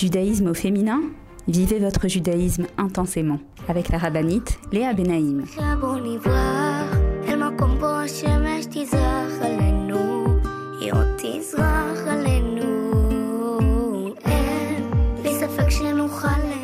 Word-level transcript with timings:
Judaïsme 0.00 0.46
au 0.46 0.54
féminin 0.54 1.02
Vivez 1.46 1.78
votre 1.78 2.08
judaïsme 2.08 2.66
intensément 2.78 3.38
avec 3.68 3.90
la 3.90 3.98
rabbinite 3.98 4.58
Léa 4.72 4.94
Benaïm. 4.94 5.44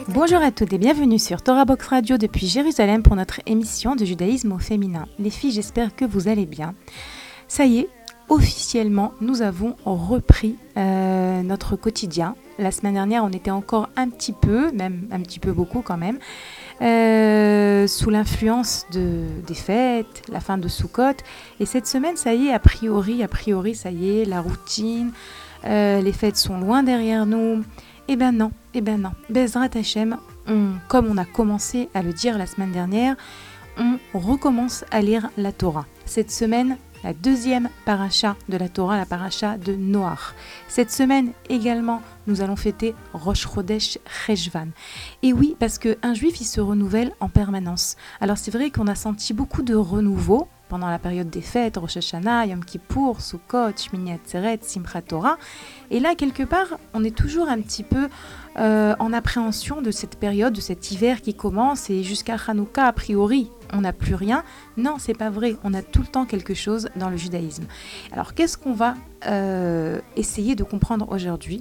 Bonjour 0.09 0.39
à 0.39 0.51
toutes 0.51 0.73
et 0.73 0.79
bienvenue 0.79 1.19
sur 1.19 1.43
Torah 1.43 1.67
Box 1.67 1.89
Radio 1.89 2.17
depuis 2.17 2.47
Jérusalem 2.47 3.03
pour 3.03 3.17
notre 3.17 3.43
émission 3.45 3.97
de 3.97 4.07
judaïsme 4.07 4.53
au 4.53 4.59
féminin. 4.59 5.05
Les 5.19 5.29
filles, 5.29 5.53
j'espère 5.53 5.95
que 5.95 6.07
vous 6.07 6.29
allez 6.29 6.47
bien. 6.47 6.75
Ça 7.49 7.67
y 7.67 7.81
est, 7.81 7.89
officiellement, 8.29 9.13
nous 9.21 9.43
avons 9.43 9.77
repris 9.85 10.57
euh, 10.77 11.43
notre 11.43 11.77
quotidien. 11.77 12.35
La 12.59 12.71
semaine 12.71 12.95
dernière, 12.95 13.25
on 13.25 13.31
était 13.31 13.51
encore 13.51 13.89
un 13.97 14.09
petit 14.09 14.33
peu, 14.33 14.71
même 14.73 15.07
un 15.13 15.21
petit 15.21 15.39
peu 15.39 15.53
beaucoup 15.53 15.83
quand 15.83 15.99
même, 15.99 16.19
euh, 16.81 17.87
sous 17.87 18.11
l'influence 18.11 18.87
de, 18.93 19.25
des 19.47 19.55
fêtes, 19.55 20.23
la 20.31 20.41
fin 20.41 20.57
de 20.59 20.69
Sukkot. 20.69 21.23
Et 21.61 21.67
cette 21.67 21.87
semaine, 21.87 22.17
ça 22.17 22.35
y 22.35 22.49
est, 22.49 22.53
a 22.53 22.59
priori, 22.59 23.23
a 23.23 23.29
priori, 23.29 23.75
ça 23.75 23.91
y 23.91 24.21
est, 24.21 24.25
la 24.25 24.41
routine, 24.41 25.13
euh, 25.65 26.01
les 26.01 26.13
fêtes 26.13 26.37
sont 26.37 26.59
loin 26.59 26.83
derrière 26.83 27.27
nous. 27.27 27.63
Eh 28.09 28.17
ben 28.17 28.33
non, 28.33 28.53
eh 28.73 28.81
ben 28.81 29.01
non. 29.01 29.13
Bezrat 29.29 29.71
Hashem, 29.75 30.17
comme 30.89 31.07
on 31.09 31.17
a 31.17 31.25
commencé 31.25 31.89
à 31.93 32.03
le 32.03 32.13
dire 32.13 32.39
la 32.39 32.47
semaine 32.47 32.71
dernière, 32.71 33.17
on 33.79 34.19
recommence 34.19 34.85
à 34.91 35.03
lire 35.03 35.29
la 35.37 35.51
Torah. 35.53 35.87
Cette 36.07 36.31
semaine, 36.31 36.79
la 37.07 37.13
deuxième 37.13 37.69
paracha 37.85 38.35
de 38.49 38.57
la 38.57 38.69
Torah, 38.69 38.97
la 38.97 39.07
paracha 39.07 39.59
de 39.59 39.77
Noach. 39.77 40.35
Cette 40.67 40.91
semaine 40.91 41.31
également, 41.49 42.03
nous 42.27 42.41
allons 42.41 42.57
fêter 42.57 42.97
Rosh 43.15 43.47
Chodesh 43.47 43.99
Rejvan. 44.27 44.71
Et 45.23 45.33
oui, 45.33 45.55
parce 45.61 45.79
qu'un 45.79 46.15
juif, 46.15 46.41
il 46.41 46.45
se 46.45 46.61
renouvelle 46.61 47.13
en 47.21 47.29
permanence. 47.29 47.95
Alors 48.21 48.39
c'est 48.39 48.51
vrai 48.51 48.73
qu'on 48.73 48.89
a 48.89 48.97
senti 48.97 49.35
beaucoup 49.35 49.63
de 49.63 49.77
renouveau 49.77 50.49
pendant 50.69 50.89
la 50.89 50.99
période 50.99 51.31
des 51.31 51.41
fêtes, 51.41 51.77
Rosh 51.77 51.97
Hashanah, 51.97 52.47
Yom 52.47 52.65
Kippur, 52.65 53.21
Sukkot, 53.21 53.77
Shmini 53.77 54.13
Atzeret, 54.13 54.59
Simchat 54.63 55.03
Torah. 55.03 55.39
Et 55.91 56.01
là, 56.01 56.15
quelque 56.15 56.43
part, 56.43 56.79
on 56.95 57.05
est 57.05 57.15
toujours 57.15 57.49
un 57.49 57.61
petit 57.61 57.83
peu 57.83 58.09
euh, 58.59 58.95
en 58.99 59.13
appréhension 59.13 59.83
de 59.83 59.91
cette 59.91 60.19
période, 60.19 60.55
de 60.55 60.61
cet 60.61 60.91
hiver 60.91 61.21
qui 61.21 61.35
commence 61.35 61.91
et 61.91 62.03
jusqu'à 62.03 62.37
Hanouka, 62.47 62.87
a 62.87 62.93
priori, 62.93 63.51
on 63.73 63.83
n'a 63.83 63.93
plus 63.93 64.15
rien. 64.15 64.45
Non, 64.77 64.97
c'est 64.99 65.17
pas 65.17 65.31
vrai. 65.31 65.57
On 65.65 65.75
a 65.75 65.83
tout 65.83 66.01
le 66.01 66.07
temps 66.07 66.25
quelque 66.25 66.55
chose 66.55 66.89
dans 66.97 67.11
le 67.11 67.17
judaïsme. 67.17 67.65
Alors, 68.13 68.35
qu'est-ce 68.35 68.57
qu'on 68.57 68.73
va 68.73 68.95
euh, 69.27 70.01
essayer 70.17 70.55
de 70.55 70.65
comprendre 70.65 71.07
aujourd'hui? 71.11 71.61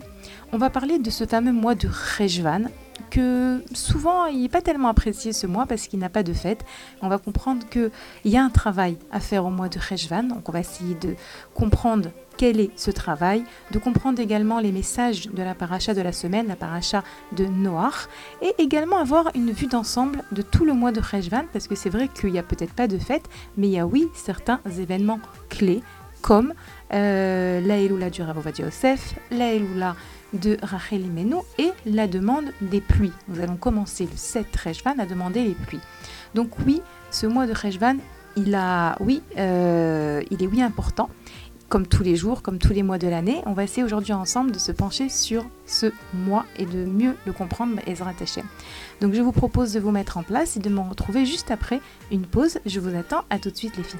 On 0.51 0.57
va 0.57 0.69
parler 0.69 0.99
de 0.99 1.09
ce 1.09 1.25
fameux 1.25 1.51
mois 1.51 1.75
de 1.75 1.87
Rejvan, 1.87 2.69
que 3.09 3.63
souvent 3.73 4.25
il 4.25 4.41
n'est 4.41 4.49
pas 4.49 4.61
tellement 4.61 4.89
apprécié 4.89 5.33
ce 5.33 5.47
mois 5.47 5.65
parce 5.65 5.87
qu'il 5.87 5.99
n'a 5.99 6.09
pas 6.09 6.23
de 6.23 6.33
fête. 6.33 6.65
On 7.01 7.07
va 7.07 7.17
comprendre 7.17 7.67
qu'il 7.69 7.91
y 8.25 8.37
a 8.37 8.43
un 8.43 8.49
travail 8.49 8.97
à 9.11 9.19
faire 9.19 9.45
au 9.45 9.49
mois 9.49 9.69
de 9.69 9.79
Rejvan, 9.79 10.23
donc 10.23 10.47
on 10.49 10.51
va 10.51 10.59
essayer 10.59 10.95
de 10.95 11.15
comprendre 11.53 12.09
quel 12.37 12.59
est 12.59 12.71
ce 12.75 12.91
travail, 12.91 13.43
de 13.71 13.79
comprendre 13.79 14.19
également 14.19 14.59
les 14.59 14.71
messages 14.71 15.27
de 15.27 15.41
la 15.41 15.55
paracha 15.55 15.93
de 15.93 16.01
la 16.01 16.11
semaine, 16.11 16.47
la 16.47 16.55
paracha 16.55 17.03
de 17.31 17.45
Noach, 17.45 18.07
et 18.41 18.53
également 18.57 18.97
avoir 18.97 19.31
une 19.35 19.51
vue 19.51 19.67
d'ensemble 19.67 20.21
de 20.31 20.41
tout 20.41 20.65
le 20.65 20.73
mois 20.73 20.91
de 20.91 20.99
Rejvan, 20.99 21.45
parce 21.53 21.67
que 21.67 21.75
c'est 21.75 21.89
vrai 21.89 22.09
qu'il 22.09 22.31
n'y 22.31 22.39
a 22.39 22.43
peut-être 22.43 22.73
pas 22.73 22.87
de 22.87 22.97
fête, 22.97 23.25
mais 23.57 23.67
il 23.67 23.73
y 23.73 23.79
a 23.79 23.85
oui 23.85 24.07
certains 24.13 24.59
événements 24.77 25.19
clés, 25.49 25.81
comme 26.21 26.53
euh, 26.93 27.61
la 27.61 27.77
Elula 27.77 28.09
du 28.09 28.21
Rav 28.21 28.51
Yosef, 28.57 29.15
la 29.31 29.53
de 30.41 30.57
Rachel 30.61 31.01
Imenu 31.01 31.35
et 31.57 31.71
la 31.85 32.07
demande 32.07 32.45
des 32.61 32.81
pluies. 32.81 33.11
Nous 33.27 33.41
allons 33.41 33.55
commencer 33.55 34.05
le 34.05 34.15
7 34.15 34.55
Rejvan 34.55 34.99
à 34.99 35.05
demander 35.05 35.43
les 35.43 35.53
pluies. 35.53 35.79
Donc 36.33 36.51
oui, 36.65 36.81
ce 37.11 37.27
mois 37.27 37.47
de 37.47 37.53
Rejvan, 37.53 37.97
il, 38.35 38.55
a, 38.55 38.97
oui, 38.99 39.21
euh, 39.37 40.21
il 40.31 40.43
est 40.43 40.47
oui 40.47 40.61
important 40.61 41.09
comme 41.69 41.87
tous 41.87 42.03
les 42.03 42.15
jours, 42.15 42.41
comme 42.41 42.59
tous 42.59 42.73
les 42.73 42.83
mois 42.83 42.97
de 42.97 43.07
l'année. 43.07 43.41
On 43.45 43.53
va 43.53 43.63
essayer 43.63 43.83
aujourd'hui 43.83 44.13
ensemble 44.13 44.51
de 44.51 44.59
se 44.59 44.71
pencher 44.71 45.09
sur 45.09 45.45
ce 45.65 45.91
mois 46.13 46.45
et 46.57 46.65
de 46.65 46.85
mieux 46.85 47.15
le 47.25 47.33
comprendre, 47.33 47.79
Ezra 47.87 48.11
Hashem. 48.19 48.45
Donc 49.01 49.13
je 49.13 49.21
vous 49.21 49.31
propose 49.31 49.73
de 49.73 49.79
vous 49.79 49.91
mettre 49.91 50.17
en 50.17 50.23
place 50.23 50.57
et 50.57 50.59
de 50.59 50.69
me 50.69 50.79
retrouver 50.79 51.25
juste 51.25 51.51
après 51.51 51.81
une 52.11 52.25
pause. 52.25 52.59
Je 52.65 52.79
vous 52.79 52.95
attends, 52.95 53.23
à 53.29 53.39
tout 53.39 53.49
de 53.49 53.57
suite 53.57 53.77
les 53.77 53.83
filles. 53.83 53.99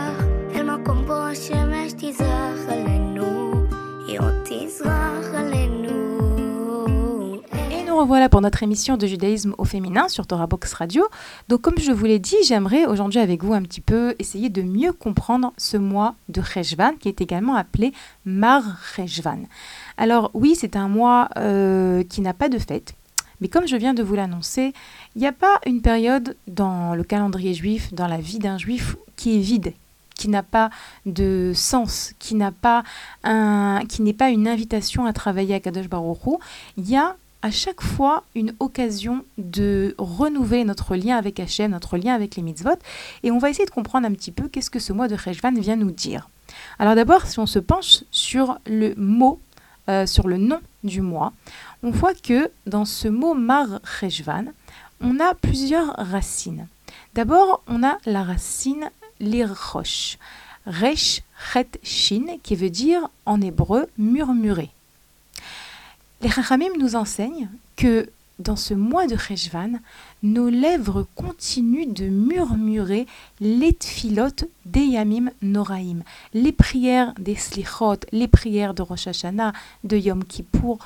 Revoilà 8.01 8.29
pour 8.29 8.41
notre 8.41 8.63
émission 8.63 8.97
de 8.97 9.05
judaïsme 9.05 9.53
au 9.59 9.63
féminin 9.63 10.07
sur 10.07 10.25
Torah 10.25 10.47
Box 10.47 10.73
Radio. 10.73 11.07
Donc 11.49 11.61
comme 11.61 11.77
je 11.77 11.91
vous 11.91 12.05
l'ai 12.05 12.17
dit, 12.17 12.35
j'aimerais 12.43 12.87
aujourd'hui 12.87 13.19
avec 13.19 13.43
vous 13.43 13.53
un 13.53 13.61
petit 13.61 13.79
peu 13.79 14.15
essayer 14.17 14.49
de 14.49 14.63
mieux 14.63 14.91
comprendre 14.91 15.53
ce 15.57 15.77
mois 15.77 16.15
de 16.27 16.41
Rejvan 16.41 16.93
qui 16.99 17.09
est 17.09 17.21
également 17.21 17.53
appelé 17.53 17.93
Mar 18.25 18.63
Rejvan. 18.97 19.41
Alors 19.97 20.31
oui, 20.33 20.55
c'est 20.57 20.75
un 20.75 20.87
mois 20.87 21.29
euh, 21.37 22.03
qui 22.03 22.21
n'a 22.21 22.33
pas 22.33 22.49
de 22.49 22.57
fête. 22.57 22.95
Mais 23.39 23.49
comme 23.49 23.67
je 23.67 23.75
viens 23.75 23.93
de 23.93 24.01
vous 24.01 24.15
l'annoncer, 24.15 24.73
il 25.15 25.21
n'y 25.21 25.27
a 25.27 25.31
pas 25.31 25.59
une 25.67 25.81
période 25.81 26.35
dans 26.47 26.95
le 26.95 27.03
calendrier 27.03 27.53
juif, 27.53 27.93
dans 27.93 28.07
la 28.07 28.17
vie 28.17 28.39
d'un 28.39 28.57
juif, 28.57 28.95
qui 29.15 29.37
est 29.37 29.41
vide, 29.41 29.73
qui 30.15 30.27
n'a 30.27 30.41
pas 30.41 30.71
de 31.05 31.51
sens, 31.53 32.13
qui 32.17 32.33
n'a 32.33 32.51
pas 32.51 32.83
un, 33.23 33.81
qui 33.87 34.01
n'est 34.01 34.13
pas 34.13 34.29
une 34.29 34.47
invitation 34.47 35.05
à 35.05 35.13
travailler 35.13 35.53
à 35.53 35.59
Kadosh 35.59 35.87
Baruch 35.87 36.17
il 36.77 36.89
y 36.89 36.95
a 36.95 37.15
à 37.41 37.51
chaque 37.51 37.81
fois 37.81 38.23
une 38.35 38.53
occasion 38.59 39.25
de 39.37 39.95
renouveler 39.97 40.63
notre 40.63 40.95
lien 40.95 41.17
avec 41.17 41.39
Hachem, 41.39 41.71
notre 41.71 41.97
lien 41.97 42.13
avec 42.13 42.35
les 42.35 42.43
mitzvot, 42.43 42.77
et 43.23 43.31
on 43.31 43.39
va 43.39 43.49
essayer 43.49 43.65
de 43.65 43.71
comprendre 43.71 44.07
un 44.07 44.13
petit 44.13 44.31
peu 44.31 44.47
qu'est-ce 44.47 44.69
que 44.69 44.79
ce 44.79 44.93
mois 44.93 45.07
de 45.07 45.15
Rejvan 45.15 45.53
vient 45.53 45.75
nous 45.75 45.91
dire. 45.91 46.29
Alors 46.79 46.95
d'abord, 46.95 47.25
si 47.25 47.39
on 47.39 47.45
se 47.45 47.59
penche 47.59 48.03
sur 48.11 48.59
le 48.65 48.93
mot, 48.95 49.39
euh, 49.89 50.05
sur 50.05 50.27
le 50.27 50.37
nom 50.37 50.59
du 50.83 51.01
mois, 51.01 51.33
on 51.83 51.91
voit 51.91 52.13
que 52.13 52.51
dans 52.67 52.85
ce 52.85 53.07
mot 53.07 53.33
Mar 53.33 53.79
Rejvan, 54.01 54.45
on 55.01 55.19
a 55.19 55.33
plusieurs 55.33 55.95
racines. 55.97 56.67
D'abord, 57.15 57.63
on 57.67 57.83
a 57.83 57.97
la 58.05 58.23
racine 58.23 58.89
l'irrosh. 59.19 60.17
Resh, 60.67 61.23
chet, 61.53 61.79
shin, 61.81 62.37
qui 62.43 62.55
veut 62.55 62.69
dire 62.69 63.09
en 63.25 63.41
hébreu 63.41 63.87
murmurer. 63.97 64.69
Les 66.21 66.29
Chachamim 66.29 66.69
nous 66.77 66.95
enseignent 66.95 67.49
que 67.75 68.07
dans 68.37 68.55
ce 68.55 68.73
mois 68.73 69.07
de 69.07 69.15
Cheshvan, 69.15 69.79
nos 70.21 70.49
lèvres 70.49 71.07
continuent 71.15 71.91
de 71.91 72.05
murmurer 72.05 73.07
les 73.39 73.73
tfilotes 73.73 74.45
des 74.65 74.81
Yamim 74.81 75.31
Noraim, 75.41 75.99
les 76.33 76.51
prières 76.51 77.13
des 77.19 77.35
Slichot, 77.35 77.97
les 78.11 78.27
prières 78.27 78.73
de 78.73 78.81
Rosh 78.81 79.07
Hashanah, 79.07 79.53
de 79.83 79.97
Yom 79.97 80.23
Kippour. 80.23 80.77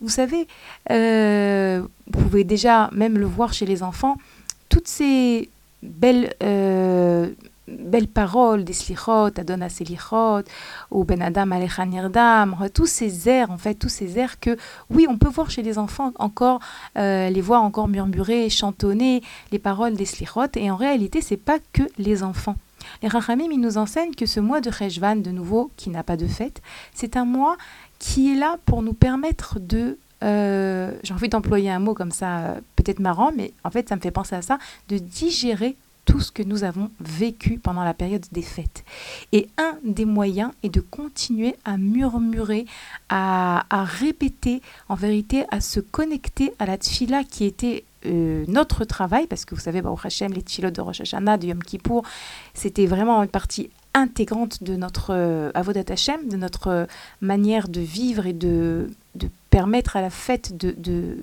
Vous 0.00 0.08
savez, 0.08 0.48
euh, 0.90 1.82
vous 2.06 2.22
pouvez 2.22 2.44
déjà 2.44 2.90
même 2.92 3.18
le 3.18 3.26
voir 3.26 3.52
chez 3.52 3.66
les 3.66 3.82
enfants, 3.82 4.16
toutes 4.68 4.88
ces 4.88 5.50
belles 5.82 6.34
euh, 6.42 7.30
belles 7.70 8.08
paroles 8.08 8.64
des 8.64 8.72
slichot, 8.72 9.26
Adonat 9.36 9.68
Selichot, 9.68 10.42
ou 10.90 11.04
Ben 11.04 11.22
Adam 11.22 11.50
Alechan 11.50 11.90
Yirdam, 11.90 12.56
tous 12.74 12.86
ces 12.86 13.28
airs, 13.28 13.50
en 13.50 13.58
fait, 13.58 13.74
tous 13.74 13.88
ces 13.88 14.18
airs 14.18 14.40
que, 14.40 14.56
oui, 14.90 15.06
on 15.08 15.18
peut 15.18 15.28
voir 15.28 15.50
chez 15.50 15.62
les 15.62 15.78
enfants 15.78 16.12
encore, 16.18 16.60
euh, 16.98 17.30
les 17.30 17.40
voir 17.40 17.62
encore 17.62 17.88
murmurer, 17.88 18.48
chantonner 18.50 19.22
les 19.52 19.58
paroles 19.58 19.94
des 19.94 20.06
slichot, 20.06 20.56
et 20.56 20.70
en 20.70 20.76
réalité, 20.76 21.20
c'est 21.20 21.36
pas 21.36 21.58
que 21.72 21.82
les 21.98 22.22
enfants. 22.22 22.56
Les 23.02 23.08
Rachamim, 23.08 23.50
ils 23.50 23.60
nous 23.60 23.78
enseignent 23.78 24.14
que 24.14 24.26
ce 24.26 24.40
mois 24.40 24.60
de 24.60 24.70
Cheshvan, 24.70 25.16
de 25.16 25.30
nouveau, 25.30 25.70
qui 25.76 25.90
n'a 25.90 26.02
pas 26.02 26.16
de 26.16 26.26
fête, 26.26 26.62
c'est 26.94 27.16
un 27.16 27.24
mois 27.24 27.56
qui 27.98 28.32
est 28.32 28.36
là 28.36 28.56
pour 28.64 28.82
nous 28.82 28.94
permettre 28.94 29.58
de 29.60 29.98
euh, 30.22 30.92
j'ai 31.02 31.14
envie 31.14 31.28
d'employer 31.28 31.70
un 31.70 31.78
mot 31.78 31.94
comme 31.94 32.10
ça, 32.10 32.38
euh, 32.38 32.60
peut-être 32.76 33.00
marrant, 33.00 33.32
mais 33.34 33.52
en 33.64 33.70
fait, 33.70 33.88
ça 33.88 33.96
me 33.96 34.00
fait 34.00 34.10
penser 34.10 34.34
à 34.34 34.42
ça, 34.42 34.58
de 34.88 34.98
digérer 34.98 35.76
tout 36.04 36.20
ce 36.20 36.32
que 36.32 36.42
nous 36.42 36.64
avons 36.64 36.90
vécu 37.00 37.58
pendant 37.58 37.84
la 37.84 37.94
période 37.94 38.24
des 38.32 38.42
fêtes. 38.42 38.84
Et 39.32 39.48
un 39.58 39.76
des 39.84 40.04
moyens 40.04 40.52
est 40.62 40.68
de 40.68 40.80
continuer 40.80 41.56
à 41.64 41.76
murmurer, 41.76 42.66
à, 43.08 43.64
répéter, 43.70 44.62
en 44.88 44.94
vérité, 44.94 45.44
à 45.50 45.60
se 45.60 45.80
connecter 45.80 46.52
à 46.58 46.66
la 46.66 46.78
tfila 46.78 47.24
qui 47.24 47.44
était 47.44 47.84
euh, 48.06 48.44
notre 48.48 48.84
travail, 48.84 49.26
parce 49.26 49.44
que 49.44 49.54
vous 49.54 49.60
savez, 49.60 49.82
bah, 49.82 49.90
au 49.90 49.98
Hachem, 50.02 50.32
les 50.32 50.42
tfilot 50.42 50.70
de 50.70 50.80
Rosh 50.80 51.02
Hashanah, 51.02 51.36
de 51.36 51.48
Yom 51.48 51.62
Kippour, 51.62 52.04
c'était 52.54 52.86
vraiment 52.86 53.22
une 53.22 53.28
partie 53.28 53.70
intégrante 53.94 54.62
de 54.62 54.76
notre 54.76 55.12
euh, 55.12 55.50
Avodat 55.54 55.92
Hashem, 55.92 56.28
de 56.28 56.36
notre 56.36 56.68
euh, 56.68 56.86
manière 57.20 57.68
de 57.68 57.80
vivre 57.80 58.26
et 58.26 58.32
de, 58.32 58.90
de 59.16 59.28
permettre 59.50 59.96
à 59.96 60.00
la 60.00 60.10
fête 60.10 60.56
de, 60.56 60.74
de, 60.76 61.18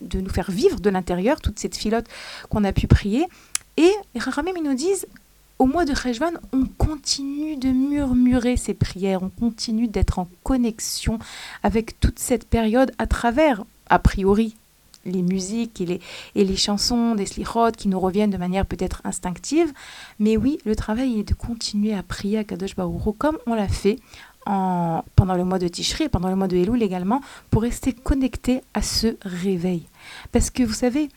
de, 0.00 0.20
nous 0.20 0.28
faire 0.28 0.50
vivre 0.50 0.80
de 0.80 0.90
l'intérieur 0.90 1.40
toute 1.40 1.58
cette 1.58 1.76
filote 1.76 2.06
qu'on 2.48 2.64
a 2.64 2.72
pu 2.72 2.86
prier. 2.88 3.26
Et 3.78 3.92
les 4.12 4.20
Chachamim, 4.20 4.50
ils 4.56 4.64
nous 4.64 4.74
disent, 4.74 5.06
au 5.60 5.66
mois 5.66 5.84
de 5.84 5.94
Cheshvan, 5.94 6.32
on 6.52 6.66
continue 6.66 7.56
de 7.56 7.68
murmurer 7.68 8.56
ces 8.56 8.74
prières, 8.74 9.22
on 9.22 9.28
continue 9.28 9.86
d'être 9.86 10.18
en 10.18 10.28
connexion 10.42 11.20
avec 11.62 12.00
toute 12.00 12.18
cette 12.18 12.44
période 12.44 12.90
à 12.98 13.06
travers, 13.06 13.62
a 13.88 14.00
priori, 14.00 14.56
les 15.04 15.22
musiques 15.22 15.80
et 15.80 16.00
les, 16.34 16.56
chansons 16.56 17.14
des 17.14 17.24
slichot 17.24 17.70
qui 17.70 17.86
nous 17.86 18.00
reviennent 18.00 18.32
de 18.32 18.36
manière 18.36 18.66
peut-être 18.66 19.00
instinctive. 19.04 19.72
Mais 20.18 20.36
oui, 20.36 20.58
le 20.64 20.74
travail 20.74 21.20
est 21.20 21.28
de 21.28 21.34
continuer 21.34 21.94
à 21.94 22.02
prier 22.02 22.38
à 22.38 22.44
Kadosh 22.44 22.74
Baruch 22.74 23.16
comme 23.16 23.38
on 23.46 23.54
l'a 23.54 23.68
fait 23.68 24.00
en, 24.44 25.04
pendant 25.14 25.34
le 25.34 25.44
mois 25.44 25.60
de 25.60 25.68
Tishri 25.68 26.04
et 26.04 26.08
pendant 26.08 26.30
le 26.30 26.36
mois 26.36 26.48
de 26.48 26.56
Elul 26.56 26.82
également, 26.82 27.20
pour 27.50 27.62
rester 27.62 27.92
connecté 27.92 28.60
à 28.74 28.82
ce 28.82 29.16
réveil. 29.22 29.84
Parce 30.32 30.50
que 30.50 30.64
vous 30.64 30.74
savez, 30.74 31.10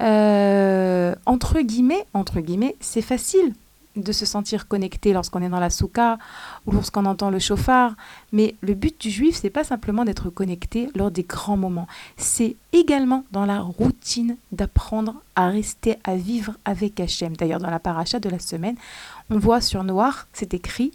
euh, 0.00 1.14
entre 1.26 1.60
guillemets, 1.60 2.06
entre 2.14 2.40
guillemets, 2.40 2.76
c'est 2.80 3.02
facile 3.02 3.54
de 3.96 4.12
se 4.12 4.24
sentir 4.24 4.68
connecté 4.68 5.12
lorsqu'on 5.12 5.42
est 5.42 5.48
dans 5.48 5.60
la 5.60 5.70
souka 5.70 6.18
ou 6.66 6.72
lorsqu'on 6.72 7.04
entend 7.04 7.30
le 7.30 7.38
chauffard. 7.38 7.94
Mais 8.32 8.54
le 8.60 8.74
but 8.74 9.00
du 9.00 9.10
juif, 9.10 9.38
c'est 9.40 9.50
pas 9.50 9.64
simplement 9.64 10.04
d'être 10.04 10.30
connecté 10.30 10.88
lors 10.94 11.10
des 11.10 11.24
grands 11.24 11.56
moments. 11.56 11.88
C'est 12.16 12.56
également 12.72 13.24
dans 13.32 13.44
la 13.44 13.60
routine 13.60 14.36
d'apprendre 14.52 15.14
à 15.34 15.48
rester, 15.48 15.98
à 16.04 16.16
vivre 16.16 16.54
avec 16.64 17.00
Hachem. 17.00 17.36
D'ailleurs, 17.36 17.60
dans 17.60 17.70
la 17.70 17.80
paracha 17.80 18.20
de 18.20 18.28
la 18.28 18.38
semaine, 18.38 18.76
on 19.30 19.38
voit 19.38 19.60
sur 19.60 19.82
Noir, 19.84 20.28
c'est 20.32 20.54
écrit 20.54 20.92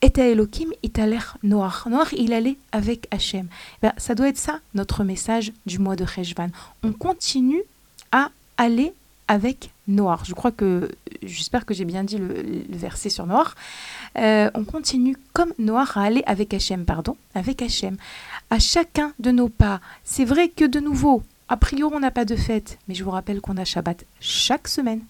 et 0.00 0.12
Elohim, 0.16 0.70
l'air 0.96 1.36
noir. 1.42 1.88
Noir, 1.90 2.06
il 2.14 2.32
allait 2.32 2.56
avec 2.70 3.08
Hachem. 3.10 3.48
Ben, 3.82 3.92
ça 3.96 4.14
doit 4.14 4.28
être 4.28 4.38
ça, 4.38 4.60
notre 4.74 5.02
message 5.02 5.52
du 5.66 5.80
mois 5.80 5.96
de 5.96 6.06
Cheshvan. 6.06 6.50
On 6.84 6.92
continue 6.92 7.62
à 8.12 8.30
aller 8.56 8.92
avec 9.28 9.70
Noir. 9.86 10.24
Je 10.26 10.34
crois 10.34 10.50
que, 10.50 10.90
j'espère 11.22 11.64
que 11.64 11.74
j'ai 11.74 11.84
bien 11.84 12.04
dit 12.04 12.18
le, 12.18 12.44
verset 12.68 13.10
sur 13.10 13.26
Noir. 13.26 13.54
Euh, 14.18 14.50
on 14.54 14.64
continue 14.64 15.16
comme 15.32 15.52
Noir 15.58 15.96
à 15.96 16.02
aller 16.02 16.22
avec 16.26 16.52
Hachem, 16.52 16.84
pardon, 16.84 17.16
avec 17.34 17.62
Hachem. 17.62 17.96
À 18.50 18.58
chacun 18.58 19.12
de 19.18 19.30
nos 19.30 19.48
pas. 19.48 19.80
C'est 20.04 20.24
vrai 20.24 20.48
que 20.48 20.64
de 20.64 20.80
nouveau, 20.80 21.22
a 21.48 21.56
priori, 21.56 21.94
on 21.94 22.00
n'a 22.00 22.10
pas 22.10 22.24
de 22.24 22.36
fête, 22.36 22.78
mais 22.88 22.94
je 22.94 23.04
vous 23.04 23.10
rappelle 23.10 23.40
qu'on 23.40 23.56
a 23.56 23.64
Shabbat 23.64 24.04
chaque 24.20 24.68
semaine. 24.68 25.00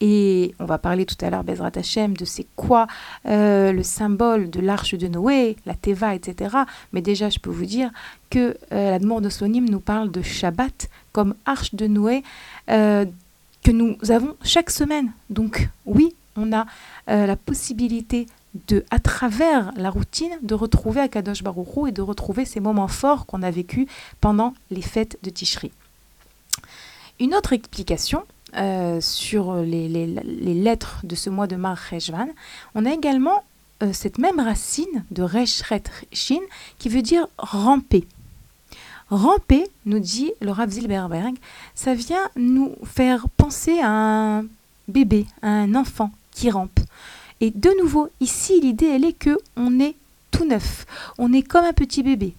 Et 0.00 0.54
on 0.60 0.64
va 0.64 0.78
parler 0.78 1.04
tout 1.04 1.16
à 1.20 1.30
l'heure, 1.30 1.42
Bezrat 1.42 1.72
Hashem, 1.74 2.16
de 2.16 2.24
c'est 2.24 2.46
quoi 2.54 2.86
euh, 3.26 3.72
le 3.72 3.82
symbole 3.82 4.50
de 4.50 4.60
l'arche 4.60 4.94
de 4.94 5.08
Noé, 5.08 5.56
la 5.66 5.74
Teva, 5.74 6.14
etc. 6.14 6.58
Mais 6.92 7.02
déjà, 7.02 7.28
je 7.30 7.40
peux 7.40 7.50
vous 7.50 7.66
dire 7.66 7.90
que 8.30 8.56
euh, 8.72 8.90
la 8.92 8.98
demande 9.00 9.24
de 9.24 9.28
Sonim 9.28 9.68
nous 9.68 9.80
parle 9.80 10.10
de 10.10 10.22
Shabbat 10.22 10.88
comme 11.18 11.34
arche 11.46 11.74
de 11.74 11.88
Noé 11.88 12.22
euh, 12.70 13.04
que 13.64 13.72
nous 13.72 13.96
avons 14.08 14.36
chaque 14.44 14.70
semaine. 14.70 15.10
Donc 15.30 15.68
oui, 15.84 16.14
on 16.36 16.52
a 16.52 16.66
la 17.08 17.34
possibilité 17.34 18.26
de, 18.68 18.84
à 18.92 19.00
travers 19.00 19.72
la 19.74 19.90
routine, 19.90 20.30
de 20.42 20.54
retrouver 20.54 21.00
Akadosh 21.00 21.42
Baruch 21.42 21.88
et 21.88 21.90
de 21.90 22.02
retrouver 22.02 22.44
ces 22.44 22.60
moments 22.60 22.86
forts 22.86 23.26
qu'on 23.26 23.42
a 23.42 23.50
vécus 23.50 23.88
pendant 24.20 24.54
les 24.70 24.82
fêtes 24.82 25.18
de 25.24 25.30
Tishri. 25.30 25.72
Une 27.18 27.34
autre 27.34 27.52
explication, 27.52 28.22
euh, 28.56 29.00
sur 29.00 29.56
les, 29.56 29.88
lettres 29.88 31.00
de 31.02 31.16
ce 31.16 31.28
mois 31.30 31.48
de 31.48 31.56
Mar 31.56 31.78
on 32.76 32.86
a 32.86 32.92
également 32.92 33.42
euh, 33.82 33.92
cette 33.92 34.18
même 34.18 34.40
racine 34.40 35.04
de 35.10 35.22
Reshret 35.22 35.82
Shin 36.12 36.40
qui 36.78 36.88
veut 36.88 37.02
dire 37.02 37.26
ramper. 37.36 38.06
Ramper, 39.10 39.64
nous 39.86 39.98
dit 39.98 40.32
Rav 40.42 40.70
Zilberberg, 40.70 41.36
ça 41.74 41.94
vient 41.94 42.28
nous 42.36 42.74
faire 42.84 43.28
penser 43.36 43.78
à 43.80 43.90
un 43.90 44.44
bébé, 44.86 45.26
à 45.42 45.48
un 45.48 45.74
enfant 45.74 46.10
qui 46.30 46.50
rampe. 46.50 46.80
Et 47.40 47.50
de 47.50 47.70
nouveau, 47.80 48.08
ici, 48.20 48.60
l'idée, 48.60 48.86
elle 48.86 49.04
est 49.04 49.12
que 49.12 49.38
on 49.56 49.80
est 49.80 49.94
tout 50.30 50.44
neuf. 50.44 50.86
On 51.18 51.32
est 51.32 51.42
comme 51.42 51.64
un 51.64 51.72
petit 51.72 52.02
bébé 52.02 52.34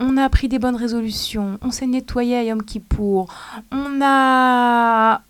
on 0.00 0.16
a 0.16 0.28
pris 0.30 0.48
des 0.48 0.58
bonnes 0.58 0.76
résolutions, 0.76 1.58
on 1.60 1.70
s'est 1.70 1.86
nettoyé 1.86 2.36
à 2.36 2.42
Yom 2.42 2.62
Kippour, 2.62 3.28
on 3.70 4.00
a 4.02 5.20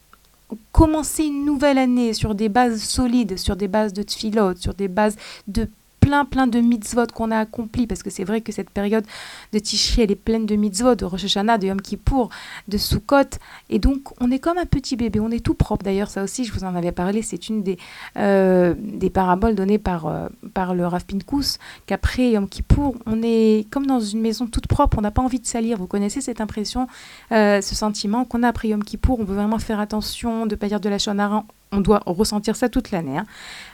commencer 0.73 1.25
une 1.25 1.45
nouvelle 1.45 1.79
année 1.79 2.13
sur 2.13 2.35
des 2.35 2.49
bases 2.49 2.83
solides, 2.83 3.39
sur 3.39 3.57
des 3.57 3.69
bases 3.69 3.93
de 3.93 4.03
tfilot, 4.03 4.57
sur 4.57 4.75
des 4.75 4.89
bases 4.89 5.17
de 5.49 5.69
plein 6.01 6.25
plein 6.25 6.47
de 6.47 6.61
mitzvot 6.61 7.07
qu'on 7.15 7.31
a 7.31 7.39
accomplis 7.39 7.87
parce 7.87 8.03
que 8.03 8.11
c'est 8.11 8.25
vrai 8.25 8.41
que 8.41 8.53
cette 8.53 8.71
période 8.71 9.05
de 9.53 9.59
Tishri 9.59 10.03
elle 10.03 10.11
est 10.11 10.17
pleine 10.17 10.47
de 10.47 10.57
mitzvot, 10.57 10.95
de 10.95 11.05
Rosh 11.05 11.25
Hashanah, 11.25 11.59
de 11.59 11.67
Yom 11.67 11.81
Kippour, 11.81 12.31
de 12.69 12.79
Sukkot. 12.79 13.39
Et 13.69 13.79
donc 13.79 14.01
on 14.21 14.31
est 14.31 14.39
comme 14.39 14.59
un 14.59 14.67
petit 14.67 14.97
bébé, 14.97 15.21
on 15.21 15.31
est 15.31 15.45
tout 15.45 15.55
propre. 15.55 15.85
D'ailleurs 15.85 16.11
ça 16.11 16.23
aussi 16.23 16.45
je 16.45 16.53
vous 16.53 16.65
en 16.65 16.75
avais 16.75 16.93
parlé, 16.93 17.23
c'est 17.23 17.49
une 17.49 17.63
des, 17.63 17.79
euh, 18.17 18.75
des 18.79 19.11
paraboles 19.11 19.55
données 19.55 19.79
par, 19.79 20.07
euh, 20.07 20.29
par 20.55 20.75
le 20.75 20.87
Rav 20.87 21.05
Pinkus 21.05 21.59
qu'après 21.87 22.33
Yom 22.33 22.49
Kippour 22.49 22.97
on 23.07 23.21
est 23.23 23.67
comme 23.71 23.87
dans 23.87 24.01
une 24.01 24.21
maison 24.21 24.47
toute 24.47 24.67
propre, 24.67 24.99
on 24.99 25.03
n'a 25.03 25.11
pas 25.11 25.23
envie 25.23 25.41
de 25.41 25.47
salir, 25.47 25.79
vous 25.79 25.87
connaissez 25.87 26.21
cette 26.21 26.41
impression, 26.41 26.87
euh, 27.33 27.61
ce 27.61 27.75
sentiment 27.75 28.25
qu'on 28.25 28.43
a 28.43 28.49
après 28.49 28.69
Yom 28.69 28.83
Kippour, 28.83 29.21
on 29.21 29.25
veut 29.25 29.35
vraiment 29.35 29.59
faire 29.59 29.81
attention 29.81 30.47
de 30.47 30.53
ne 30.53 30.57
pas 30.57 30.69
dire 30.69 30.81
de 30.81 30.89
la 30.89 30.99
shonara 30.99 31.45
on 31.73 31.81
doit 31.81 32.03
ressentir 32.07 32.57
ça 32.57 32.69
toute 32.69 32.91
l'année. 32.91 33.19
Hein. 33.19 33.27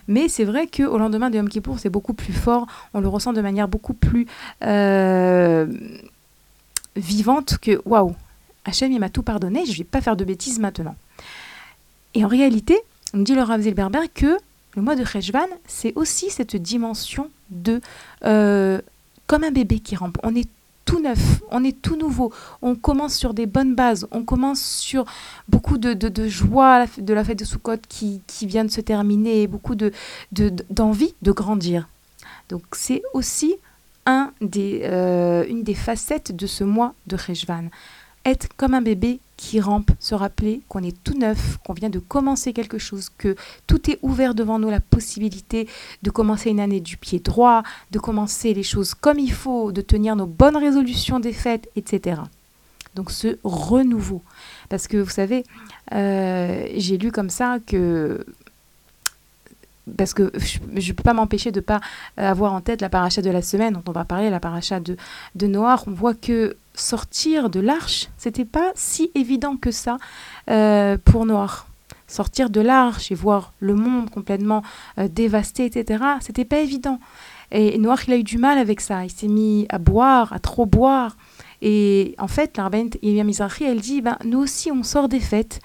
Mais 0.09 0.29
c'est 0.29 0.45
vrai 0.45 0.67
qu'au 0.67 0.99
lendemain 0.99 1.31
de 1.31 1.37
Yom 1.37 1.49
Kippour, 1.49 1.79
c'est 1.79 1.91
beaucoup 1.91 2.15
plus 2.15 2.33
fort. 2.33 2.67
On 2.95 3.01
le 3.01 3.09
ressent 3.09 3.33
de 3.33 3.41
manière 3.41 3.69
beaucoup 3.69 3.95
plus 3.95 4.27
euh, 4.65 5.67
vivante 6.95 7.59
que 7.59 7.81
waouh, 7.85 8.15
Hachem, 8.65 8.93
il 8.93 9.01
m'a 9.01 9.09
tout 9.09 9.23
pardonné, 9.23 9.65
je 9.65 9.73
ne 9.73 9.77
vais 9.79 9.85
pas 9.85 10.01
faire 10.01 10.17
de 10.17 10.25
bêtises 10.25 10.59
maintenant. 10.59 10.97
Et 12.15 12.25
en 12.25 12.29
réalité, 12.29 12.79
on 13.15 13.19
dit 13.19 13.35
le 13.35 13.43
Rav 13.43 13.61
Zilberberg 13.61 14.09
que 14.15 14.37
le 14.75 14.83
mois 14.83 14.97
de 14.97 15.05
Cheshvan, 15.05 15.47
c'est 15.67 15.93
aussi 15.97 16.31
cette 16.31 16.57
dimension 16.57 17.31
de 17.51 17.81
euh, 18.25 18.81
comme 19.27 19.45
un 19.45 19.51
bébé 19.51 19.81
qui 19.81 19.97
rampe. 19.97 20.19
On 20.23 20.35
est 20.35 20.49
tout 20.87 21.01
neuf, 21.01 21.43
on 21.51 21.63
est 21.65 21.83
tout 21.83 21.97
nouveau, 21.97 22.33
on 22.63 22.75
commence 22.75 23.15
sur 23.15 23.35
des 23.35 23.45
bonnes 23.45 23.75
bases, 23.75 24.07
on 24.13 24.23
commence 24.23 24.63
sur 24.63 25.05
beaucoup 25.49 25.77
de, 25.77 25.93
de, 25.93 26.29
joie 26.29 26.87
de 26.97 27.13
la 27.13 27.25
fête 27.25 27.39
de 27.39 27.45
Sukkot 27.45 27.77
qui, 27.89 28.23
qui 28.27 28.47
vient 28.47 28.65
de 28.65 28.71
se 28.71 28.81
terminer, 28.81 29.47
beaucoup 29.49 29.75
de, 29.75 29.93
d'envie 30.71 31.15
de, 31.21 31.33
grandir. 31.33 31.89
Donc 32.49 32.63
c'est 32.73 33.03
aussi 33.13 33.57
un 34.07 34.33
des, 34.41 34.83
euh, 34.85 35.45
une 35.49 35.65
des 35.65 35.75
facettes 35.75 36.35
de 36.35 36.47
ce 36.47 36.65
mois 36.65 36.95
de 37.09 37.17
Rejvan. 37.17 37.69
Être 38.27 38.49
comme 38.57 38.75
un 38.75 38.83
bébé 38.83 39.21
qui 39.37 39.61
rampe, 39.61 39.93
se 40.01 40.17
rappeler 40.17 40.61
qu'on 40.69 40.83
est 40.83 41.01
tout 41.05 41.17
neuf, 41.17 41.59
qu'on 41.65 41.75
vient 41.75 41.91
de 41.91 42.01
commencer 42.01 42.53
quelque 42.53 42.77
chose, 42.77 43.09
que 43.09 43.37
tout 43.69 43.89
est 43.89 44.01
ouvert 44.03 44.35
devant 44.35 44.59
nous, 44.59 44.69
la 44.69 44.81
possibilité 44.81 45.69
de 46.03 46.11
commencer 46.11 46.51
une 46.51 46.59
année 46.59 46.81
du 46.81 46.97
pied 46.97 47.21
droit, 47.21 47.63
de 47.93 48.01
commencer 48.01 48.53
les 48.53 48.65
choses 48.65 48.95
comme 48.95 49.21
il 49.21 49.31
faut, 49.31 49.71
de 49.71 49.81
tenir 49.81 50.17
nos 50.17 50.27
bonnes 50.27 50.57
résolutions 50.57 51.21
des 51.21 51.33
fêtes, 51.33 51.71
etc. 51.77 52.21
donc 52.97 53.13
ce 53.13 53.39
renouveau. 53.45 54.23
Parce 54.71 54.89
que 54.89 54.97
vous 54.97 55.11
savez, 55.11 55.45
euh, 55.93 56.67
j'ai 56.75 56.99
lu 56.99 57.13
comme 57.13 57.31
ça 57.31 57.59
que 57.65 58.27
parce 59.97 60.15
que 60.15 60.33
je 60.37 60.59
ne 60.75 60.93
peux 60.93 61.03
pas 61.03 61.13
m'empêcher 61.13 61.53
de 61.53 61.61
ne 61.61 61.65
pas 61.65 61.81
avoir 62.17 62.53
en 62.53 62.61
tête 62.61 62.81
la 62.81 62.89
paracha 62.89 63.23
de 63.23 63.31
la 63.31 63.43
semaine 63.43 63.75
dont 63.75 63.83
on 63.89 63.93
va 63.93 64.05
parler, 64.05 64.31
la 64.31 64.41
paracha 64.41 64.81
de, 64.81 64.97
de 65.35 65.47
Noir. 65.47 65.85
On 65.87 65.93
voit 65.93 66.15
que 66.15 66.57
sortir 66.75 67.51
de 67.51 67.61
l'arche, 67.61 68.09
c'était 68.17 68.45
pas 68.45 68.73
si 68.75 69.11
évident 69.15 69.57
que 69.57 69.71
ça 69.71 69.97
euh, 70.51 70.99
pour 71.05 71.27
Noir. 71.27 71.67
Sortir 72.09 72.51
de 72.51 72.61
l'arche 72.61 73.11
et 73.11 73.15
voir 73.15 73.53
le 73.59 73.75
monde 73.75 74.11
complètement 74.11 74.63
euh, 74.99 75.09
dévasté, 75.09 75.65
etc., 75.65 76.05
c'était 76.21 76.45
pas 76.45 76.59
évident. 76.59 77.01
Et 77.51 77.79
Noir, 77.79 77.99
il 78.07 78.13
a 78.13 78.17
eu 78.17 78.25
du 78.25 78.39
mal 78.39 78.59
avec 78.59 78.81
ça. 78.81 79.05
Il 79.05 79.11
s'est 79.11 79.29
mis 79.29 79.67
à 79.69 79.79
boire, 79.79 80.33
à 80.33 80.39
trop 80.39 80.67
boire. 80.67 81.17
Et 81.63 82.15
en 82.19 82.29
fait, 82.29 82.59
la 82.59 83.25
Mizrahi, 83.25 83.65
elle 83.65 83.81
dit, 83.81 84.03
ben, 84.03 84.19
nous 84.25 84.39
aussi, 84.39 84.71
on 84.71 84.83
sort 84.83 85.09
des 85.09 85.21
fêtes. 85.21 85.61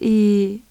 Et 0.00 0.62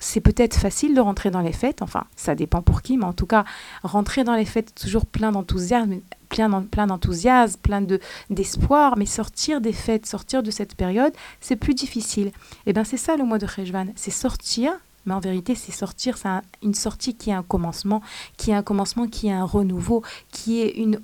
c'est 0.00 0.20
peut-être 0.20 0.56
facile 0.56 0.94
de 0.94 1.00
rentrer 1.00 1.30
dans 1.30 1.40
les 1.40 1.52
fêtes, 1.52 1.82
enfin 1.82 2.04
ça 2.16 2.34
dépend 2.34 2.62
pour 2.62 2.82
qui, 2.82 2.96
mais 2.96 3.04
en 3.04 3.12
tout 3.12 3.26
cas 3.26 3.44
rentrer 3.82 4.24
dans 4.24 4.34
les 4.34 4.44
fêtes 4.44 4.74
toujours 4.74 5.06
plein 5.06 5.32
d'enthousiasme, 5.32 6.00
plein, 6.28 6.86
d'enthousiasme, 6.86 7.58
plein 7.60 7.80
de 7.80 8.00
d'espoir, 8.30 8.96
mais 8.96 9.06
sortir 9.06 9.60
des 9.60 9.72
fêtes, 9.72 10.06
sortir 10.06 10.42
de 10.42 10.50
cette 10.50 10.74
période, 10.74 11.12
c'est 11.40 11.56
plus 11.56 11.74
difficile. 11.74 12.28
Et 12.28 12.32
eh 12.68 12.72
bien 12.72 12.84
c'est 12.84 12.96
ça 12.96 13.16
le 13.16 13.24
mois 13.24 13.38
de 13.38 13.46
Rejvan, 13.46 13.86
c'est 13.96 14.10
sortir, 14.10 14.72
mais 15.06 15.14
en 15.14 15.20
vérité 15.20 15.54
c'est 15.54 15.72
sortir, 15.72 16.16
c'est 16.16 16.28
une 16.62 16.74
sortie 16.74 17.14
qui 17.14 17.30
est 17.30 17.34
un 17.34 17.42
commencement, 17.42 18.02
qui 18.36 18.50
est 18.50 18.54
un 18.54 18.62
commencement, 18.62 19.06
qui 19.06 19.28
est 19.28 19.32
un 19.32 19.44
renouveau, 19.44 20.02
qui 20.30 20.60
est 20.60 20.70
une 20.70 21.00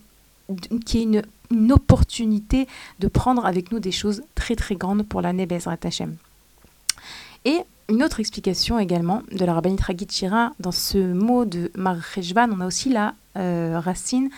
qui 0.85 0.99
est 0.99 1.03
une, 1.05 1.23
une 1.51 1.73
opportunité 1.73 2.69
de 2.99 3.09
prendre 3.09 3.47
avec 3.47 3.73
nous 3.73 3.81
des 3.81 3.93
choses 3.93 4.23
très 4.35 4.57
très 4.57 4.77
grandes 4.77 5.07
pour 5.07 5.23
l'année 5.23 5.47
Bezrat 5.47 5.79
Hashem. 5.83 6.17
Et 7.47 7.63
une 7.89 8.03
autre 8.03 8.21
explication 8.21 8.79
également 8.79 9.23
de 9.31 9.45
la 9.45 9.55
rabbinite 9.55 9.83
Ragit 9.83 10.23
dans 10.59 10.73
ce 10.73 10.99
mot 10.99 11.45
de 11.45 11.71
Mar 11.77 11.97
on 12.17 12.61
a 12.61 12.67
aussi 12.67 12.89
la 12.89 13.15
euh, 13.37 13.79
racine 13.79 14.31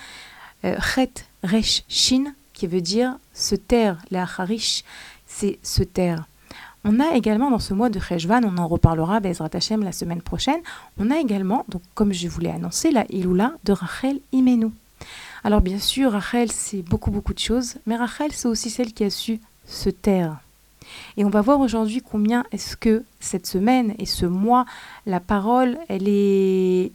euh, 0.64 0.76
Chet 0.80 1.26
Resh 1.42 1.84
Shin, 1.88 2.32
qui 2.52 2.66
veut 2.66 2.80
dire 2.80 3.16
se 3.34 3.54
taire, 3.54 3.98
la 4.10 4.22
Harish, 4.22 4.84
c'est 5.26 5.58
se 5.62 5.82
taire. 5.82 6.26
On 6.84 7.00
a 7.00 7.14
également 7.14 7.50
dans 7.50 7.58
ce 7.58 7.74
mois 7.74 7.90
de 7.90 7.98
Rejvan, 7.98 8.42
on 8.44 8.58
en 8.58 8.68
reparlera 8.68 9.20
Bezrat 9.20 9.50
Hashem 9.52 9.82
la 9.82 9.92
semaine 9.92 10.22
prochaine, 10.22 10.60
on 10.98 11.10
a 11.10 11.18
également, 11.18 11.64
donc 11.68 11.82
comme 11.94 12.12
je 12.12 12.28
vous 12.28 12.40
l'ai 12.40 12.50
annoncé, 12.50 12.90
la 12.90 13.04
Iloula 13.10 13.52
de 13.64 13.72
Rachel 13.72 14.20
Imenu. 14.32 14.68
Alors 15.44 15.60
bien 15.60 15.78
sûr, 15.78 16.12
Rachel 16.12 16.50
c'est 16.50 16.82
beaucoup 16.82 17.10
beaucoup 17.10 17.34
de 17.34 17.38
choses, 17.38 17.74
mais 17.86 17.96
Rachel 17.96 18.32
c'est 18.32 18.48
aussi 18.48 18.70
celle 18.70 18.92
qui 18.92 19.04
a 19.04 19.10
su 19.10 19.40
se 19.66 19.90
taire. 19.90 20.38
Et 21.16 21.24
on 21.24 21.30
va 21.30 21.40
voir 21.40 21.60
aujourd'hui 21.60 22.02
combien 22.02 22.44
est-ce 22.52 22.76
que 22.76 23.04
cette 23.20 23.46
semaine 23.46 23.94
et 23.98 24.06
ce 24.06 24.26
mois, 24.26 24.66
la 25.06 25.20
parole, 25.20 25.78
elle 25.88 26.08
est... 26.08 26.92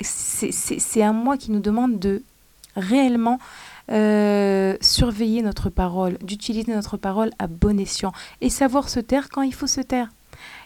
C'est 0.00 1.02
un 1.02 1.12
mois 1.12 1.36
qui 1.36 1.50
nous 1.50 1.60
demande 1.60 1.98
de 1.98 2.22
réellement 2.76 3.40
euh, 3.90 4.76
surveiller 4.80 5.42
notre 5.42 5.70
parole, 5.70 6.18
d'utiliser 6.22 6.72
notre 6.72 6.96
parole 6.96 7.30
à 7.38 7.46
bon 7.46 7.80
escient 7.80 8.12
et 8.40 8.50
savoir 8.50 8.88
se 8.88 9.00
taire 9.00 9.28
quand 9.28 9.42
il 9.42 9.54
faut 9.54 9.66
se 9.66 9.80
taire. 9.80 10.08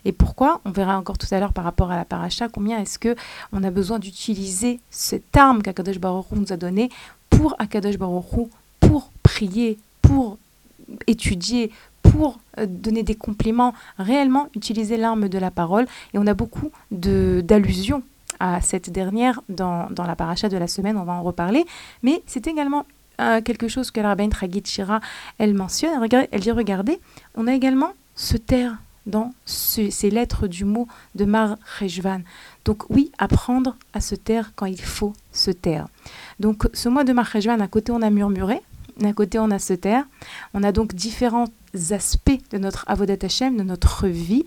Et 0.05 0.13
pourquoi? 0.13 0.61
On 0.65 0.71
verra 0.71 0.99
encore 0.99 1.19
tout 1.19 1.29
à 1.31 1.39
l'heure 1.39 1.53
par 1.53 1.65
rapport 1.65 1.91
à 1.91 1.97
la 1.97 2.05
paracha 2.05 2.49
combien 2.49 2.79
est-ce 2.81 2.99
que 2.99 3.15
on 3.53 3.63
a 3.63 3.71
besoin 3.71 3.99
d'utiliser 3.99 4.81
cette 4.91 5.37
arme 5.37 5.63
qu'Akadosh 5.63 5.99
Baruch 5.99 6.27
nous 6.33 6.53
a 6.53 6.57
donnée 6.57 6.91
pour 7.31 7.55
Akadosh 7.59 7.97
Baruch 7.97 8.25
pour 8.81 9.11
prier, 9.23 9.79
pour 10.03 10.39
étudier, 11.07 11.71
pour 12.03 12.41
euh, 12.59 12.67
donner 12.67 13.03
des 13.03 13.15
compliments, 13.15 13.75
réellement 13.99 14.49
utiliser 14.55 14.97
l'arme 14.97 15.29
de 15.29 15.39
la 15.39 15.51
parole. 15.51 15.87
Et 16.15 16.19
on 16.19 16.27
a 16.27 16.35
beaucoup 16.35 16.71
d'allusions 16.91 18.03
à 18.41 18.61
cette 18.61 18.91
dernière 18.91 19.41
dans, 19.49 19.89
dans, 19.91 20.05
la 20.05 20.17
paracha 20.17 20.49
de 20.49 20.57
la 20.57 20.67
semaine, 20.67 20.97
on 20.97 21.05
va 21.05 21.13
en 21.13 21.23
reparler. 21.23 21.65
Mais 22.03 22.23
c'est 22.27 22.47
également 22.47 22.87
euh, 23.21 23.41
quelque 23.41 23.69
chose 23.69 23.91
que 23.91 24.01
la 24.01 24.17
Tragit 24.29 24.63
Shira, 24.65 25.01
elle 25.39 25.55
mentionne. 25.55 26.07
Elle, 26.33 26.41
dit, 26.41 26.51
regardez, 26.51 26.99
on 27.35 27.47
a 27.47 27.55
également 27.55 27.93
ce 28.15 28.37
terre 28.37 28.79
dans 29.07 29.33
ces 29.45 30.11
lettres 30.11 30.47
du 30.47 30.65
mot 30.65 30.87
de 31.17 31.25
Mar 31.25 31.57
Rejvan. 31.81 32.21
Donc 32.65 32.89
oui, 32.89 33.11
apprendre 33.19 33.77
à 33.95 34.01
se 34.01 34.15
taire 34.15 34.53
quand 34.55 34.67
il 34.67 34.81
faut 34.81 35.13
se 35.33 35.51
taire. 35.51 35.89
Donc 36.39 36.69
ce 36.73 36.89
mot 36.89 37.03
de 37.03 37.13
Mar 37.13 37.27
Rejvan, 37.27 37.59
à 37.59 37.67
côté 37.67 37.91
on 37.91 38.01
a 38.01 38.11
murmuré, 38.11 38.61
d'un 39.03 39.13
côté, 39.13 39.39
on 39.39 39.51
a 39.51 39.59
ce 39.59 39.75
terre. 39.75 40.05
On 40.55 40.63
a 40.63 40.73
donc 40.73 40.95
différents 40.95 41.47
aspects 41.91 42.41
de 42.51 42.59
notre 42.59 42.85
Avodat 42.89 43.17
Hashem, 43.23 43.57
de 43.57 43.63
notre 43.63 44.09
vie. 44.09 44.45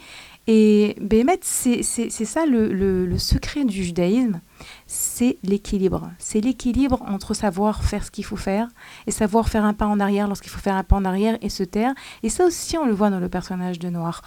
Et 0.47 0.95
Béhémet, 1.01 1.39
c'est 1.41 1.81
ça 1.81 2.45
le, 2.45 2.71
le, 2.71 3.17
secret 3.17 3.65
du 3.65 3.83
judaïsme, 3.83 4.41
c'est 4.85 5.38
l'équilibre. 5.41 6.12
C'est 6.19 6.39
l'équilibre 6.39 7.01
entre 7.07 7.33
savoir 7.33 7.83
faire 7.83 8.05
ce 8.05 8.12
qu'il 8.12 8.25
faut 8.25 8.35
faire 8.35 8.67
et 9.07 9.12
savoir 9.12 9.50
faire 9.50 9.65
un 9.65 9.74
pas 9.74 9.88
en 9.88 10.00
arrière 10.00 10.27
lorsqu'il 10.27 10.51
faut 10.51 10.59
faire 10.59 10.75
un 10.75 10.83
pas 10.83 10.97
en 10.97 11.05
arrière 11.05 11.39
et 11.41 11.50
se 11.50 11.63
taire. 11.63 11.95
Et 12.21 12.29
ça 12.29 12.45
aussi, 12.45 12.77
on 12.77 12.85
le 12.85 12.93
voit 12.93 13.09
dans 13.09 13.19
le 13.19 13.29
personnage 13.29 13.79
de 13.79 13.89
Noir 13.89 14.21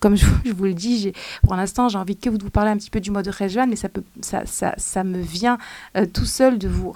comme 0.00 0.16
je, 0.16 0.26
vous 0.52 0.64
le 0.64 0.74
dis, 0.74 1.12
pour 1.42 1.54
l'instant, 1.54 1.88
j'ai 1.88 1.98
envie 1.98 2.16
que 2.16 2.30
vous 2.30 2.38
parler 2.50 2.70
un 2.70 2.76
petit 2.76 2.90
peu 2.90 3.00
du 3.00 3.10
mode 3.10 3.24
de 3.24 3.66
mais 3.66 3.76
ça, 3.76 3.88
peut, 3.88 4.02
ça, 4.20 4.44
ça, 4.46 4.74
ça 4.76 5.04
me 5.04 5.18
vient 5.18 5.58
euh, 5.96 6.06
tout 6.06 6.24
seul 6.24 6.58
de 6.58 6.68
vous 6.68 6.92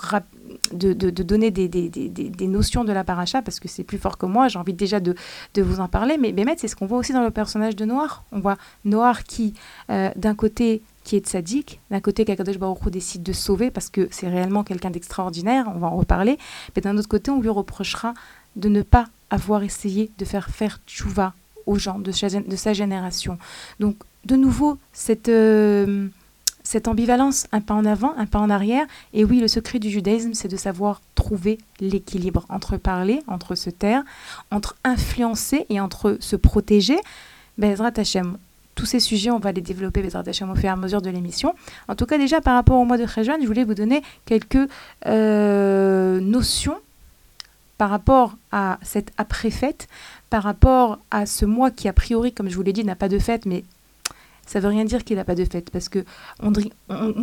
de, 0.72 0.92
donner 1.10 1.50
des, 1.50 2.46
notions 2.46 2.84
de 2.84 2.92
la 2.92 3.04
paracha, 3.04 3.42
parce 3.42 3.60
que 3.60 3.68
c'est 3.68 3.84
plus 3.84 3.98
fort 3.98 4.18
que 4.18 4.26
moi, 4.26 4.48
j'ai 4.48 4.58
envie 4.58 4.72
déjà 4.72 5.00
de, 5.00 5.14
vous 5.56 5.80
en 5.80 5.88
parler. 5.88 6.16
Mais 6.18 6.32
Bémet, 6.32 6.56
c'est 6.58 6.68
ce 6.68 6.76
qu'on 6.76 6.86
voit 6.86 6.98
aussi 6.98 7.12
dans 7.12 7.22
le 7.22 7.30
personnage 7.30 7.76
de 7.76 7.84
Noir. 7.84 8.24
On 8.32 8.40
voit 8.40 8.56
Noir 8.84 9.24
qui, 9.24 9.54
euh, 9.90 10.10
d'un 10.16 10.34
côté, 10.34 10.82
qui 11.04 11.16
est 11.16 11.26
sadique, 11.26 11.80
d'un 11.90 12.00
côté 12.00 12.24
qu'Akadosh 12.24 12.58
Baruch 12.58 12.88
décide 12.88 13.22
de 13.22 13.32
sauver 13.32 13.70
parce 13.70 13.90
que 13.90 14.08
c'est 14.10 14.28
réellement 14.28 14.62
quelqu'un 14.62 14.90
d'extraordinaire, 14.90 15.66
on 15.74 15.78
va 15.78 15.88
en 15.88 15.96
reparler, 15.96 16.38
mais 16.76 16.82
d'un 16.82 16.96
autre 16.96 17.08
côté 17.08 17.30
on 17.30 17.40
lui 17.40 17.48
reprochera 17.48 18.14
de 18.54 18.68
ne 18.68 18.82
pas 18.82 19.06
avoir 19.30 19.62
essayé 19.62 20.10
de 20.18 20.24
faire 20.24 20.50
faire 20.50 20.78
tchouva 20.86 21.34
aux 21.66 21.76
gens 21.76 21.98
de, 21.98 22.12
de 22.12 22.56
sa 22.56 22.72
génération. 22.72 23.38
Donc, 23.80 23.96
de 24.24 24.36
nouveau, 24.36 24.78
cette, 24.92 25.28
euh, 25.28 26.08
cette 26.62 26.88
ambivalence, 26.88 27.46
un 27.52 27.60
pas 27.60 27.74
en 27.74 27.84
avant, 27.84 28.14
un 28.16 28.26
pas 28.26 28.38
en 28.38 28.50
arrière. 28.50 28.86
Et 29.12 29.24
oui, 29.24 29.40
le 29.40 29.48
secret 29.48 29.78
du 29.78 29.90
judaïsme, 29.90 30.34
c'est 30.34 30.48
de 30.48 30.56
savoir 30.56 31.00
trouver 31.14 31.58
l'équilibre 31.80 32.44
entre 32.48 32.76
parler, 32.76 33.20
entre 33.26 33.54
se 33.54 33.70
taire, 33.70 34.02
entre 34.50 34.76
influencer 34.84 35.66
et 35.68 35.80
entre 35.80 36.16
se 36.20 36.36
protéger. 36.36 36.98
Bezrat 37.58 37.92
Hashem, 37.96 38.38
tous 38.74 38.86
ces 38.86 39.00
sujets, 39.00 39.30
on 39.30 39.38
va 39.38 39.52
les 39.52 39.60
développer 39.60 40.02
Bezrat 40.02 40.24
Hashem 40.26 40.50
au 40.50 40.54
fur 40.54 40.64
et 40.64 40.68
à 40.68 40.76
mesure 40.76 41.02
de 41.02 41.10
l'émission. 41.10 41.54
En 41.88 41.94
tout 41.94 42.06
cas, 42.06 42.18
déjà 42.18 42.40
par 42.40 42.54
rapport 42.54 42.78
au 42.78 42.84
mois 42.84 42.98
de 42.98 43.06
Khajwan, 43.06 43.40
je 43.40 43.46
voulais 43.46 43.64
vous 43.64 43.74
donner 43.74 44.02
quelques 44.24 44.68
euh, 45.06 46.20
notions 46.20 46.76
par 47.78 47.90
rapport 47.90 48.36
à 48.52 48.78
cette 48.82 49.12
après-fête, 49.18 49.88
par 50.30 50.44
rapport 50.44 50.98
à 51.10 51.26
ce 51.26 51.44
mois 51.44 51.70
qui, 51.70 51.88
a 51.88 51.92
priori, 51.92 52.32
comme 52.32 52.48
je 52.48 52.54
vous 52.54 52.62
l'ai 52.62 52.72
dit, 52.72 52.84
n'a 52.84 52.94
pas 52.94 53.08
de 53.08 53.18
fête, 53.18 53.44
mais 53.44 53.64
ça 54.52 54.60
veut 54.60 54.68
rien 54.68 54.84
dire 54.84 55.02
qu'il 55.02 55.16
n'a 55.16 55.24
pas 55.24 55.34
de 55.34 55.46
fête, 55.46 55.70
parce 55.70 55.88
que 55.88 56.04
on, 56.42 56.52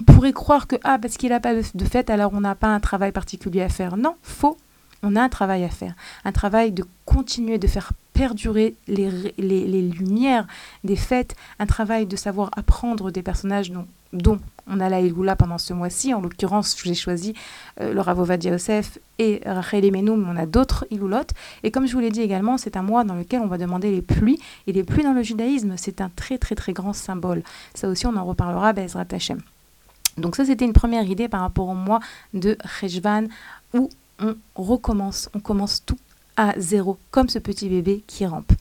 pourrait 0.01 0.33
croire 0.33 0.65
que, 0.65 0.77
ah, 0.83 0.97
parce 0.99 1.15
qu'il 1.15 1.29
n'a 1.29 1.39
pas 1.39 1.53
de 1.53 1.85
fête, 1.85 2.09
alors 2.09 2.31
on 2.33 2.41
n'a 2.41 2.55
pas 2.55 2.69
un 2.69 2.79
travail 2.79 3.11
particulier 3.11 3.61
à 3.61 3.69
faire. 3.69 3.97
Non, 3.97 4.15
faux. 4.23 4.57
On 5.03 5.15
a 5.15 5.21
un 5.21 5.29
travail 5.29 5.63
à 5.63 5.69
faire. 5.69 5.93
Un 6.25 6.31
travail 6.31 6.71
de 6.71 6.83
continuer 7.05 7.59
de 7.59 7.67
faire 7.67 7.91
perdurer 8.13 8.75
les, 8.87 9.11
les, 9.37 9.67
les 9.67 9.81
lumières 9.83 10.47
des 10.83 10.95
fêtes, 10.95 11.35
un 11.59 11.67
travail 11.67 12.07
de 12.07 12.15
savoir 12.15 12.49
apprendre 12.57 13.11
des 13.11 13.21
personnages 13.21 13.69
dont, 13.69 13.85
dont 14.13 14.39
on 14.67 14.79
a 14.79 14.89
la 14.89 15.01
Iloula 15.01 15.35
pendant 15.35 15.57
ce 15.57 15.73
mois-ci. 15.73 16.13
En 16.13 16.21
l'occurrence, 16.21 16.75
j'ai 16.83 16.93
choisi 16.93 17.33
euh, 17.81 17.93
le 17.93 18.01
Ravovadia 18.01 18.51
Yosef 18.51 18.99
et 19.17 19.41
Rachel 19.45 19.85
Emenoum, 19.85 20.21
mais 20.21 20.39
on 20.39 20.41
a 20.41 20.45
d'autres 20.45 20.85
Iloulotes. 20.91 21.31
Et 21.63 21.71
comme 21.71 21.87
je 21.87 21.93
vous 21.93 21.99
l'ai 21.99 22.11
dit 22.11 22.21
également, 22.21 22.57
c'est 22.57 22.77
un 22.77 22.83
mois 22.83 23.03
dans 23.03 23.15
lequel 23.15 23.41
on 23.41 23.47
va 23.47 23.57
demander 23.57 23.91
les 23.91 24.01
pluies. 24.01 24.39
Et 24.67 24.73
les 24.73 24.83
pluies 24.83 25.03
dans 25.03 25.13
le 25.13 25.23
judaïsme, 25.23 25.73
c'est 25.77 26.01
un 26.01 26.09
très 26.09 26.37
très 26.37 26.55
très 26.55 26.73
grand 26.73 26.93
symbole. 26.93 27.43
Ça 27.73 27.89
aussi, 27.89 28.05
on 28.05 28.15
en 28.15 28.25
reparlera, 28.25 28.73
Bezrat 28.73 29.05
Hashem. 29.11 29.39
Donc 30.17 30.35
ça, 30.35 30.45
c'était 30.45 30.65
une 30.65 30.73
première 30.73 31.03
idée 31.03 31.27
par 31.27 31.41
rapport 31.41 31.69
au 31.69 31.75
mois 31.75 31.99
de 32.33 32.57
Rejvan, 32.81 33.27
où 33.73 33.89
on 34.19 34.35
recommence, 34.55 35.29
on 35.33 35.39
commence 35.39 35.83
tout 35.85 35.97
à 36.35 36.53
zéro, 36.57 36.97
comme 37.11 37.29
ce 37.29 37.39
petit 37.39 37.69
bébé 37.69 38.03
qui 38.07 38.25
rampe. 38.25 38.51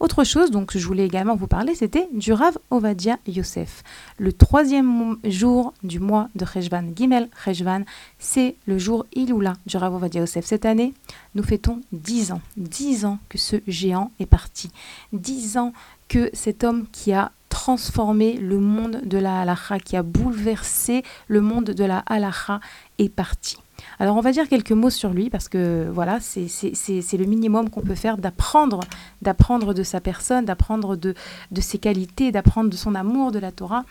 Autre 0.00 0.24
chose, 0.24 0.50
donc 0.50 0.78
je 0.78 0.86
voulais 0.86 1.04
également 1.04 1.36
vous 1.36 1.46
parler, 1.46 1.74
c'était 1.74 2.08
du 2.14 2.32
Rav 2.32 2.56
Ovadia 2.70 3.18
Yosef. 3.26 3.82
Le 4.16 4.32
troisième 4.32 5.18
jour 5.24 5.74
du 5.82 6.00
mois 6.00 6.30
de 6.34 6.46
Rejvan, 6.46 6.84
Gimel 6.96 7.28
Rejvan, 7.44 7.82
c'est 8.18 8.56
le 8.64 8.78
jour 8.78 9.04
Iloula 9.14 9.52
du 9.66 9.76
Rav 9.76 9.94
Ovadia 9.94 10.22
Yosef. 10.22 10.46
Cette 10.46 10.64
année, 10.64 10.94
nous 11.34 11.42
fêtons 11.42 11.82
dix 11.92 12.32
ans. 12.32 12.40
Dix 12.56 13.04
ans 13.04 13.18
que 13.28 13.36
ce 13.36 13.56
géant 13.68 14.10
est 14.18 14.24
parti. 14.24 14.70
Dix 15.12 15.58
ans 15.58 15.74
que 16.08 16.30
cet 16.32 16.64
homme 16.64 16.86
qui 16.90 17.12
a 17.12 17.30
transformé 17.50 18.38
le 18.38 18.58
monde 18.58 19.02
de 19.04 19.18
la 19.18 19.42
halacha, 19.42 19.78
qui 19.78 19.98
a 19.98 20.02
bouleversé 20.02 21.02
le 21.28 21.42
monde 21.42 21.66
de 21.66 21.84
la 21.84 21.98
halacha, 22.06 22.60
est 22.96 23.10
parti. 23.10 23.58
Alors 24.00 24.16
on 24.16 24.22
va 24.22 24.32
dire 24.32 24.48
quelques 24.48 24.72
mots 24.72 24.88
sur 24.88 25.10
lui 25.10 25.28
parce 25.28 25.50
que 25.50 25.90
voilà, 25.92 26.20
c'est 26.20 26.46
le 26.46 27.24
minimum 27.26 27.68
qu'on 27.68 27.82
peut 27.82 27.94
faire 27.94 28.16
d'apprendre, 28.16 28.80
d'apprendre 29.20 29.74
de 29.74 29.82
sa 29.82 30.00
personne, 30.00 30.46
d'apprendre 30.46 30.96
de, 30.96 31.14
de 31.50 31.60
ses 31.60 31.76
qualités, 31.76 32.32
d'apprendre 32.32 32.70
de 32.70 32.76
son 32.76 32.94
amour 32.94 33.30
de 33.30 33.38
la 33.38 33.52
Torah. 33.52 33.84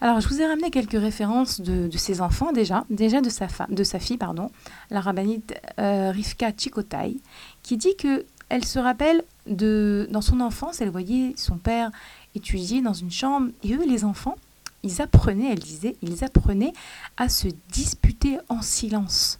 Alors, 0.00 0.20
je 0.20 0.28
vous 0.28 0.40
ai 0.40 0.46
ramené 0.46 0.70
quelques 0.70 0.98
références 0.98 1.60
de, 1.60 1.88
ses 1.96 2.22
enfants 2.22 2.50
déjà, 2.52 2.84
déjà 2.88 3.20
de 3.20 3.28
sa, 3.28 3.46
de 3.68 3.84
sa 3.84 4.00
fille, 4.00 4.16
pardon, 4.16 4.50
la 4.90 5.00
rabbinite 5.00 5.54
euh, 5.78 6.10
Rivka 6.10 6.50
Chikotai, 6.56 7.18
qui 7.62 7.76
dit 7.76 7.94
que 7.96 8.24
elle 8.48 8.64
se 8.64 8.78
rappelle 8.78 9.22
de 9.46 10.08
dans 10.10 10.22
son 10.22 10.40
enfance, 10.40 10.80
elle 10.80 10.90
voyait 10.90 11.34
son 11.36 11.56
père 11.56 11.90
étudier 12.34 12.80
dans 12.80 12.94
une 12.94 13.10
chambre 13.10 13.50
et 13.62 13.74
eux, 13.74 13.86
les 13.86 14.04
enfants, 14.04 14.36
ils 14.82 15.00
apprenaient, 15.00 15.52
elle 15.52 15.58
disait, 15.58 15.96
ils 16.02 16.24
apprenaient 16.24 16.72
à 17.16 17.28
se 17.28 17.48
disputer 17.70 18.38
en 18.48 18.62
silence. 18.62 19.38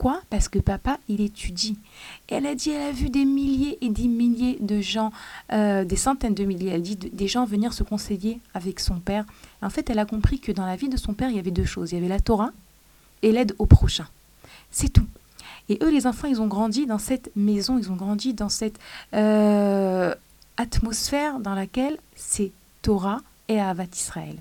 Pourquoi 0.00 0.22
Parce 0.30 0.48
que 0.48 0.58
papa, 0.58 0.98
il 1.10 1.20
étudie. 1.20 1.76
elle 2.28 2.46
a 2.46 2.54
dit, 2.54 2.70
elle 2.70 2.88
a 2.88 2.90
vu 2.90 3.10
des 3.10 3.26
milliers 3.26 3.76
et 3.82 3.90
des 3.90 4.08
milliers 4.08 4.56
de 4.58 4.80
gens, 4.80 5.12
euh, 5.52 5.84
des 5.84 5.96
centaines 5.96 6.32
de 6.32 6.44
milliers, 6.44 6.70
elle 6.70 6.80
dit, 6.80 6.96
des 6.96 7.28
gens 7.28 7.44
venir 7.44 7.74
se 7.74 7.82
conseiller 7.82 8.40
avec 8.54 8.80
son 8.80 8.98
père. 8.98 9.26
en 9.60 9.68
fait, 9.68 9.90
elle 9.90 9.98
a 9.98 10.06
compris 10.06 10.40
que 10.40 10.52
dans 10.52 10.64
la 10.64 10.74
vie 10.74 10.88
de 10.88 10.96
son 10.96 11.12
père, 11.12 11.28
il 11.28 11.36
y 11.36 11.38
avait 11.38 11.50
deux 11.50 11.66
choses. 11.66 11.92
Il 11.92 11.96
y 11.96 11.98
avait 11.98 12.08
la 12.08 12.18
Torah 12.18 12.50
et 13.20 13.30
l'aide 13.30 13.54
au 13.58 13.66
prochain. 13.66 14.08
C'est 14.70 14.88
tout. 14.88 15.06
Et 15.68 15.78
eux, 15.82 15.90
les 15.90 16.06
enfants, 16.06 16.28
ils 16.28 16.40
ont 16.40 16.48
grandi 16.48 16.86
dans 16.86 16.96
cette 16.96 17.30
maison, 17.36 17.76
ils 17.76 17.92
ont 17.92 17.96
grandi 17.96 18.32
dans 18.32 18.48
cette 18.48 18.78
euh, 19.12 20.14
atmosphère 20.56 21.40
dans 21.40 21.54
laquelle 21.54 21.98
c'est 22.16 22.52
Torah 22.80 23.20
et 23.48 23.60
Avat 23.60 23.84
Israël 23.92 24.36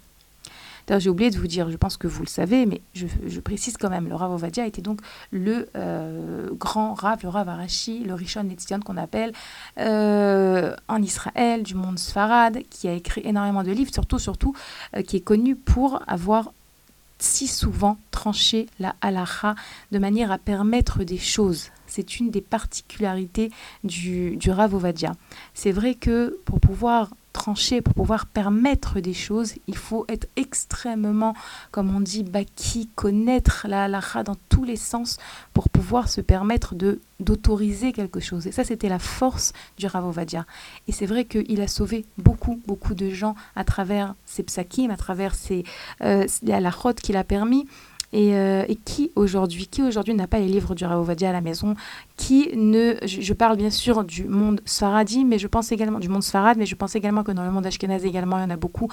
j'ai 0.97 1.09
oublié 1.09 1.29
de 1.29 1.37
vous 1.37 1.47
dire, 1.47 1.69
je 1.69 1.77
pense 1.77 1.97
que 1.97 2.07
vous 2.07 2.23
le 2.23 2.27
savez, 2.27 2.65
mais 2.65 2.81
je, 2.93 3.39
précise 3.39 3.77
quand 3.77 3.89
même, 3.89 4.07
le 4.07 4.15
Rav 4.15 4.31
Ovadia 4.31 4.65
était 4.65 4.81
donc 4.81 5.01
le 5.31 5.69
euh, 5.75 6.49
grand 6.53 6.93
Rav, 6.93 7.19
le 7.21 7.29
Rav 7.29 7.47
Arashi, 7.47 8.03
le 8.03 8.15
Rishon 8.15 8.43
Netzion 8.43 8.79
qu'on 8.79 8.97
appelle 8.97 9.33
euh, 9.79 10.75
en 10.87 11.01
Israël, 11.01 11.61
du 11.61 11.75
monde 11.75 11.99
Sfarad, 11.99 12.63
qui 12.69 12.87
a 12.87 12.93
écrit 12.93 13.21
énormément 13.23 13.63
de 13.63 13.71
livres, 13.71 13.93
surtout, 13.93 14.17
surtout, 14.17 14.55
euh, 14.95 15.03
qui 15.03 15.17
est 15.17 15.21
connu 15.21 15.55
pour 15.55 16.01
avoir 16.07 16.51
si 17.19 17.47
souvent 17.47 17.97
tranché 18.11 18.67
la 18.79 18.95
halacha 19.01 19.55
de 19.91 19.99
manière 19.99 20.31
à 20.31 20.37
permettre 20.37 21.03
des 21.03 21.17
choses. 21.17 21.69
C'est 21.85 22.19
une 22.19 22.31
des 22.31 22.41
particularités 22.41 23.51
du, 23.83 24.37
du 24.37 24.51
Rav 24.51 24.73
Ovadia. 24.73 25.11
C'est 25.53 25.71
vrai 25.71 25.95
que 25.95 26.39
pour 26.45 26.59
pouvoir 26.59 27.09
trancher, 27.33 27.81
pour 27.81 27.93
pouvoir 27.93 28.25
permettre 28.25 28.99
des 28.99 29.13
choses, 29.13 29.53
il 29.67 29.77
faut 29.77 30.05
être 30.07 30.27
extrêmement, 30.35 31.33
comme 31.71 31.95
on 31.95 31.99
dit, 31.99 32.23
baki, 32.23 32.89
connaître 32.95 33.67
la 33.69 33.85
halakha 33.85 34.23
dans 34.23 34.35
tous 34.49 34.63
les 34.63 34.75
sens 34.75 35.17
pour 35.53 35.69
pouvoir 35.69 36.09
se 36.09 36.21
permettre 36.21 36.75
de 36.75 36.99
d'autoriser 37.19 37.91
quelque 37.91 38.21
chose. 38.21 38.47
Et 38.47 38.51
ça, 38.53 38.63
c'était 38.63 38.87
la 38.87 38.99
force 38.99 39.51
du 39.77 39.87
Rav 39.87 40.05
Ovadia. 40.05 40.45
Et 40.87 40.93
c'est 40.93 41.05
vrai 41.05 41.25
qu'il 41.25 41.59
a 41.59 41.67
sauvé 41.67 42.05
beaucoup, 42.17 42.61
beaucoup 42.65 42.93
de 42.93 43.09
gens 43.09 43.35
à 43.57 43.65
travers 43.65 44.15
ses 44.25 44.43
psakim, 44.43 44.89
à 44.89 44.95
travers 44.95 45.35
ses, 45.35 45.65
euh, 46.01 46.25
halakhot 46.47 46.93
qu'il 46.93 47.17
a 47.17 47.25
permis. 47.25 47.67
Euh, 48.15 48.65
et, 48.67 48.75
qui 48.75 49.11
aujourd'hui, 49.15 49.67
qui 49.67 49.83
aujourd'hui 49.83 50.15
n'a 50.15 50.25
pas 50.25 50.39
les 50.39 50.47
livres 50.47 50.73
du 50.73 50.83
Raovadia 50.83 51.29
à 51.29 51.33
la 51.33 51.41
maison, 51.41 51.75
qui 52.17 52.49
ne, 52.55 52.95
je, 53.05 53.33
parle 53.33 53.55
bien 53.55 53.69
sûr 53.69 54.03
du 54.03 54.23
monde 54.23 54.61
Sfaradi, 54.65 55.25
mais 55.25 55.37
je 55.37 55.47
pense 55.47 55.71
également 55.71 55.99
du 55.99 56.09
monde 56.09 56.23
Sfarad, 56.23 56.57
mais 56.57 56.65
je 56.65 56.75
pense 56.75 56.95
également 56.95 57.23
que 57.23 57.31
dans 57.31 57.43
le 57.43 57.51
monde 57.51 57.67
Ashkenaz 57.67 58.05
également, 58.05 58.39
il 58.39 58.41
y 58.41 58.45
en 58.45 58.49
a 58.49 58.55
beaucoup 58.55 58.89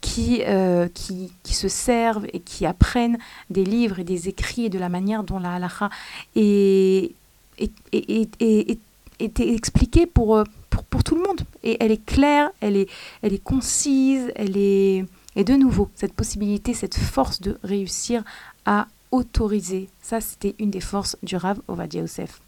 qui, 0.00 0.42
euh, 0.46 0.88
qui, 0.92 1.32
qui, 1.44 1.54
se 1.54 1.68
servent 1.68 2.26
et 2.32 2.40
qui 2.40 2.66
apprennent 2.66 3.18
des 3.50 3.64
livres 3.64 4.00
et 4.00 4.04
des 4.04 4.28
écrits 4.28 4.64
et 4.64 4.70
de 4.70 4.80
la 4.80 4.88
manière 4.88 5.22
dont 5.22 5.38
la 5.38 5.54
halakha 5.54 5.88
est, 6.34 7.12
est, 7.58 7.70
est, 7.92 8.78
est 9.20 9.40
expliquée 9.40 10.06
pour, 10.06 10.42
pour, 10.70 10.82
pour, 10.82 11.04
tout 11.04 11.14
le 11.14 11.22
monde. 11.22 11.42
Et 11.62 11.76
elle 11.78 11.92
est 11.92 12.04
claire, 12.04 12.50
elle 12.60 12.76
est, 12.76 12.88
elle 13.22 13.32
est 13.32 13.42
concise, 13.42 14.32
elle 14.34 14.56
est... 14.56 15.04
Et 15.36 15.44
de 15.44 15.54
nouveau, 15.54 15.90
cette 15.94 16.14
possibilité, 16.14 16.74
cette 16.74 16.96
force 16.96 17.40
de 17.40 17.58
réussir 17.62 18.24
a 18.64 18.88
autorisé. 19.12 19.88
Ça, 20.02 20.20
c'était 20.20 20.56
une 20.58 20.70
des 20.70 20.80
forces 20.80 21.16
du 21.22 21.36
Rav 21.36 21.60
Ovadia 21.68 22.00
Yosef. 22.00 22.40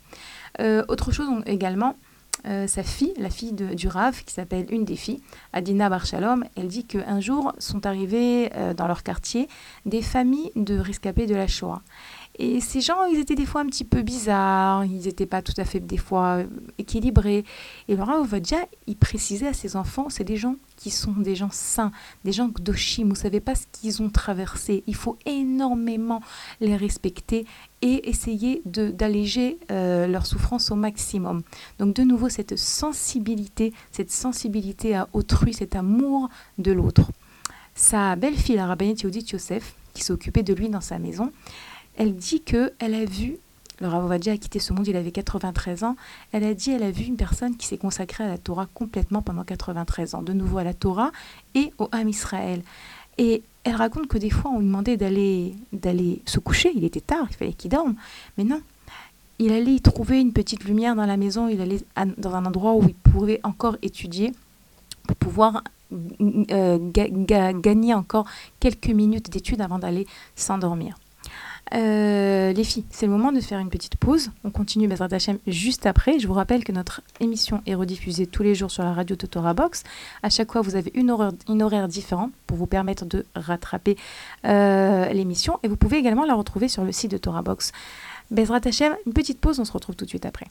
Euh, 0.61 0.85
autre 0.89 1.13
chose 1.13 1.29
également, 1.47 1.95
euh, 2.47 2.67
sa 2.67 2.83
fille, 2.83 3.13
la 3.19 3.31
fille 3.31 3.53
de, 3.53 3.75
du 3.75 3.89
Rav, 3.89 4.23
qui 4.25 4.33
s'appelle 4.33 4.67
une 4.71 4.85
des 4.85 4.97
filles, 4.97 5.21
Adina 5.53 5.89
Barshalom, 5.89 6.45
elle 6.57 6.69
dit 6.69 6.85
qu'un 6.85 7.21
jour 7.21 7.53
sont 7.59 7.85
arrivées 7.85 8.51
euh, 8.55 8.75
dans 8.75 8.87
leur 8.87 9.03
quartier 9.03 9.49
des 9.87 10.03
familles 10.03 10.53
de 10.57 10.79
rescapés 10.79 11.27
de 11.27 11.35
la 11.35 11.47
Shoah. 11.47 11.83
Et 12.41 12.61
ces 12.61 12.81
gens, 12.81 13.05
ils 13.05 13.19
étaient 13.19 13.35
des 13.35 13.47
fois 13.47 13.63
un 13.63 13.67
petit 13.67 13.85
peu 13.85 14.03
bizarres, 14.03 14.85
ils 14.85 15.07
n'étaient 15.07 15.27
pas 15.27 15.43
tout 15.43 15.55
à 15.57 15.65
fait 15.65 15.81
des 15.81 15.97
fois 15.97 16.43
équilibrés. 16.79 17.45
Et 17.89 17.97
le 17.97 18.03
Rav 18.03 18.21
Ovadia, 18.21 18.59
il 18.87 18.97
précisait 18.97 19.49
à 19.49 19.53
ses 19.53 19.75
enfants, 19.75 20.09
c'est 20.09 20.23
des 20.23 20.37
gens 20.37 20.55
qui 20.77 20.91
sont 20.91 21.13
des 21.13 21.35
gens 21.35 21.51
saints, 21.51 21.91
des 22.25 22.31
gens 22.31 22.49
gdoshim, 22.49 23.05
vous 23.05 23.11
ne 23.11 23.15
savez 23.17 23.41
pas 23.41 23.57
ce 23.57 23.65
qu'ils 23.73 24.03
ont 24.03 24.09
traversé. 24.09 24.85
Il 24.87 24.95
faut 24.95 25.19
énormément 25.27 26.21
les 26.61 26.77
respecter 26.77 27.45
et 27.83 28.09
essayer 28.09 28.63
d'alléger 28.65 29.59
euh, 29.73 30.07
leur 30.07 30.25
souffrance 30.25 30.71
au 30.71 30.77
maximum. 30.77 31.43
Donc 31.81 31.95
de 31.95 32.03
nouveau, 32.05 32.29
cette 32.29 32.57
sensibilité, 32.57 33.73
cette 33.91 34.13
sensibilité 34.13 34.95
à 34.95 35.09
autrui, 35.13 35.55
cet 35.55 35.75
amour 35.75 36.29
de 36.59 36.71
l'autre. 36.71 37.11
Sa 37.75 38.15
belle-fille, 38.15 38.57
la 38.57 38.67
rabbinite 38.67 39.03
Yehudit 39.03 39.27
Yosef, 39.33 39.75
qui 39.95 40.05
s'occupait 40.05 40.43
de 40.45 40.55
lui 40.55 40.69
dans 40.69 40.81
sa 40.81 40.99
maison, 40.99 41.33
elle 41.99 42.15
dit 42.17 42.41
qu'elle 42.41 42.95
a 42.95 43.05
vu 43.05 43.39
le 43.81 43.87
Rav 43.87 44.11
a 44.11 44.19
quitté 44.19 44.59
ce 44.59 44.73
monde, 44.73 44.89
il 44.89 44.97
avait 44.97 45.13
93 45.13 45.85
ans. 45.85 45.95
Elle 46.33 46.43
a 46.43 46.53
dit, 46.53 46.73
elle 46.73 46.83
a 46.83 46.91
vu 46.91 47.05
une 47.05 47.17
personne 47.17 47.57
qui 47.57 47.65
s'est 47.67 47.79
consacrée 47.79 48.25
à 48.25 48.27
la 48.27 48.37
Torah 48.37 48.67
complètement 48.75 49.23
pendant 49.23 49.45
93 49.45 50.17
ans, 50.17 50.23
de 50.23 50.33
nouveau 50.33 50.59
à 50.59 50.65
la 50.65 50.75
Torah 50.75 51.13
et 51.55 51.73
au 51.79 51.89
Ham 51.93 52.09
Israël. 52.09 52.63
Et 53.19 53.43
elle 53.63 53.77
raconte 53.77 54.09
que 54.09 54.19
des 54.19 54.31
fois, 54.31 54.51
on 54.51 54.59
lui 54.59 54.67
demandait 54.67 54.97
d'aller, 54.97 55.55
d'aller 55.73 56.23
se 56.27 56.41
coucher, 56.41 56.73
il 56.75 56.85
était 56.85 57.01
tard, 57.01 57.27
il 57.31 57.37
fallait 57.37 57.53
qu'il 57.53 57.71
dorme. 57.71 57.95
Mais 58.37 58.43
non, 58.43 58.61
il 59.39 59.53
allait 59.53 59.75
y 59.75 59.81
trouver 59.81 60.21
une 60.21 60.33
petite 60.33 60.65
lumière 60.65 60.97
dans 60.97 61.07
la 61.07 61.17
maison, 61.17 61.47
il 61.47 61.61
allait 61.61 61.81
dans 62.17 62.35
un 62.35 62.47
endroit 62.47 62.75
où 62.75 62.83
il 62.83 62.95
pouvait 62.95 63.39
encore 63.45 63.77
étudier 63.83 64.33
pour 65.07 65.17
pouvoir 65.17 65.63
euh, 65.93 66.79
gagner 66.81 67.95
encore 67.95 68.27
quelques 68.59 68.89
minutes 68.89 69.31
d'études 69.31 69.61
avant 69.61 69.79
d'aller 69.79 70.07
s'endormir. 70.35 70.97
Euh, 71.75 72.53
les 72.53 72.65
filles, 72.65 72.85
c'est 72.91 73.07
le 73.07 73.13
moment 73.13 73.33
de 73.33 73.41
faire 73.41 73.59
une 73.59 73.69
petite 73.69 73.97
pause. 73.97 74.31
On 74.45 74.51
continue 74.51 74.89
Bezrat 74.89 75.09
Hachem 75.11 75.39
juste 75.47 75.87
après. 75.87 76.19
Je 76.19 76.27
vous 76.27 76.35
rappelle 76.35 76.65
que 76.65 76.73
notre 76.73 77.03
émission 77.21 77.63
est 77.67 77.75
rediffusée 77.75 78.27
tous 78.27 78.43
les 78.43 78.55
jours 78.55 78.71
sur 78.71 78.83
la 78.83 78.93
radio 78.93 79.17
Totora 79.17 79.55
Box. 79.55 79.85
À 80.23 80.31
chaque 80.31 80.53
fois, 80.53 80.61
vous 80.61 80.77
avez 80.77 80.93
une 80.95 81.11
horaire, 81.11 81.89
différente 81.89 82.33
pour 82.47 82.57
vous 82.57 82.67
permettre 82.67 83.05
de 83.05 83.25
rattraper 83.35 83.97
euh, 84.45 85.09
l'émission. 85.13 85.59
Et 85.63 85.69
vous 85.69 85.77
pouvez 85.77 85.99
également 85.99 86.25
la 86.25 86.35
retrouver 86.35 86.69
sur 86.69 86.85
le 86.85 86.93
site 86.93 87.11
de 87.11 87.19
Torah 87.19 87.43
Box. 87.43 87.73
Bezrat 88.31 88.61
Hachem, 88.65 88.95
une 89.07 89.13
petite 89.13 89.41
pause, 89.41 89.59
on 89.61 89.65
se 89.65 89.73
retrouve 89.73 89.97
tout 89.97 90.05
de 90.05 90.11
suite 90.11 90.27
après. 90.27 90.47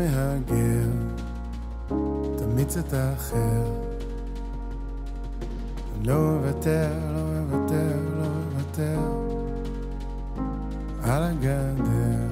מהגר, 0.00 0.90
תמיד 2.36 2.66
קצת 2.66 2.94
אחר. 2.94 3.64
לא 6.04 6.12
אוותר, 6.12 6.88
לא 7.14 7.20
אוותר, 7.38 7.96
לא 8.18 8.26
אוותר. 8.26 8.98
על 11.02 11.22
הגדר, 11.22 12.28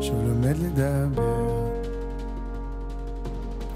שוב 0.00 0.18
לומד 0.24 0.56
לדבר. 0.56 1.70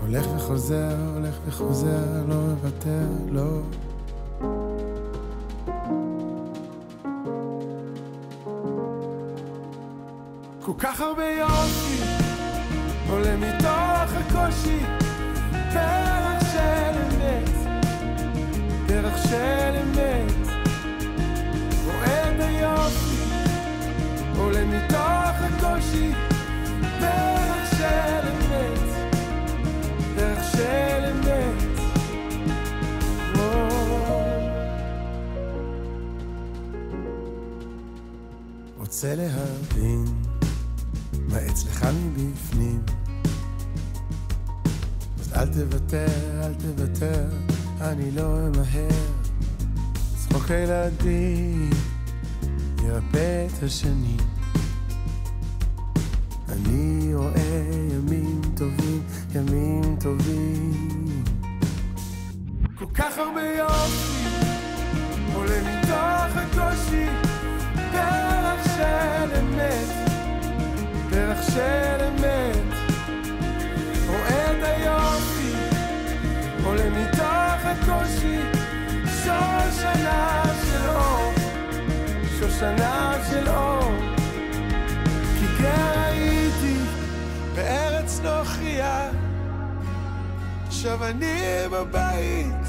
הולך 0.00 0.26
וחוזר, 0.36 0.96
הולך 1.14 1.34
וחוזר, 1.46 2.24
לא 2.28 2.34
אוותר, 2.34 3.06
לא. 3.30 3.60
כל 10.68 10.74
כך 10.78 11.00
הרבה 11.00 11.24
יופי 11.24 11.47
רוצה 38.98 39.14
להבין 39.14 40.04
מה 41.28 41.38
אצלך 41.46 41.86
מבפנים. 42.16 42.82
אז 45.20 45.32
אל 45.32 45.46
תוותר, 45.46 46.06
אל 46.42 46.54
תוותר, 46.54 47.24
אני 47.80 48.10
לא 48.10 48.36
אמהר. 48.46 48.88
צחוק 50.16 50.50
הילדים 50.50 51.70
ירפא 52.84 53.46
את 53.46 53.62
השני. 53.62 54.16
שושנה 82.58 83.14
של 83.30 83.48
אור. 83.48 83.92
כי 85.38 85.62
גר 85.62 86.00
הייתי 86.00 86.76
בארץ 87.54 88.20
נוכריה, 88.24 89.10
עכשיו 90.66 91.04
אני 91.04 91.40
בבית, 91.72 92.66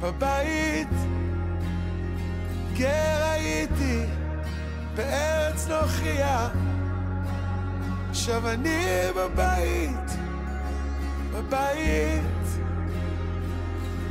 בבית. 0.00 0.88
גר 2.74 3.24
הייתי 3.30 4.04
בארץ 4.94 5.68
נוכריה, 5.68 6.48
עכשיו 8.10 8.48
אני 8.48 8.84
בבית, 9.16 10.10
בבית, 11.32 12.46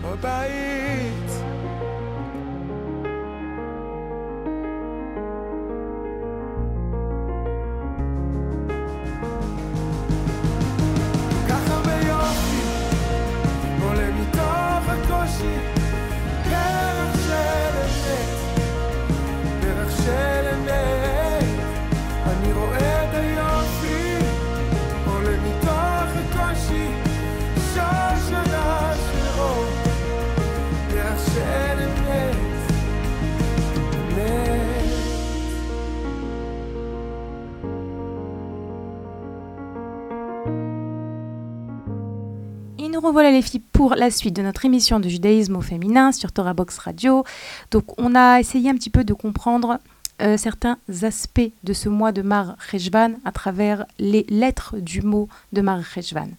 בבית. 0.01 1.40
Revoilà 43.11 43.31
les 43.31 43.41
filles 43.41 43.59
pour 43.73 43.95
la 43.95 44.09
suite 44.09 44.37
de 44.37 44.41
notre 44.41 44.63
émission 44.63 45.01
de 45.01 45.09
judaïsme 45.09 45.57
au 45.57 45.61
féminin 45.61 46.13
sur 46.13 46.31
Torah 46.31 46.53
Box 46.53 46.77
Radio. 46.77 47.25
Donc 47.69 47.83
on 47.97 48.15
a 48.15 48.39
essayé 48.39 48.69
un 48.69 48.73
petit 48.73 48.89
peu 48.89 49.03
de 49.03 49.13
comprendre 49.13 49.79
euh, 50.21 50.37
certains 50.37 50.77
aspects 51.01 51.51
de 51.65 51.73
ce 51.73 51.89
mois 51.89 52.13
de 52.13 52.21
Mar 52.21 52.55
Rejvan 52.71 53.15
à 53.25 53.33
travers 53.33 53.85
les 53.99 54.25
lettres 54.29 54.77
du 54.77 55.01
mot 55.01 55.27
de 55.51 55.59
Mar 55.59 55.81
Rejvan. 55.93 56.29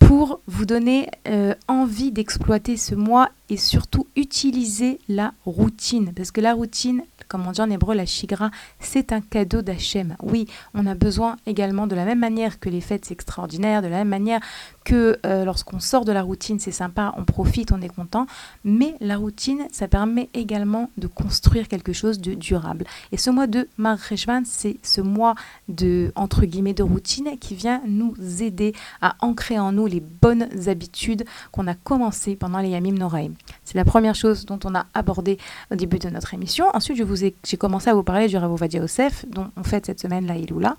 Pour 0.00 0.40
vous 0.46 0.66
donner 0.66 1.08
euh, 1.26 1.54
envie 1.66 2.12
d'exploiter 2.12 2.76
ce 2.76 2.94
mois 2.94 3.30
et 3.48 3.56
surtout 3.56 4.06
utiliser 4.16 4.98
la 5.08 5.32
routine. 5.46 6.12
Parce 6.14 6.30
que 6.30 6.42
la 6.42 6.52
routine, 6.52 7.02
comme 7.28 7.46
on 7.46 7.52
dit 7.52 7.60
en 7.62 7.70
hébreu, 7.70 7.94
la 7.94 8.04
shigra, 8.04 8.50
c'est 8.78 9.12
un 9.12 9.22
cadeau 9.22 9.62
d'Hachem. 9.62 10.16
Oui, 10.22 10.46
on 10.74 10.86
a 10.86 10.94
besoin 10.94 11.36
également 11.46 11.86
de 11.86 11.94
la 11.94 12.04
même 12.04 12.18
manière 12.18 12.60
que 12.60 12.68
les 12.68 12.82
fêtes, 12.82 13.06
c'est 13.06 13.14
extraordinaire, 13.14 13.80
de 13.80 13.88
la 13.88 13.98
même 13.98 14.08
manière 14.08 14.40
que 14.84 15.18
euh, 15.24 15.44
lorsqu'on 15.44 15.80
sort 15.80 16.04
de 16.04 16.12
la 16.12 16.22
routine, 16.22 16.58
c'est 16.58 16.72
sympa, 16.72 17.14
on 17.16 17.24
profite, 17.24 17.72
on 17.72 17.80
est 17.80 17.88
content. 17.88 18.26
Mais 18.64 18.94
la 19.00 19.16
routine, 19.16 19.66
ça 19.72 19.88
permet 19.88 20.28
également 20.34 20.90
de 20.96 21.06
construire 21.06 21.68
quelque 21.68 21.92
chose 21.92 22.20
de 22.20 22.34
durable. 22.34 22.84
Et 23.12 23.16
ce 23.16 23.30
mois 23.30 23.46
de 23.46 23.68
Mar 23.78 23.98
Reshvan, 23.98 24.42
c'est 24.44 24.76
ce 24.82 25.00
mois 25.00 25.34
de, 25.68 26.12
entre 26.16 26.44
guillemets, 26.44 26.74
de 26.74 26.82
routine 26.82 27.38
qui 27.38 27.54
vient 27.54 27.82
nous 27.86 28.14
aider 28.42 28.74
à 29.00 29.14
ancrer 29.20 29.58
en 29.58 29.72
nous 29.72 29.86
les 29.86 30.00
bonnes 30.00 30.48
habitudes 30.66 31.24
qu'on 31.50 31.66
a 31.66 31.74
commencées 31.74 32.36
pendant 32.36 32.58
les 32.58 32.70
Yamim 32.70 32.92
Noraim. 32.92 33.32
C'est 33.64 33.76
la 33.76 33.84
première 33.84 34.14
chose 34.14 34.46
dont 34.46 34.58
on 34.64 34.74
a 34.74 34.86
abordé 34.94 35.38
au 35.70 35.76
début 35.76 35.98
de 35.98 36.08
notre 36.08 36.34
émission. 36.34 36.66
Ensuite, 36.74 37.02
j'ai 37.44 37.56
commencé 37.56 37.90
à 37.90 37.94
vous 37.94 38.02
parler 38.02 38.28
du 38.28 38.36
Rav 38.36 38.52
Ovadia 38.52 38.80
Yosef, 38.80 39.24
dont 39.28 39.50
on 39.56 39.62
fête 39.62 39.86
cette 39.86 40.00
semaine 40.00 40.26
la 40.26 40.36
Iloula. 40.36 40.76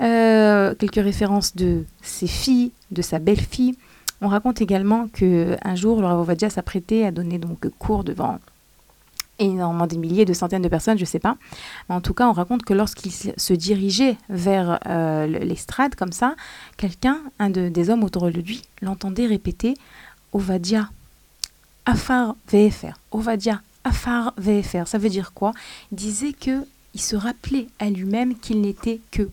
Euh, 0.00 0.74
quelques 0.74 0.94
références 1.02 1.54
de 1.54 1.84
ses 2.02 2.26
filles, 2.26 2.72
de 2.90 3.02
sa 3.02 3.18
belle-fille. 3.18 3.76
On 4.20 4.28
raconte 4.28 4.60
également 4.60 5.08
que 5.08 5.56
un 5.62 5.74
jour, 5.74 6.00
le 6.00 6.06
Rav 6.06 6.20
Ovadia 6.20 6.48
s'apprêtait 6.48 7.04
à 7.04 7.10
donner 7.10 7.38
donc 7.38 7.68
cours 7.78 8.04
devant 8.04 8.38
énormément 9.38 9.86
des 9.88 9.96
milliers, 9.98 10.24
de 10.24 10.32
centaines 10.34 10.62
de 10.62 10.68
personnes, 10.68 10.96
je 10.98 11.02
ne 11.02 11.06
sais 11.08 11.18
pas. 11.18 11.36
En 11.88 12.00
tout 12.00 12.14
cas, 12.14 12.28
on 12.28 12.32
raconte 12.32 12.62
que 12.62 12.74
lorsqu'il 12.74 13.10
se 13.12 13.52
dirigeait 13.52 14.16
vers 14.28 14.78
euh, 14.86 15.26
l'estrade 15.26 15.94
comme 15.96 16.12
ça, 16.12 16.36
quelqu'un, 16.76 17.18
un 17.40 17.50
de- 17.50 17.68
des 17.68 17.90
hommes 17.90 18.04
autour 18.04 18.26
de 18.30 18.40
lui, 18.40 18.62
l'entendait 18.82 19.26
répéter 19.26 19.74
Ovadia, 20.32 20.88
Afar 21.86 22.36
VFR, 22.52 22.94
Ovadia, 23.10 23.60
Afar 23.82 24.32
VFR. 24.36 24.86
Ça 24.86 24.98
veut 24.98 25.08
dire 25.08 25.32
quoi? 25.32 25.52
Disait 25.90 26.32
que 26.32 26.64
il 26.94 27.00
se 27.00 27.16
rappelait 27.16 27.66
à 27.80 27.88
lui-même 27.90 28.36
qu'il 28.38 28.60
n'était 28.60 29.00
que 29.10 29.28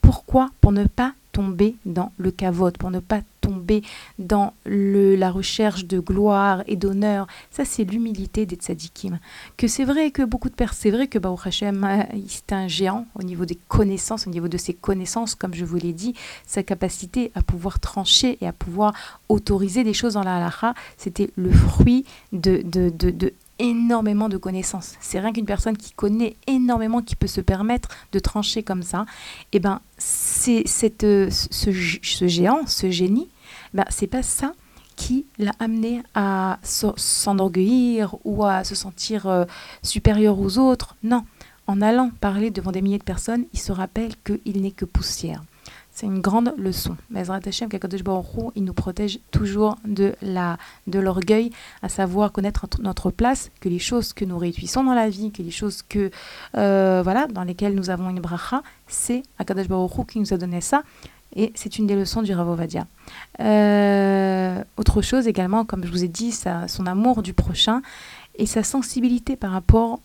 Pourquoi 0.00 0.50
Pour 0.60 0.72
ne 0.72 0.84
pas 0.84 1.14
tomber 1.32 1.76
dans 1.84 2.12
le 2.16 2.30
cavote, 2.30 2.78
pour 2.78 2.90
ne 2.90 3.00
pas 3.00 3.20
tomber 3.40 3.82
dans 4.18 4.54
la 4.64 5.30
recherche 5.30 5.84
de 5.84 5.98
gloire 5.98 6.62
et 6.66 6.76
d'honneur? 6.76 7.26
Ça, 7.50 7.64
c'est 7.64 7.84
l'humilité 7.84 8.46
des 8.46 8.56
tzadikim. 8.56 9.18
Que 9.56 9.68
c'est 9.68 9.84
vrai 9.84 10.10
que 10.12 10.22
beaucoup 10.22 10.48
de 10.48 10.54
personnes, 10.54 10.78
c'est 10.80 10.90
vrai 10.90 11.08
que 11.08 11.18
Baruch 11.18 11.46
Hashem, 11.46 11.84
euh, 11.84 12.02
c'est 12.28 12.52
un 12.52 12.68
géant 12.68 13.06
au 13.14 13.22
niveau 13.22 13.44
des 13.44 13.58
connaissances, 13.68 14.26
au 14.26 14.30
niveau 14.30 14.48
de 14.48 14.56
ses 14.56 14.74
connaissances, 14.74 15.34
comme 15.34 15.54
je 15.54 15.64
vous 15.64 15.76
l'ai 15.76 15.92
dit, 15.92 16.14
sa 16.46 16.62
capacité 16.62 17.32
à 17.34 17.42
pouvoir 17.42 17.80
trancher 17.80 18.38
et 18.40 18.46
à 18.46 18.52
pouvoir 18.52 18.94
autoriser 19.28 19.84
des 19.84 19.94
choses 19.94 20.14
dans 20.14 20.22
la 20.22 20.36
halakha, 20.36 20.74
c'était 20.96 21.30
le 21.36 21.50
fruit 21.50 22.04
de 22.32 22.62
énormément 23.58 24.28
de 24.28 24.36
connaissances. 24.36 24.94
C'est 25.00 25.20
rien 25.20 25.32
qu'une 25.32 25.46
personne 25.46 25.76
qui 25.76 25.92
connaît 25.92 26.36
énormément, 26.46 27.02
qui 27.02 27.16
peut 27.16 27.26
se 27.26 27.40
permettre 27.40 27.88
de 28.12 28.18
trancher 28.18 28.62
comme 28.62 28.82
ça. 28.82 29.06
Et 29.52 29.60
ben, 29.60 29.80
c'est 29.98 30.62
cette, 30.66 31.04
euh, 31.04 31.30
ce, 31.30 31.70
géant, 32.26 32.66
ce 32.66 32.90
génie, 32.90 33.28
ben, 33.74 33.84
c'est 33.88 34.06
pas 34.06 34.22
ça 34.22 34.52
qui 34.96 35.26
l'a 35.38 35.52
amené 35.58 36.02
à 36.14 36.58
s'enorgueillir 36.62 38.16
ou 38.24 38.44
à 38.44 38.64
se 38.64 38.74
sentir 38.74 39.26
euh, 39.26 39.44
supérieur 39.82 40.38
aux 40.38 40.58
autres. 40.58 40.96
Non, 41.02 41.24
en 41.66 41.82
allant 41.82 42.10
parler 42.20 42.50
devant 42.50 42.72
des 42.72 42.80
milliers 42.80 42.98
de 42.98 43.04
personnes, 43.04 43.44
il 43.52 43.58
se 43.58 43.72
rappelle 43.72 44.14
qu'il 44.24 44.62
n'est 44.62 44.70
que 44.70 44.84
poussière. 44.84 45.42
C'est 45.96 46.04
une 46.04 46.20
grande 46.20 46.52
leçon. 46.58 46.94
Bezrat 47.08 47.40
Hashem, 47.46 47.70
qu'Akadosh 47.70 48.04
Baruch 48.04 48.26
il 48.54 48.64
nous 48.64 48.74
protège 48.74 49.18
toujours 49.30 49.76
de 49.86 50.14
la 50.20 50.58
de 50.86 50.98
l'orgueil, 50.98 51.50
à 51.80 51.88
savoir 51.88 52.32
connaître 52.32 52.66
notre- 52.80 53.10
place, 53.10 53.50
que 53.60 53.70
les 53.70 53.78
choses 53.78 54.12
que 54.12 54.26
nous 54.26 54.36
réussissons 54.36 54.84
dans 54.84 54.92
la 54.92 55.08
vie, 55.08 55.32
que 55.32 55.42
les 55.42 55.50
choses 55.50 55.80
que 55.80 56.10
euh, 56.58 57.00
voilà 57.02 57.26
dans 57.28 57.44
lesquelles 57.44 57.74
nous 57.74 57.88
avons 57.88 58.10
une 58.10 58.20
bracha, 58.20 58.62
c'est 58.86 59.22
Akadosh 59.38 59.68
Baruch 59.68 60.06
qui 60.06 60.20
nous 60.20 60.34
a 60.34 60.36
donné 60.36 60.60
ça. 60.60 60.82
Et 61.34 61.50
c'est 61.54 61.78
une 61.78 61.86
des 61.86 61.96
leçons 61.96 62.20
du 62.20 62.34
Rav 62.34 62.46
Ovadia. 62.50 62.86
Euh, 63.40 64.62
autre 64.76 65.00
chose 65.00 65.26
également, 65.26 65.64
comme 65.64 65.82
je 65.86 65.90
vous 65.90 66.04
ai 66.04 66.08
dit, 66.08 66.30
son 66.66 66.86
amour 66.86 67.22
du 67.22 67.32
prochain 67.32 67.80
et 68.34 68.44
sa 68.44 68.62
sensibilité 68.62 69.34
par 69.34 69.50
rapport 69.50 70.00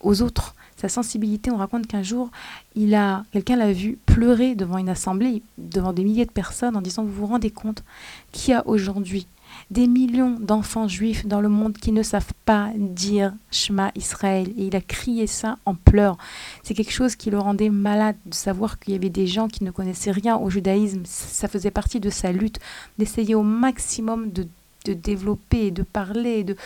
aux 0.00 0.20
autres. 0.20 0.56
Sa 0.78 0.88
sensibilité, 0.88 1.50
on 1.50 1.56
raconte 1.56 1.88
qu'un 1.88 2.04
jour, 2.04 2.30
il 2.76 2.94
a 2.94 3.24
quelqu'un 3.32 3.56
l'a 3.56 3.72
vu 3.72 3.98
pleurer 4.06 4.54
devant 4.54 4.78
une 4.78 4.88
assemblée, 4.88 5.42
devant 5.58 5.92
des 5.92 6.04
milliers 6.04 6.24
de 6.24 6.30
personnes, 6.30 6.76
en 6.76 6.80
disant 6.80 7.02
Vous 7.02 7.12
vous 7.12 7.26
rendez 7.26 7.50
compte 7.50 7.82
qu'il 8.30 8.52
y 8.52 8.54
a 8.54 8.66
aujourd'hui 8.66 9.26
des 9.70 9.86
millions 9.86 10.36
d'enfants 10.38 10.88
juifs 10.88 11.26
dans 11.26 11.40
le 11.40 11.48
monde 11.48 11.76
qui 11.76 11.90
ne 11.90 12.02
savent 12.02 12.32
pas 12.44 12.70
dire 12.76 13.34
Shema 13.50 13.90
Israël. 13.96 14.48
Et 14.56 14.66
il 14.66 14.76
a 14.76 14.80
crié 14.80 15.26
ça 15.26 15.58
en 15.66 15.74
pleurs. 15.74 16.16
C'est 16.62 16.74
quelque 16.74 16.92
chose 16.92 17.16
qui 17.16 17.30
le 17.30 17.38
rendait 17.38 17.70
malade 17.70 18.16
de 18.26 18.34
savoir 18.34 18.78
qu'il 18.78 18.94
y 18.94 18.96
avait 18.96 19.10
des 19.10 19.26
gens 19.26 19.48
qui 19.48 19.64
ne 19.64 19.70
connaissaient 19.70 20.10
rien 20.12 20.36
au 20.36 20.48
judaïsme. 20.48 21.02
Ça 21.04 21.48
faisait 21.48 21.70
partie 21.70 21.98
de 21.98 22.10
sa 22.10 22.32
lutte, 22.32 22.60
d'essayer 22.98 23.34
au 23.34 23.42
maximum 23.42 24.30
de, 24.30 24.46
développer, 24.86 25.70
de 25.70 25.82
parler, 25.82 26.44
de 26.44 26.56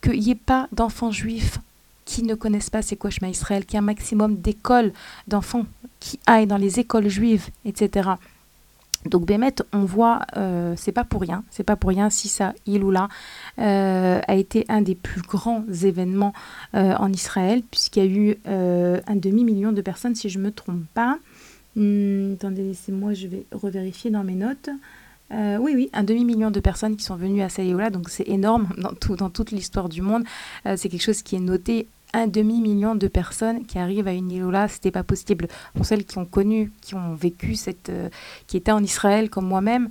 qu'il 0.00 0.20
n'y 0.20 0.30
ait 0.30 0.34
pas 0.34 0.68
d'enfants 0.72 1.10
juifs 1.10 1.58
qui 2.06 2.22
ne 2.22 2.34
connaissent 2.34 2.70
pas 2.70 2.80
c'est 2.80 2.96
quoi 2.96 3.10
Israël, 3.10 3.66
qu'il 3.66 3.74
y 3.74 3.76
ait 3.76 3.80
un 3.80 3.82
maximum 3.82 4.36
d'écoles 4.36 4.92
d'enfants 5.28 5.66
qui 6.00 6.18
aillent 6.26 6.46
dans 6.46 6.56
les 6.56 6.80
écoles 6.80 7.08
juives, 7.08 7.48
etc. 7.66 8.12
Donc 9.08 9.26
Bémet, 9.26 9.54
on 9.72 9.84
voit, 9.84 10.20
euh, 10.36 10.74
c'est 10.76 10.92
pas 10.92 11.04
pour 11.04 11.20
rien, 11.20 11.44
c'est 11.50 11.64
pas 11.64 11.76
pour 11.76 11.90
rien 11.90 12.10
si 12.10 12.28
ça, 12.28 12.54
Iloula, 12.66 13.08
euh, 13.58 14.20
a 14.26 14.34
été 14.34 14.64
un 14.68 14.82
des 14.82 14.94
plus 14.94 15.22
grands 15.22 15.64
événements 15.82 16.32
euh, 16.74 16.94
en 16.98 17.12
Israël, 17.12 17.62
puisqu'il 17.70 18.04
y 18.04 18.06
a 18.06 18.10
eu 18.10 18.36
un 18.46 19.16
demi-million 19.16 19.72
de 19.72 19.80
personnes, 19.80 20.14
si 20.14 20.28
je 20.28 20.38
me 20.38 20.50
trompe 20.50 20.84
pas. 20.94 21.18
Hmm, 21.76 22.34
attendez, 22.34 22.62
laissez-moi, 22.62 23.12
je 23.12 23.26
vais 23.28 23.46
revérifier 23.52 24.10
dans 24.10 24.24
mes 24.24 24.34
notes. 24.34 24.70
Oui, 25.30 25.72
oui, 25.74 25.90
un 25.92 26.04
demi-million 26.04 26.50
de 26.50 26.60
personnes 26.60 26.96
qui 26.96 27.04
sont 27.04 27.16
venues 27.16 27.42
à 27.42 27.48
Saïoula, 27.48 27.90
donc 27.90 28.08
c'est 28.10 28.28
énorme 28.28 28.68
dans, 28.78 28.92
tout, 28.92 29.16
dans 29.16 29.30
toute 29.30 29.50
l'histoire 29.50 29.88
du 29.88 30.00
monde. 30.00 30.24
C'est 30.64 30.88
quelque 30.88 31.02
chose 31.02 31.22
qui 31.22 31.36
est 31.36 31.40
noté. 31.40 31.88
Un 32.16 32.28
demi-million 32.28 32.94
de 32.94 33.08
personnes 33.08 33.66
qui 33.66 33.78
arrivent 33.78 34.08
à 34.08 34.12
une 34.14 34.30
Iloula, 34.30 34.68
c'était 34.68 34.90
pas 34.90 35.02
possible. 35.02 35.48
Pour 35.74 35.84
celles 35.84 36.06
qui 36.06 36.16
ont 36.16 36.24
connu, 36.24 36.72
qui 36.80 36.94
ont 36.94 37.14
vécu 37.14 37.56
cette, 37.56 37.90
euh, 37.90 38.08
qui 38.46 38.56
étaient 38.56 38.72
en 38.72 38.82
Israël 38.82 39.28
comme 39.28 39.44
moi-même, 39.44 39.90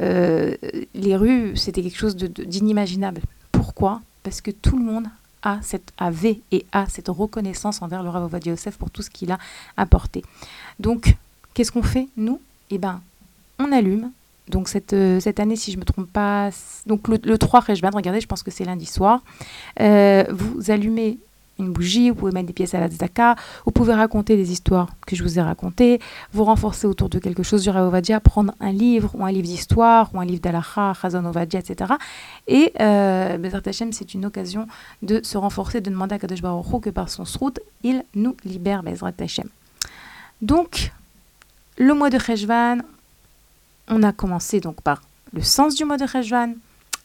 euh, 0.00 0.54
les 0.94 1.16
rues, 1.16 1.54
c'était 1.54 1.82
quelque 1.82 1.98
chose 1.98 2.16
d'inimaginable. 2.16 3.20
Pourquoi? 3.52 4.00
Parce 4.22 4.40
que 4.40 4.50
tout 4.50 4.78
le 4.78 4.84
monde 4.84 5.04
a 5.42 5.58
cette, 5.60 5.92
avait 5.98 6.40
et 6.50 6.64
a 6.72 6.86
cette 6.86 7.08
reconnaissance 7.08 7.82
envers 7.82 8.02
le 8.02 8.08
Rav 8.08 8.24
Ovadia 8.24 8.52
Yosef 8.52 8.78
pour 8.78 8.90
tout 8.90 9.02
ce 9.02 9.10
qu'il 9.10 9.30
a 9.30 9.38
apporté. 9.76 10.22
Donc, 10.80 11.14
qu'est-ce 11.52 11.72
qu'on 11.72 11.82
fait, 11.82 12.08
nous? 12.16 12.40
Eh 12.70 12.78
ben, 12.78 13.02
on 13.58 13.70
allume. 13.70 14.12
Donc, 14.48 14.68
cette, 14.68 14.94
euh, 14.94 15.20
cette 15.20 15.40
année, 15.40 15.56
si 15.56 15.72
je 15.72 15.76
ne 15.76 15.80
me 15.80 15.84
trompe 15.84 16.10
pas, 16.10 16.48
donc 16.86 17.06
le, 17.08 17.18
le 17.22 17.36
3 17.36 17.60
Rejban, 17.60 17.90
regardez, 17.92 18.22
je 18.22 18.26
pense 18.26 18.42
que 18.42 18.50
c'est 18.50 18.64
lundi 18.64 18.86
soir, 18.86 19.22
vous 19.78 20.70
allumez 20.70 21.18
une 21.58 21.72
bougie, 21.72 22.10
vous 22.10 22.16
pouvez 22.16 22.32
mettre 22.32 22.46
des 22.46 22.52
pièces 22.52 22.74
à 22.74 22.80
la 22.80 22.88
tzedaka, 22.88 23.36
vous 23.64 23.72
pouvez 23.72 23.94
raconter 23.94 24.36
des 24.36 24.52
histoires 24.52 24.90
que 25.06 25.16
je 25.16 25.22
vous 25.22 25.38
ai 25.38 25.42
racontées, 25.42 26.00
vous 26.32 26.44
renforcer 26.44 26.86
autour 26.86 27.08
de 27.08 27.18
quelque 27.18 27.42
chose 27.42 27.62
du 27.62 27.70
Ovadia, 27.70 28.20
prendre 28.20 28.54
un 28.60 28.72
livre 28.72 29.10
ou 29.14 29.24
un 29.24 29.32
livre 29.32 29.46
d'histoire 29.46 30.10
ou 30.14 30.20
un 30.20 30.24
livre 30.24 30.40
d'Alacha, 30.40 30.92
Chazon 31.00 31.24
Ovadia, 31.24 31.60
etc. 31.60 31.94
Et 32.46 32.72
euh, 32.80 33.38
Bezrat 33.38 33.62
Hashem, 33.66 33.92
c'est 33.92 34.14
une 34.14 34.26
occasion 34.26 34.66
de 35.02 35.20
se 35.22 35.38
renforcer, 35.38 35.80
de 35.80 35.90
demander 35.90 36.14
à 36.14 36.18
Kadosh 36.18 36.42
Baruch 36.42 36.66
Hu 36.72 36.80
que 36.80 36.90
par 36.90 37.08
son 37.08 37.24
srout, 37.24 37.58
il 37.82 38.04
nous 38.14 38.36
libère, 38.44 38.82
Bezrat 38.82 39.12
Hashem. 39.18 39.48
Donc, 40.42 40.92
le 41.78 41.94
mois 41.94 42.10
de 42.10 42.18
Cheshvan, 42.18 42.78
on 43.88 44.02
a 44.02 44.12
commencé 44.12 44.60
donc 44.60 44.80
par 44.82 45.02
le 45.32 45.42
sens 45.42 45.74
du 45.74 45.84
mois 45.84 45.96
de 45.96 46.06
Cheshvan, 46.06 46.54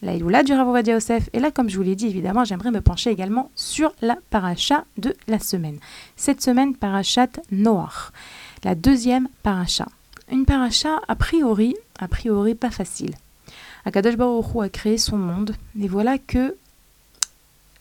la 0.01 0.15
Iloula 0.15 0.43
du 0.43 0.53
Rav 0.53 0.87
Yosef, 0.87 1.29
et 1.33 1.39
là, 1.39 1.51
comme 1.51 1.69
je 1.69 1.77
vous 1.77 1.83
l'ai 1.83 1.95
dit, 1.95 2.07
évidemment, 2.07 2.43
j'aimerais 2.43 2.71
me 2.71 2.81
pencher 2.81 3.11
également 3.11 3.51
sur 3.55 3.93
la 4.01 4.17
paracha 4.29 4.85
de 4.97 5.15
la 5.27 5.39
semaine. 5.39 5.77
Cette 6.15 6.41
semaine, 6.41 6.75
parachat 6.75 7.29
Noach, 7.51 8.11
la 8.63 8.75
deuxième 8.75 9.27
paracha. 9.43 9.87
Une 10.31 10.45
paracha, 10.45 11.01
a 11.07 11.15
priori, 11.15 11.75
a 11.99 12.07
priori 12.07 12.55
pas 12.55 12.71
facile. 12.71 13.13
Akadosh 13.85 14.15
Baruch 14.15 14.55
a 14.61 14.69
créé 14.69 14.97
son 14.97 15.17
monde, 15.17 15.55
et 15.79 15.87
voilà 15.87 16.17
que 16.17 16.55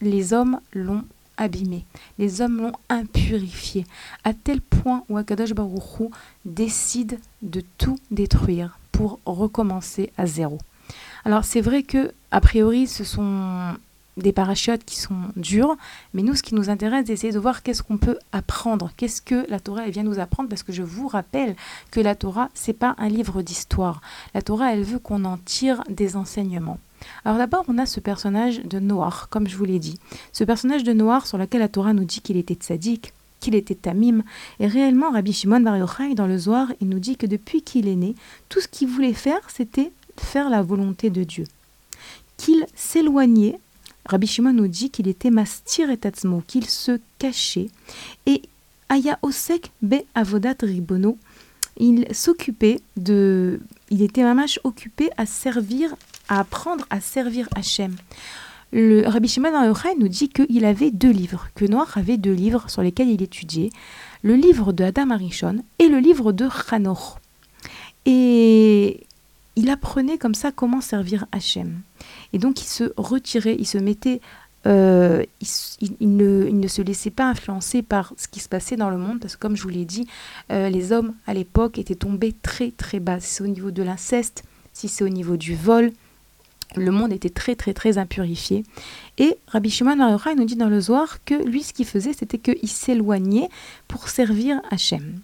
les 0.00 0.32
hommes 0.32 0.60
l'ont 0.74 1.04
abîmé, 1.36 1.84
les 2.18 2.42
hommes 2.42 2.60
l'ont 2.60 2.72
impurifié, 2.88 3.86
à 4.24 4.34
tel 4.34 4.60
point 4.60 5.04
où 5.08 5.16
Akadosh 5.16 5.54
Baruch 5.54 6.10
décide 6.44 7.18
de 7.40 7.62
tout 7.78 7.98
détruire 8.10 8.78
pour 8.92 9.20
recommencer 9.24 10.12
à 10.18 10.26
zéro. 10.26 10.58
Alors 11.24 11.44
c'est 11.44 11.60
vrai 11.60 11.82
que 11.82 12.12
a 12.30 12.40
priori 12.40 12.86
ce 12.86 13.04
sont 13.04 13.74
des 14.16 14.32
parachutes 14.32 14.84
qui 14.84 14.96
sont 14.98 15.16
durs, 15.36 15.76
mais 16.14 16.22
nous 16.22 16.34
ce 16.34 16.42
qui 16.42 16.54
nous 16.54 16.70
intéresse 16.70 17.04
c'est 17.06 17.12
d'essayer 17.12 17.32
de 17.32 17.38
voir 17.38 17.62
qu'est-ce 17.62 17.82
qu'on 17.82 17.98
peut 17.98 18.18
apprendre, 18.32 18.90
qu'est-ce 18.96 19.22
que 19.22 19.48
la 19.48 19.60
Torah 19.60 19.86
elle 19.86 19.92
vient 19.92 20.02
nous 20.02 20.18
apprendre 20.18 20.48
parce 20.48 20.62
que 20.62 20.72
je 20.72 20.82
vous 20.82 21.08
rappelle 21.08 21.56
que 21.90 22.00
la 22.00 22.14
Torah 22.14 22.48
c'est 22.54 22.72
pas 22.72 22.94
un 22.98 23.08
livre 23.08 23.42
d'histoire. 23.42 24.00
La 24.34 24.42
Torah 24.42 24.72
elle 24.72 24.82
veut 24.82 24.98
qu'on 24.98 25.24
en 25.24 25.38
tire 25.38 25.82
des 25.88 26.16
enseignements. 26.16 26.78
Alors 27.24 27.38
d'abord, 27.38 27.64
on 27.68 27.78
a 27.78 27.86
ce 27.86 27.98
personnage 27.98 28.62
de 28.62 28.78
Noir, 28.78 29.28
comme 29.30 29.48
je 29.48 29.56
vous 29.56 29.64
l'ai 29.64 29.78
dit. 29.78 29.98
Ce 30.32 30.44
personnage 30.44 30.84
de 30.84 30.92
Noir 30.92 31.26
sur 31.26 31.38
lequel 31.38 31.60
la 31.60 31.68
Torah 31.68 31.94
nous 31.94 32.04
dit 32.04 32.20
qu'il 32.20 32.36
était 32.36 32.54
tzaddik, 32.54 33.14
qu'il 33.40 33.54
était 33.54 33.74
tamim. 33.74 34.22
Et 34.60 34.66
réellement, 34.66 35.10
Rabbi 35.10 35.32
Shimon 35.32 35.60
Bar 35.60 35.78
Yochai, 35.78 36.14
dans 36.14 36.26
le 36.26 36.38
Zohar, 36.38 36.68
il 36.80 36.88
nous 36.88 36.98
dit 36.98 37.16
que 37.16 37.26
depuis 37.26 37.62
qu'il 37.62 37.88
est 37.88 37.96
né, 37.96 38.14
tout 38.48 38.60
ce 38.60 38.68
qu'il 38.68 38.88
voulait 38.88 39.14
faire, 39.14 39.40
c'était 39.48 39.90
faire 40.20 40.50
la 40.50 40.62
volonté 40.62 41.10
de 41.10 41.24
Dieu. 41.24 41.44
Qu'il 42.36 42.66
s'éloignait, 42.74 43.58
Rabbi 44.06 44.26
Shimon 44.26 44.52
nous 44.52 44.68
dit 44.68 44.90
qu'il 44.90 45.08
était 45.08 45.30
mastir 45.30 45.90
et 45.90 45.96
tatzmo, 45.96 46.42
qu'il 46.46 46.66
se 46.66 46.98
cachait. 47.18 47.68
Et 48.26 48.42
Aya 48.88 49.18
Osek 49.22 49.72
be 49.82 49.96
Avodat 50.14 50.56
Ribono, 50.62 51.18
il 51.78 52.06
s'occupait 52.12 52.80
de... 52.96 53.60
Il 53.90 54.02
était 54.02 54.22
mamash 54.22 54.60
occupé 54.64 55.10
à 55.16 55.26
servir 55.26 55.94
à 56.28 56.40
apprendre 56.40 56.86
à 56.90 57.00
servir 57.00 57.48
Hachem. 57.56 57.96
Le 58.72 59.06
Rabbi 59.06 59.26
Shimon 59.26 59.64
Yochai 59.64 59.96
nous 59.98 60.08
dit 60.08 60.28
qu'il 60.28 60.64
avait 60.64 60.92
deux 60.92 61.10
livres, 61.10 61.48
que 61.56 61.64
Noach 61.64 61.96
avait 61.96 62.18
deux 62.18 62.32
livres 62.32 62.70
sur 62.70 62.82
lesquels 62.82 63.08
il 63.08 63.20
étudiait, 63.20 63.70
le 64.22 64.36
livre 64.36 64.72
de 64.72 64.84
Adam 64.84 65.10
Arishon 65.10 65.64
et 65.80 65.88
le 65.88 65.98
livre 65.98 66.30
de 66.32 66.48
Hanoch. 66.70 67.16
Et 68.06 69.00
il 69.56 69.70
apprenait 69.70 70.18
comme 70.18 70.34
ça 70.34 70.52
comment 70.52 70.80
servir 70.80 71.26
Hachem. 71.32 71.80
Et 72.32 72.38
donc 72.38 72.60
il 72.60 72.66
se 72.66 72.92
retirait, 72.96 73.56
il 73.58 73.66
se 73.66 73.78
mettait, 73.78 74.20
euh, 74.66 75.24
il, 75.80 76.16
ne, 76.16 76.68
se 76.68 76.82
laissait 76.82 77.10
pas 77.10 77.28
influencer 77.28 77.82
par 77.82 78.12
ce 78.16 78.28
qui 78.28 78.40
se 78.40 78.48
passait 78.48 78.76
dans 78.76 78.90
le 78.90 78.98
monde, 78.98 79.20
parce 79.20 79.36
que 79.36 79.40
comme 79.40 79.56
je 79.56 79.62
vous 79.62 79.68
l'ai 79.68 79.84
dit, 79.84 80.06
euh, 80.50 80.68
les 80.68 80.92
hommes 80.92 81.14
à 81.26 81.34
l'époque 81.34 81.78
étaient 81.78 81.94
tombés 81.94 82.34
très 82.42 82.70
très 82.70 83.00
bas. 83.00 83.20
Si 83.20 83.34
c'est 83.34 83.44
au 83.44 83.48
niveau 83.48 83.70
de 83.70 83.82
l'inceste, 83.82 84.44
si 84.72 84.88
c'est 84.88 85.04
au 85.04 85.08
niveau 85.08 85.36
du 85.36 85.54
vol, 85.54 85.92
le 86.76 86.92
monde 86.92 87.12
était 87.12 87.30
très 87.30 87.56
très 87.56 87.74
très 87.74 87.98
impurifié. 87.98 88.64
Et 89.18 89.36
Rabbi 89.48 89.70
Shimon 89.70 89.96
Bar 89.96 90.10
Yochai 90.10 90.36
nous 90.36 90.44
dit 90.44 90.56
dans 90.56 90.68
le 90.68 90.80
Zohar 90.80 91.24
que 91.24 91.34
lui, 91.34 91.62
ce 91.62 91.72
qu'il 91.72 91.86
faisait, 91.86 92.12
c'était 92.12 92.38
qu'il 92.38 92.68
s'éloignait 92.68 93.48
pour 93.88 94.08
servir 94.08 94.60
Hachem. 94.70 95.20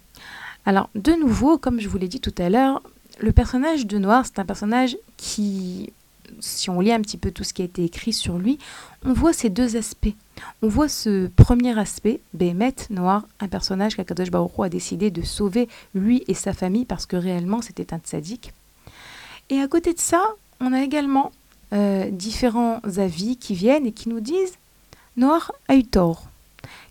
Alors, 0.65 0.89
de 0.95 1.13
nouveau, 1.13 1.57
comme 1.57 1.79
je 1.79 1.87
vous 1.87 1.97
l'ai 1.97 2.09
dit 2.09 2.19
tout 2.19 2.35
à 2.37 2.49
l'heure, 2.49 2.83
le 3.19 3.31
personnage 3.31 3.85
de 3.85 3.97
Noir, 3.97 4.25
c'est 4.25 4.39
un 4.39 4.45
personnage 4.45 4.97
qui, 5.17 5.91
si 6.39 6.69
on 6.69 6.79
lit 6.79 6.91
un 6.91 7.01
petit 7.01 7.17
peu 7.17 7.31
tout 7.31 7.43
ce 7.43 7.53
qui 7.53 7.61
a 7.61 7.65
été 7.65 7.83
écrit 7.83 8.13
sur 8.13 8.37
lui, 8.37 8.59
on 9.05 9.13
voit 9.13 9.33
ces 9.33 9.49
deux 9.49 9.75
aspects. 9.75 10.13
On 10.61 10.67
voit 10.67 10.89
ce 10.89 11.27
premier 11.27 11.77
aspect, 11.77 12.19
Bémet, 12.33 12.75
Noir, 12.89 13.27
un 13.39 13.47
personnage 13.47 13.95
qu'Akadosh 13.95 14.29
Baruch 14.29 14.51
a 14.59 14.69
décidé 14.69 15.09
de 15.09 15.23
sauver 15.23 15.67
lui 15.95 16.23
et 16.27 16.33
sa 16.33 16.53
famille 16.53 16.85
parce 16.85 17.05
que 17.05 17.15
réellement 17.15 17.61
c'était 17.61 17.93
un 17.93 17.99
tzaddik. 17.99 18.53
Et 19.49 19.59
à 19.59 19.67
côté 19.67 19.93
de 19.93 19.99
ça, 19.99 20.23
on 20.59 20.73
a 20.73 20.81
également 20.81 21.31
euh, 21.73 22.09
différents 22.11 22.81
avis 22.97 23.37
qui 23.37 23.55
viennent 23.55 23.85
et 23.85 23.91
qui 23.91 24.09
nous 24.09 24.19
disent 24.19 24.57
Noir 25.15 25.51
a 25.67 25.75
eu 25.75 25.83
tort. 25.83 26.27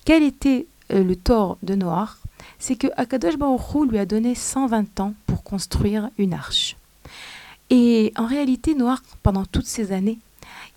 Quel 0.05 0.23
était 0.23 0.67
euh, 0.93 1.05
le 1.05 1.17
tort 1.17 1.59
de 1.63 1.75
Noir? 1.75 2.19
C'est 2.59 2.77
que 2.77 2.89
Akadosh 2.97 3.37
Baruch 3.37 3.75
Hu 3.75 3.89
lui 3.89 3.99
a 3.99 4.07
donné 4.07 4.35
120 4.35 5.01
ans 5.01 5.15
pour 5.27 5.43
construire 5.43 6.11
une 6.19 6.33
arche. 6.33 6.77
Et 7.71 8.13
en 8.17 8.27
réalité, 8.27 8.75
Noir, 8.75 9.03
pendant 9.23 9.45
toutes 9.45 9.67
ces 9.67 9.93
années, 9.93 10.19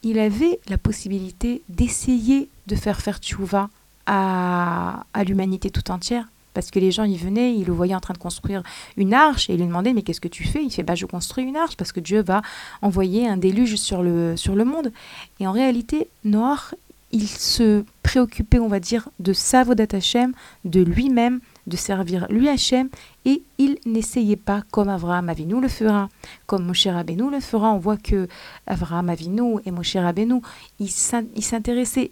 il 0.04 0.20
avait 0.20 0.60
la 0.68 0.78
possibilité 0.78 1.62
d'essayer 1.70 2.50
de 2.68 2.76
faire 2.76 3.02
faire 3.02 3.20
tchouva 3.20 3.70
à, 4.06 5.04
l'humanité 5.26 5.70
tout 5.70 5.92
entière. 5.92 6.28
Parce 6.56 6.72
que 6.72 6.80
les 6.80 6.92
gens 6.92 7.04
y 7.04 7.16
venaient, 7.16 7.54
ils 7.54 7.66
le 7.66 7.74
voyaient 7.74 7.96
en 7.96 8.00
train 8.00 8.16
de 8.16 8.20
construire 8.20 8.64
une 8.98 9.14
arche 9.14 9.50
et 9.50 9.54
ils 9.54 9.60
lui 9.60 9.68
demandaient 9.68 9.94
Mais 9.94 10.02
qu'est-ce 10.02 10.20
que 10.20 10.28
tu 10.28 10.46
fais? 10.46 10.64
Il 10.64 10.72
fait 10.72 10.84
bah, 10.84 10.96
Je 10.96 11.06
construis 11.06 11.44
une 11.44 11.56
arche 11.56 11.78
parce 11.78 11.92
que 11.92 12.00
Dieu 12.00 12.24
va 12.24 12.42
envoyer 12.82 13.28
un 13.28 13.38
déluge 13.38 13.76
sur 13.76 14.02
le, 14.02 14.36
sur 14.36 14.56
le 14.56 14.66
monde. 14.66 14.92
Et 15.40 15.48
en 15.48 15.52
réalité, 15.52 16.08
Noir, 16.26 16.74
il 17.12 17.28
se 17.28 17.84
préoccupait, 18.02 18.60
on 18.60 18.68
va 18.68 18.80
dire, 18.80 19.10
de 19.20 19.32
sa 19.32 19.64
Vodat 19.64 19.88
Hashem, 19.92 20.34
de 20.66 20.82
lui-même, 20.82 21.40
de 21.70 21.78
servir 21.78 22.26
lui 22.30 22.50
Hashem, 22.50 22.90
et 23.26 23.42
il 23.58 23.78
n'essayait 23.86 24.36
pas 24.36 24.64
comme 24.72 24.90
Avraham 24.90 25.30
Avinu 25.30 25.62
le 25.62 25.68
fera, 25.68 26.10
comme 26.48 26.66
Moshe 26.66 26.88
Rabbeinu 26.88 27.30
le 27.32 27.40
fera. 27.40 27.72
On 27.72 27.78
voit 27.78 27.98
que 27.98 28.28
Avraham 28.68 29.10
Avinu 29.10 29.60
et 29.66 29.72
Moshe 29.72 29.96
Rabbeinu, 29.96 30.42
ils 30.80 30.90
s'in- 30.92 31.24
ils 31.36 31.44
s'intéressaient, 31.44 32.12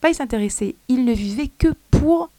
pas 0.00 0.10
ils 0.10 0.14
s'intéressaient, 0.14 0.74
ils 0.88 1.04
ne 1.04 1.12
vivaient 1.12 1.50
que 1.58 1.74
pour 1.90 2.30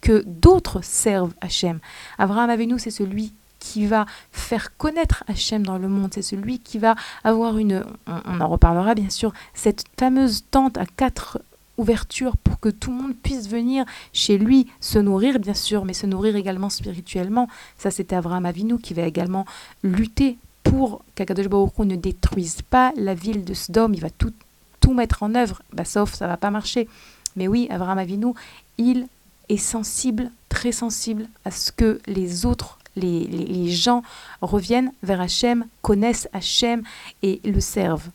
que 0.00 0.22
d'autres 0.26 0.82
servent 0.84 1.32
Hachem. 1.40 1.78
Abraham 2.18 2.50
Avinu, 2.50 2.78
c'est 2.78 2.90
celui 2.90 3.32
qui 3.58 3.86
va 3.86 4.04
faire 4.30 4.76
connaître 4.76 5.24
Hachem 5.26 5.64
dans 5.64 5.78
le 5.78 5.88
monde, 5.88 6.10
c'est 6.12 6.20
celui 6.20 6.58
qui 6.58 6.78
va 6.78 6.96
avoir 7.22 7.56
une, 7.56 7.82
on 8.06 8.40
en 8.42 8.48
reparlera 8.48 8.94
bien 8.94 9.08
sûr, 9.08 9.32
cette 9.54 9.84
fameuse 9.98 10.44
tente 10.50 10.76
à 10.76 10.84
quatre 10.84 11.38
ouvertures 11.78 12.36
pour 12.36 12.60
que 12.60 12.68
tout 12.68 12.90
le 12.90 13.02
monde 13.02 13.14
puisse 13.22 13.48
venir 13.48 13.84
chez 14.12 14.38
lui 14.38 14.68
se 14.80 14.98
nourrir 14.98 15.38
bien 15.38 15.54
sûr, 15.54 15.84
mais 15.84 15.92
se 15.92 16.06
nourrir 16.06 16.36
également 16.36 16.70
spirituellement. 16.70 17.48
Ça 17.78 17.90
c'était 17.90 18.16
Abraham 18.16 18.46
Avinu 18.46 18.78
qui 18.78 18.94
va 18.94 19.02
également 19.02 19.44
lutter 19.82 20.38
pour 20.62 21.04
qu'Akadosh 21.14 21.48
Baruch 21.48 21.78
ne 21.78 21.94
détruise 21.94 22.62
pas 22.62 22.92
la 22.96 23.14
ville 23.14 23.44
de 23.44 23.54
Sodome, 23.54 23.94
il 23.94 24.00
va 24.00 24.10
tout, 24.10 24.32
tout 24.80 24.94
mettre 24.94 25.22
en 25.22 25.34
œuvre, 25.34 25.62
bah, 25.72 25.84
sauf 25.84 26.14
ça 26.14 26.26
va 26.26 26.36
pas 26.36 26.50
marcher. 26.50 26.88
Mais 27.36 27.48
oui, 27.48 27.68
Abraham 27.70 27.98
Avinu, 27.98 28.32
il 28.78 29.06
est 29.48 29.56
sensible, 29.56 30.30
très 30.48 30.72
sensible 30.72 31.28
à 31.44 31.50
ce 31.50 31.70
que 31.70 32.00
les 32.06 32.46
autres, 32.46 32.78
les, 32.96 33.24
les, 33.24 33.44
les 33.44 33.70
gens 33.70 34.02
reviennent 34.40 34.92
vers 35.02 35.20
Hachem, 35.20 35.66
connaissent 35.82 36.28
Hachem 36.32 36.82
et 37.22 37.40
le 37.44 37.60
servent. 37.60 38.10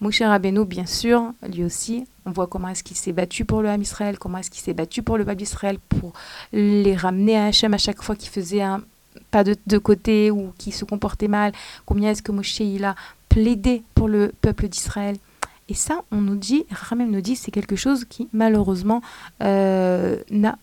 Moshe 0.00 0.20
Rabbeinu, 0.20 0.64
bien 0.64 0.86
sûr, 0.86 1.32
lui 1.48 1.64
aussi, 1.64 2.06
on 2.26 2.30
voit 2.30 2.46
comment 2.46 2.68
est-ce 2.68 2.82
qu'il 2.82 2.96
s'est 2.96 3.12
battu 3.12 3.44
pour 3.44 3.62
le 3.62 3.68
Ham 3.68 3.82
Israël, 3.82 4.18
comment 4.18 4.38
est-ce 4.38 4.50
qu'il 4.50 4.62
s'est 4.62 4.74
battu 4.74 5.02
pour 5.02 5.18
le 5.18 5.24
peuple 5.24 5.36
d'Israël, 5.38 5.78
pour 5.88 6.12
les 6.52 6.96
ramener 6.96 7.36
à 7.36 7.46
Hachem 7.46 7.74
à 7.74 7.78
chaque 7.78 8.02
fois 8.02 8.16
qu'il 8.16 8.30
faisait 8.30 8.62
un 8.62 8.82
pas 9.30 9.44
de, 9.44 9.78
côté 9.78 10.30
ou 10.30 10.52
qui 10.58 10.72
se 10.72 10.84
comportait 10.84 11.28
mal, 11.28 11.52
combien 11.86 12.10
est-ce 12.10 12.22
que 12.22 12.32
Moshe 12.32 12.60
il 12.60 12.84
a 12.84 12.94
plaidé 13.28 13.82
pour 13.94 14.08
le 14.08 14.32
peuple 14.40 14.68
d'Israël. 14.68 15.16
Et 15.68 15.74
ça, 15.74 16.02
on 16.10 16.20
nous 16.20 16.36
dit, 16.36 16.66
Ramem 16.70 17.10
nous 17.10 17.20
dit, 17.20 17.36
c'est 17.36 17.50
quelque 17.50 17.76
chose 17.76 18.04
qui 18.04 18.28
malheureusement 18.32 19.02
euh, 19.42 20.18
n'a- 20.30 20.58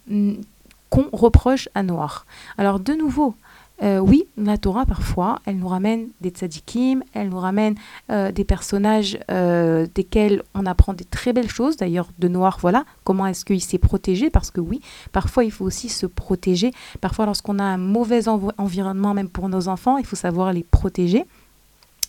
qu'on 0.90 1.08
reproche 1.12 1.70
à 1.74 1.84
Noir. 1.84 2.26
Alors 2.58 2.80
de 2.80 2.94
nouveau, 2.94 3.36
euh, 3.84 4.00
oui, 4.00 4.26
la 4.38 4.58
Torah 4.58 4.86
parfois, 4.86 5.40
elle 5.46 5.58
nous 5.58 5.68
ramène 5.68 6.08
des 6.22 6.30
tzadikim, 6.30 7.04
elle 7.14 7.30
nous 7.30 7.40
ramène 7.40 7.76
euh, 8.10 8.32
des 8.32 8.44
personnages 8.44 9.18
euh, 9.32 9.88
desquels 9.96 10.44
on 10.54 10.66
apprend 10.66 10.94
des 10.94 11.04
très 11.06 11.34
belles 11.34 11.50
choses. 11.50 11.78
D'ailleurs, 11.78 12.10
de 12.20 12.28
Noir, 12.28 12.58
voilà, 12.62 12.86
comment 13.04 13.26
est-ce 13.26 13.44
qu'il 13.44 13.62
s'est 13.62 13.78
protégé 13.80 14.30
Parce 14.30 14.52
que 14.52 14.62
oui, 14.62 14.82
parfois 15.12 15.44
il 15.44 15.52
faut 15.52 15.66
aussi 15.66 15.90
se 15.90 16.06
protéger. 16.06 16.72
Parfois, 17.02 17.26
lorsqu'on 17.26 17.60
a 17.60 17.64
un 17.64 17.78
mauvais 17.78 18.28
env- 18.28 18.54
environnement, 18.58 19.14
même 19.14 19.30
pour 19.30 19.50
nos 19.50 19.68
enfants, 19.68 19.98
il 19.98 20.06
faut 20.06 20.16
savoir 20.16 20.54
les 20.54 20.64
protéger. 20.64 21.26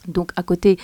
Donc 0.09 0.33
à 0.35 0.43
côté, 0.43 0.79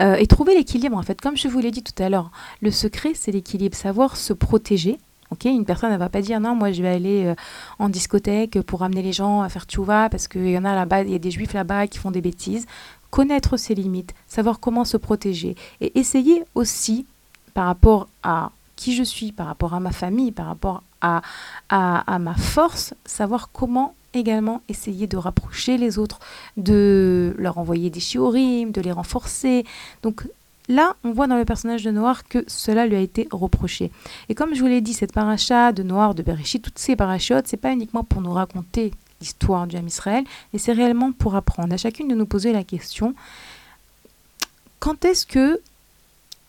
et 0.00 0.26
trouver 0.26 0.56
l'équilibre 0.56 0.96
en 0.96 1.02
fait, 1.02 1.20
comme 1.20 1.36
je 1.36 1.46
vous 1.46 1.60
l'ai 1.60 1.70
dit 1.70 1.84
tout 1.84 2.02
à 2.02 2.08
l'heure, 2.08 2.32
le 2.60 2.72
secret 2.72 3.12
c'est 3.14 3.30
l'équilibre, 3.30 3.76
savoir 3.76 4.16
se 4.16 4.32
protéger. 4.32 4.98
Ok, 5.34 5.46
une 5.46 5.64
personne 5.64 5.90
ne 5.90 5.96
va 5.96 6.08
pas 6.08 6.20
dire 6.20 6.38
non, 6.38 6.54
moi 6.54 6.70
je 6.70 6.80
vais 6.80 6.90
aller 6.90 7.24
euh, 7.24 7.34
en 7.80 7.88
discothèque 7.88 8.62
pour 8.62 8.84
amener 8.84 9.02
les 9.02 9.12
gens 9.12 9.42
à 9.42 9.48
faire 9.48 9.64
tchouva 9.64 10.08
parce 10.08 10.28
qu'il 10.28 10.48
y 10.48 10.56
en 10.56 10.64
a 10.64 10.76
là-bas, 10.76 11.02
il 11.02 11.10
y 11.10 11.14
a 11.16 11.18
des 11.18 11.32
juifs 11.32 11.54
là-bas 11.54 11.88
qui 11.88 11.98
font 11.98 12.12
des 12.12 12.20
bêtises. 12.20 12.66
Connaître 13.10 13.56
ses 13.56 13.74
limites, 13.74 14.14
savoir 14.28 14.60
comment 14.60 14.84
se 14.84 14.96
protéger 14.96 15.56
et 15.80 15.98
essayer 15.98 16.44
aussi 16.54 17.04
par 17.52 17.66
rapport 17.66 18.06
à 18.22 18.52
qui 18.76 18.94
je 18.94 19.02
suis, 19.02 19.32
par 19.32 19.48
rapport 19.48 19.74
à 19.74 19.80
ma 19.80 19.90
famille, 19.90 20.30
par 20.30 20.46
rapport 20.46 20.84
à, 21.00 21.22
à, 21.68 22.14
à 22.14 22.18
ma 22.20 22.34
force, 22.34 22.94
savoir 23.04 23.50
comment 23.50 23.96
également 24.12 24.62
essayer 24.68 25.08
de 25.08 25.16
rapprocher 25.16 25.78
les 25.78 25.98
autres, 25.98 26.20
de 26.56 27.34
leur 27.38 27.58
envoyer 27.58 27.90
des 27.90 27.98
shiurim, 27.98 28.70
de 28.70 28.80
les 28.80 28.92
renforcer. 28.92 29.64
Donc 30.04 30.28
là, 30.68 30.96
on 31.04 31.12
voit 31.12 31.26
dans 31.26 31.36
le 31.36 31.44
personnage 31.44 31.82
de 31.84 31.90
Noir 31.90 32.24
que 32.24 32.44
cela 32.46 32.86
lui 32.86 32.96
a 32.96 33.00
été 33.00 33.28
reproché. 33.30 33.90
Et 34.28 34.34
comme 34.34 34.54
je 34.54 34.60
vous 34.60 34.66
l'ai 34.66 34.80
dit, 34.80 34.94
cette 34.94 35.12
paracha 35.12 35.72
de 35.72 35.82
Noir, 35.82 36.14
de 36.14 36.22
Bereshit, 36.22 36.62
toutes 36.62 36.78
ces 36.78 36.96
parachutes, 36.96 37.46
c'est 37.46 37.56
pas 37.56 37.72
uniquement 37.72 38.04
pour 38.04 38.20
nous 38.22 38.32
raconter 38.32 38.92
l'histoire 39.20 39.66
du 39.66 39.76
Ham 39.76 39.86
Israël, 39.86 40.24
mais 40.52 40.58
c'est 40.58 40.72
réellement 40.72 41.12
pour 41.12 41.34
apprendre 41.36 41.72
à 41.72 41.76
chacune 41.76 42.08
de 42.08 42.14
nous 42.14 42.26
poser 42.26 42.52
la 42.52 42.64
question 42.64 43.14
quand 44.80 45.04
est-ce 45.06 45.24
que 45.24 45.60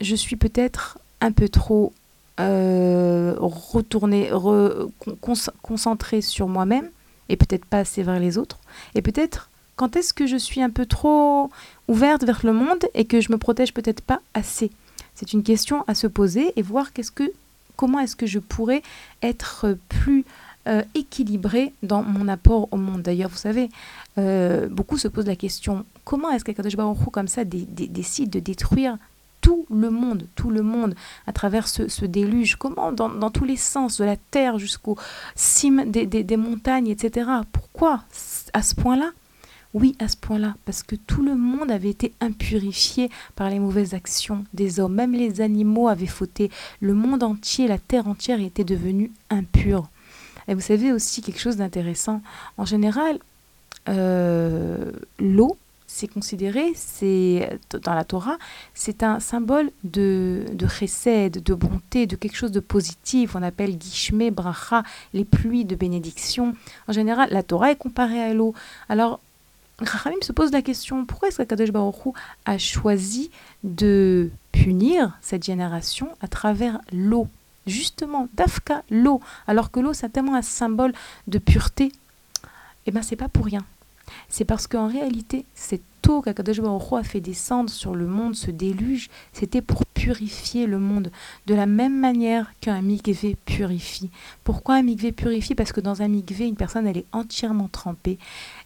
je 0.02 0.16
suis 0.16 0.36
peut-être 0.36 0.98
un 1.22 1.32
peu 1.32 1.48
trop 1.48 1.94
euh, 2.42 3.34
retournée, 3.40 4.30
re- 4.30 4.90
con- 5.00 5.18
con- 5.22 5.52
concentrée 5.62 6.20
sur 6.22 6.50
moi-même 6.50 6.90
et 7.30 7.38
peut-être 7.38 7.64
pas 7.64 7.80
assez 7.80 8.04
vers 8.04 8.20
les 8.20 8.38
autres 8.38 8.60
et 8.94 9.02
peut-être 9.02 9.50
quand 9.76 9.96
est-ce 9.96 10.14
que 10.14 10.26
je 10.26 10.38
suis 10.38 10.62
un 10.62 10.70
peu 10.70 10.86
trop 10.86 11.50
ouverte 11.88 12.24
vers 12.24 12.42
le 12.46 12.54
monde 12.54 12.86
et 12.94 13.06
que 13.06 13.22
je 13.22 13.32
me 13.32 13.38
protège 13.38 13.74
peut-être 13.74 14.02
pas 14.02 14.22
assez? 14.34 14.72
C'est 15.16 15.34
une 15.34 15.44
question 15.44 15.84
à 15.88 15.96
se 15.96 16.08
poser 16.08 16.54
et 16.56 16.62
voir 16.62 16.88
comment 17.76 18.00
est-ce 18.00 18.16
que 18.16 18.26
je 18.26 18.40
pourrais 18.40 18.82
être 19.22 19.78
plus 19.90 20.26
euh, 20.68 20.82
équilibrée 20.96 21.74
dans 21.84 22.02
mon 22.02 22.28
apport 22.28 22.68
au 22.72 22.78
monde. 22.78 23.04
D'ailleurs, 23.04 23.30
vous 23.30 23.38
savez, 23.38 23.70
euh, 24.18 24.68
beaucoup 24.68 24.98
se 24.98 25.08
posent 25.08 25.28
la 25.28 25.36
question 25.36 25.86
comment 26.04 26.32
est-ce 26.32 26.44
qu'Akadosh 26.44 26.76
Baruch 26.76 26.98
comme 27.12 27.28
ça 27.28 27.44
dé- 27.44 27.68
dé- 27.70 27.88
décide 27.88 28.30
de 28.30 28.40
détruire 28.40 28.98
tout 29.42 29.68
le 29.70 29.92
monde, 29.92 30.26
tout 30.36 30.50
le 30.50 30.64
monde 30.64 30.96
à 31.28 31.34
travers 31.34 31.68
ce, 31.68 32.06
déluge? 32.06 32.56
Comment, 32.56 32.92
dans, 32.92 33.30
tous 33.30 33.46
les 33.46 33.58
sens, 33.58 34.00
de 34.00 34.06
la 34.06 34.18
terre 34.18 34.58
jusqu'aux 34.58 34.98
cimes 35.36 35.92
des 35.92 36.38
montagnes, 36.38 36.88
etc. 36.88 37.30
Pourquoi 37.52 38.04
à 38.54 38.64
ce 38.64 38.74
point-là? 38.74 39.12
Oui, 39.76 39.94
à 40.00 40.08
ce 40.08 40.16
point-là, 40.16 40.56
parce 40.64 40.84
que 40.84 40.96
tout 40.96 41.22
le 41.22 41.36
monde 41.36 41.70
avait 41.70 41.90
été 41.90 42.14
impurifié 42.22 43.10
par 43.36 43.50
les 43.50 43.60
mauvaises 43.60 43.94
actions 43.94 44.46
des 44.54 44.80
hommes. 44.80 44.96
Même 44.96 45.12
les 45.12 45.42
animaux 45.42 45.90
avaient 45.90 46.06
fauté. 46.06 46.50
Le 46.80 46.94
monde 46.94 47.24
entier, 47.24 47.68
la 47.68 47.78
terre 47.78 48.08
entière 48.08 48.40
était 48.40 48.64
devenue 48.64 49.12
impure. 49.30 49.90
Et 50.48 50.54
vous 50.54 50.62
savez 50.62 50.94
aussi 50.94 51.22
quelque 51.22 51.42
chose 51.42 51.58
d'intéressant. 51.58 52.22
En 52.58 52.64
général, 52.64 53.20
euh, 53.90 54.94
l'eau, 55.20 55.58
c'est 55.88 56.08
considéré, 56.08 56.72
c'est 56.74 57.60
dans 57.84 57.94
la 57.94 58.06
Torah, 58.06 58.38
c'est 58.74 59.04
un 59.04 59.20
symbole 59.20 59.72
de, 59.84 60.46
de 60.54 61.40
de 61.40 61.54
bonté, 61.54 62.08
de 62.08 62.16
quelque 62.16 62.38
chose 62.38 62.52
de 62.52 62.62
positif. 62.62 63.36
On 63.36 63.44
appelle 63.44 63.78
gishme, 63.78 64.30
bracha, 64.30 64.84
les 65.14 65.26
pluies 65.26 65.66
de 65.66 65.76
bénédiction. 65.76 66.56
En 66.88 66.94
général, 66.94 67.28
la 67.32 67.44
Torah 67.44 67.72
est 67.72 67.76
comparée 67.76 68.22
à 68.22 68.34
l'eau. 68.34 68.54
Alors, 68.88 69.20
Rachamim 69.80 70.22
se 70.22 70.32
pose 70.32 70.52
la 70.52 70.62
question 70.62 71.06
pourquoi 71.06 71.28
est-ce 71.28 71.38
qu'Akadosh 71.38 71.70
a 72.46 72.58
choisi 72.58 73.30
de 73.64 74.30
punir 74.52 75.18
cette 75.22 75.44
génération 75.44 76.10
à 76.22 76.28
travers 76.28 76.80
l'eau? 76.94 77.28
Justement, 77.68 78.30
Dafka, 78.36 78.84
l'eau, 78.90 79.22
alors 79.48 79.72
que 79.72 79.80
l'eau 79.80 79.94
c'est 79.94 80.10
tellement 80.10 80.36
un 80.36 80.42
symbole 80.42 80.94
de 81.28 81.40
pureté. 81.40 81.92
Eh 82.86 82.92
bien, 82.92 83.02
c'est 83.02 83.16
pas 83.16 83.28
pour 83.28 83.46
rien. 83.46 83.66
C'est 84.30 84.46
parce 84.46 84.68
qu'en 84.68 84.88
réalité, 84.88 85.46
cette 85.56 85.82
eau 86.08 86.22
qu'Akadosh 86.22 86.62
Baruch 86.62 86.94
a 86.94 87.04
fait 87.04 87.22
descendre 87.22 87.70
sur 87.70 87.96
le 87.96 88.06
monde, 88.06 88.36
ce 88.36 88.52
déluge, 88.52 89.10
c'était 89.34 89.64
pour 89.64 89.86
purifier 89.88 90.68
le 90.68 90.78
monde, 90.78 91.12
de 91.48 91.56
la 91.56 91.66
même 91.66 92.00
manière 92.00 92.54
qu'un 92.62 92.82
mikvé 92.82 93.36
purifie. 93.46 94.12
Pourquoi 94.44 94.76
un 94.76 94.84
mikvé 94.84 95.12
purifie? 95.12 95.56
Parce 95.56 95.72
que 95.72 95.82
dans 95.82 96.04
un 96.04 96.08
mikvé, 96.08 96.48
une 96.48 96.56
personne, 96.56 96.86
elle 96.86 96.98
est 96.98 97.08
entièrement 97.12 97.68
trempée, 97.68 98.20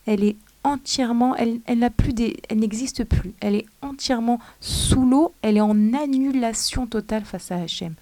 elle 0.06 0.24
est 0.24 0.36
entièrement, 0.64 1.36
elle, 1.36 1.62
n'a 1.78 1.90
plus 1.90 2.14
elle 2.50 2.60
n'existe 2.60 3.04
plus. 3.04 3.34
Elle 3.40 3.56
est 3.56 3.66
entièrement 3.82 4.40
sous 4.60 5.06
l'eau, 5.06 5.34
elle 5.42 5.58
est 5.58 5.62
en 5.62 5.94
annulation 5.94 6.88
totale 6.88 7.26
face 7.26 7.52
à 7.52 7.58
Hachem. 7.58 7.94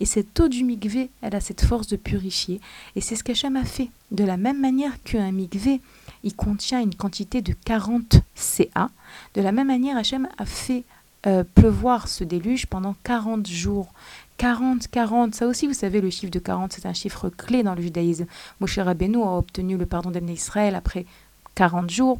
Et 0.00 0.04
cette 0.04 0.38
eau 0.40 0.48
du 0.48 0.64
mikvé, 0.64 1.10
elle 1.22 1.34
a 1.34 1.40
cette 1.40 1.64
force 1.64 1.86
de 1.86 1.96
purifier. 1.96 2.60
Et 2.96 3.00
c'est 3.00 3.16
ce 3.16 3.24
qu'Hachem 3.24 3.56
a 3.56 3.64
fait. 3.64 3.90
De 4.10 4.24
la 4.24 4.36
même 4.36 4.60
manière 4.60 5.02
qu'un 5.02 5.32
mikvé, 5.32 5.80
il 6.22 6.34
contient 6.34 6.80
une 6.80 6.94
quantité 6.94 7.42
de 7.42 7.52
40 7.52 8.20
CA. 8.34 8.90
De 9.34 9.40
la 9.40 9.52
même 9.52 9.68
manière, 9.68 9.96
Hachem 9.96 10.28
a 10.38 10.44
fait 10.44 10.84
euh, 11.26 11.44
pleuvoir 11.54 12.08
ce 12.08 12.24
déluge 12.24 12.66
pendant 12.66 12.94
40 13.04 13.46
jours. 13.46 13.92
40, 14.38 14.88
40, 14.88 15.34
ça 15.36 15.46
aussi 15.46 15.68
vous 15.68 15.72
savez, 15.72 16.00
le 16.00 16.10
chiffre 16.10 16.32
de 16.32 16.40
40, 16.40 16.72
c'est 16.72 16.86
un 16.86 16.92
chiffre 16.92 17.28
clé 17.28 17.62
dans 17.62 17.76
le 17.76 17.82
judaïsme. 17.82 18.26
Moshe 18.60 18.78
Rabbeinu 18.78 19.22
a 19.22 19.38
obtenu 19.38 19.76
le 19.76 19.86
pardon 19.86 20.10
d'Ebné 20.10 20.32
Israël 20.32 20.74
après 20.74 21.06
40 21.54 21.90
jours. 21.90 22.18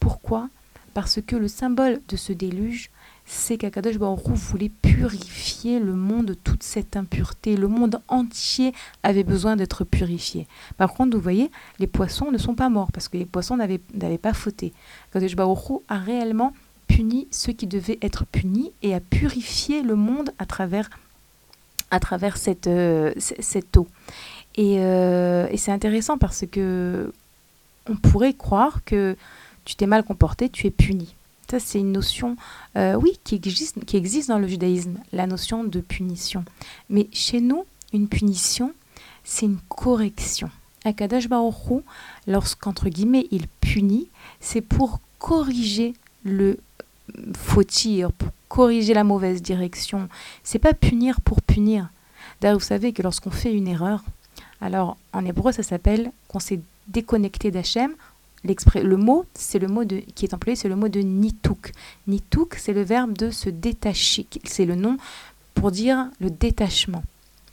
Pourquoi? 0.00 0.48
Parce 0.92 1.20
que 1.20 1.36
le 1.36 1.48
symbole 1.48 2.00
de 2.08 2.16
ce 2.16 2.32
déluge, 2.32 2.90
c'est 3.26 3.56
qu'Akadosh 3.56 3.98
Baruch 3.98 4.28
voulait 4.28 4.70
purifier 4.82 5.80
le 5.80 5.94
monde 5.94 6.26
de 6.26 6.34
toute 6.34 6.62
cette 6.62 6.96
impureté. 6.96 7.56
Le 7.56 7.68
monde 7.68 8.00
entier 8.08 8.72
avait 9.02 9.24
besoin 9.24 9.56
d'être 9.56 9.84
purifié. 9.84 10.46
Par 10.76 10.92
contre, 10.92 11.16
vous 11.16 11.22
voyez, 11.22 11.50
les 11.78 11.86
poissons 11.86 12.30
ne 12.30 12.38
sont 12.38 12.54
pas 12.54 12.68
morts 12.68 12.92
parce 12.92 13.08
que 13.08 13.16
les 13.16 13.24
poissons 13.24 13.56
n'avaient 13.56 14.18
pas 14.18 14.34
fauté. 14.34 14.72
Akadosh 15.10 15.36
Baruch 15.36 15.82
a 15.88 15.98
réellement 15.98 16.52
puni 16.86 17.26
ceux 17.30 17.52
qui 17.52 17.66
devaient 17.66 17.98
être 18.02 18.26
punis 18.26 18.72
et 18.82 18.94
a 18.94 19.00
purifié 19.00 19.82
le 19.82 19.96
monde 19.96 20.30
à 20.38 20.46
travers, 20.46 20.90
à 21.90 21.98
travers 21.98 22.36
cette, 22.36 22.66
euh, 22.66 23.12
cette 23.18 23.76
eau. 23.76 23.88
Euh, 24.58 25.48
et 25.50 25.56
c'est 25.56 25.72
intéressant 25.72 26.18
parce 26.18 26.44
que 26.50 27.12
on 27.88 27.96
pourrait 27.96 28.34
croire 28.34 28.84
que 28.84 29.16
tu 29.64 29.76
t'es 29.76 29.86
mal 29.86 30.04
comporté, 30.04 30.48
tu 30.48 30.66
es 30.66 30.70
puni. 30.70 31.14
Ça, 31.50 31.60
c'est 31.60 31.78
une 31.78 31.92
notion, 31.92 32.36
euh, 32.76 32.94
oui, 32.94 33.18
qui 33.22 33.34
existe, 33.34 33.84
qui 33.84 33.96
existe 33.96 34.28
dans 34.28 34.38
le 34.38 34.48
judaïsme, 34.48 34.98
la 35.12 35.26
notion 35.26 35.64
de 35.64 35.80
punition. 35.80 36.44
Mais 36.88 37.08
chez 37.12 37.40
nous, 37.40 37.64
une 37.92 38.08
punition, 38.08 38.72
c'est 39.24 39.46
une 39.46 39.58
correction. 39.68 40.50
Akadash 40.84 41.28
Baruch 41.28 41.82
lorsqu'entre 42.26 42.88
guillemets 42.88 43.26
il 43.30 43.46
punit, 43.60 44.08
c'est 44.40 44.60
pour 44.60 45.00
corriger 45.18 45.94
le 46.24 46.58
fautir, 47.36 48.12
pour 48.12 48.30
corriger 48.48 48.94
la 48.94 49.04
mauvaise 49.04 49.42
direction. 49.42 50.08
C'est 50.42 50.58
pas 50.58 50.74
punir 50.74 51.20
pour 51.20 51.40
punir. 51.42 51.88
D'ailleurs, 52.40 52.58
vous 52.58 52.64
savez 52.64 52.92
que 52.92 53.02
lorsqu'on 53.02 53.30
fait 53.30 53.52
une 53.52 53.68
erreur, 53.68 54.02
alors 54.60 54.96
en 55.12 55.24
hébreu 55.24 55.52
ça 55.52 55.62
s'appelle 55.62 56.10
qu'on 56.28 56.40
s'est 56.40 56.60
déconnecté 56.88 57.50
d'Hachem. 57.50 57.94
Le 58.44 58.96
mot, 58.96 59.24
c'est 59.34 59.58
le 59.58 59.68
mot 59.68 59.84
de, 59.84 59.98
qui 60.14 60.26
est 60.26 60.34
employé, 60.34 60.54
c'est 60.54 60.68
le 60.68 60.76
mot 60.76 60.88
de 60.88 61.00
nituk. 61.00 61.72
Nituk, 62.06 62.56
c'est 62.56 62.74
le 62.74 62.82
verbe 62.82 63.16
de 63.16 63.30
se 63.30 63.48
détacher. 63.48 64.26
C'est 64.44 64.66
le 64.66 64.74
nom 64.74 64.98
pour 65.54 65.70
dire 65.70 66.08
le 66.20 66.30
détachement. 66.30 67.02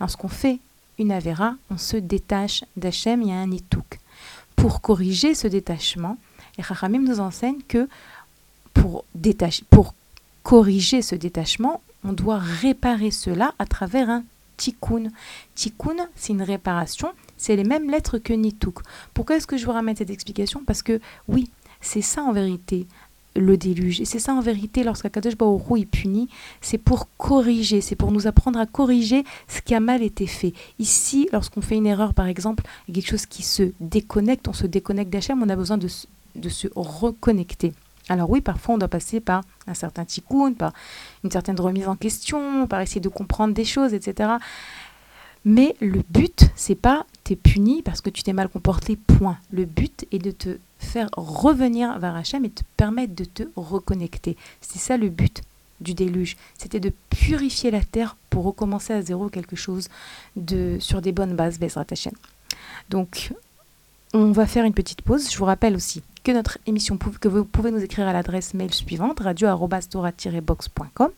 Lorsqu'on 0.01 0.27
fait 0.27 0.59
une 0.99 1.11
avéra, 1.11 1.55
on 1.69 1.77
se 1.77 1.95
détache 1.95 2.65
d'Hachem, 2.75 3.21
il 3.21 3.29
y 3.29 3.31
a 3.31 3.35
un 3.35 3.47
nituk. 3.47 3.99
Pour 4.55 4.81
corriger 4.81 5.33
ce 5.33 5.47
détachement, 5.47 6.17
les 6.57 6.63
Chachamim 6.63 7.03
nous 7.03 7.19
enseignent 7.19 7.61
que 7.67 7.87
pour, 8.73 9.05
détacher, 9.15 9.63
pour 9.69 9.93
corriger 10.43 11.01
ce 11.01 11.15
détachement, 11.15 11.81
on 12.03 12.13
doit 12.13 12.39
réparer 12.39 13.11
cela 13.11 13.53
à 13.59 13.65
travers 13.65 14.09
un 14.09 14.23
tikkun. 14.57 15.09
Tikkun, 15.55 16.07
c'est 16.15 16.33
une 16.33 16.41
réparation, 16.41 17.11
c'est 17.41 17.55
les 17.55 17.63
mêmes 17.63 17.89
lettres 17.89 18.19
que 18.19 18.33
nituk. 18.33 18.79
Pourquoi 19.13 19.35
est-ce 19.35 19.47
que 19.47 19.57
je 19.57 19.65
vous 19.65 19.71
ramène 19.71 19.95
cette 19.95 20.11
explication? 20.11 20.61
Parce 20.65 20.83
que 20.83 20.99
oui, 21.27 21.49
c'est 21.81 22.01
ça 22.01 22.21
en 22.21 22.31
vérité 22.31 22.85
le 23.35 23.57
déluge. 23.57 24.01
Et 24.01 24.05
c'est 24.05 24.19
ça 24.19 24.33
en 24.33 24.41
vérité, 24.41 24.83
lorsqu'Akadosh 24.83 25.37
Baruch 25.37 25.63
est 25.79 25.85
puni, 25.85 26.29
c'est 26.59 26.77
pour 26.77 27.07
corriger, 27.17 27.81
c'est 27.81 27.95
pour 27.95 28.11
nous 28.11 28.27
apprendre 28.27 28.59
à 28.59 28.65
corriger 28.65 29.23
ce 29.47 29.61
qui 29.61 29.73
a 29.73 29.79
mal 29.79 30.03
été 30.03 30.27
fait. 30.27 30.53
Ici, 30.79 31.29
lorsqu'on 31.31 31.61
fait 31.61 31.77
une 31.77 31.87
erreur, 31.87 32.13
par 32.13 32.27
exemple, 32.27 32.63
quelque 32.93 33.07
chose 33.07 33.25
qui 33.25 33.41
se 33.41 33.71
déconnecte, 33.79 34.47
on 34.47 34.53
se 34.53 34.67
déconnecte 34.67 35.11
d'Hachem, 35.11 35.41
on 35.41 35.49
a 35.49 35.55
besoin 35.55 35.77
de, 35.77 35.87
de 36.35 36.49
se 36.49 36.67
reconnecter. 36.75 37.73
Alors 38.09 38.29
oui, 38.29 38.41
parfois 38.41 38.75
on 38.75 38.77
doit 38.77 38.87
passer 38.87 39.19
par 39.19 39.43
un 39.67 39.73
certain 39.73 40.03
tikkun, 40.03 40.53
par 40.53 40.73
une 41.23 41.31
certaine 41.31 41.59
remise 41.59 41.87
en 41.87 41.95
question, 41.95 42.67
par 42.67 42.81
essayer 42.81 43.01
de 43.01 43.09
comprendre 43.09 43.53
des 43.53 43.63
choses, 43.63 43.93
etc. 43.93 44.31
Mais 45.45 45.75
le 45.79 46.01
but, 46.09 46.49
c'est 46.55 46.75
pas 46.75 47.05
t'es 47.23 47.35
puni 47.35 47.81
parce 47.81 48.01
que 48.01 48.09
tu 48.09 48.23
t'es 48.23 48.33
mal 48.33 48.49
comporté, 48.49 48.95
point. 48.95 49.37
Le 49.51 49.65
but 49.65 50.05
est 50.11 50.19
de 50.19 50.31
te 50.31 50.57
faire 50.79 51.09
revenir 51.15 51.97
vers 51.99 52.15
Hachem 52.15 52.45
et 52.45 52.49
te 52.49 52.63
permettre 52.77 53.15
de 53.15 53.25
te 53.25 53.43
reconnecter. 53.55 54.35
C'est 54.61 54.79
ça 54.79 54.97
le 54.97 55.09
but 55.09 55.41
du 55.79 55.93
déluge. 55.93 56.37
C'était 56.57 56.79
de 56.79 56.91
purifier 57.09 57.71
la 57.71 57.81
terre 57.81 58.15
pour 58.29 58.45
recommencer 58.45 58.93
à 58.93 59.01
zéro 59.01 59.29
quelque 59.29 59.55
chose 59.55 59.89
de, 60.35 60.77
sur 60.79 61.01
des 61.01 61.11
bonnes 61.11 61.35
bases, 61.35 61.59
Bezrat 61.59 61.85
Hachem. 61.89 62.13
Donc, 62.89 63.33
on 64.13 64.31
va 64.31 64.45
faire 64.45 64.65
une 64.65 64.73
petite 64.73 65.01
pause. 65.01 65.31
Je 65.31 65.37
vous 65.37 65.45
rappelle 65.45 65.75
aussi 65.75 66.01
que 66.23 66.31
notre 66.31 66.57
émission, 66.67 66.97
que 66.97 67.27
vous 67.27 67.45
pouvez 67.45 67.71
nous 67.71 67.83
écrire 67.83 68.07
à 68.07 68.13
l'adresse 68.13 68.53
mail 68.53 68.73
suivante, 68.73 69.19
radio-box.com. 69.19 71.09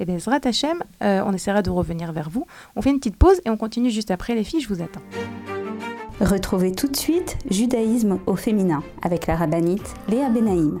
Et 0.00 0.04
bien, 0.04 0.18
Zrat 0.18 0.40
Hachem, 0.44 0.82
euh, 1.02 1.22
on 1.24 1.32
essaiera 1.32 1.62
de 1.62 1.70
revenir 1.70 2.12
vers 2.12 2.30
vous. 2.30 2.46
On 2.76 2.82
fait 2.82 2.90
une 2.90 2.98
petite 2.98 3.16
pause 3.16 3.40
et 3.44 3.50
on 3.50 3.56
continue 3.56 3.90
juste 3.90 4.10
après. 4.10 4.34
Les 4.34 4.44
filles, 4.44 4.60
je 4.60 4.68
vous 4.68 4.82
attends. 4.82 5.00
Retrouvez 6.20 6.72
tout 6.72 6.88
de 6.88 6.96
suite 6.96 7.36
Judaïsme 7.50 8.18
au 8.26 8.36
féminin 8.36 8.82
avec 9.02 9.26
la 9.26 9.36
rabbinite 9.36 9.94
Léa 10.08 10.28
Benaïm. 10.28 10.80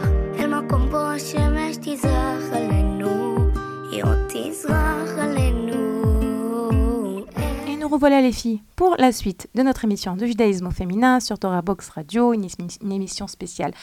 Et 7.67 7.75
nous 7.75 7.87
revoilà 7.89 8.21
les 8.21 8.31
filles 8.31 8.61
pour 8.77 8.95
la 8.97 9.11
suite 9.11 9.49
de 9.53 9.63
notre 9.63 9.83
émission 9.83 10.15
de 10.15 10.25
judaïsme 10.25 10.67
au 10.67 10.71
féminin 10.71 11.19
sur 11.19 11.37
Torah 11.37 11.61
Box 11.61 11.89
Radio, 11.89 12.33
une, 12.33 12.47
émission 12.89 13.27
spéciale 13.27 13.73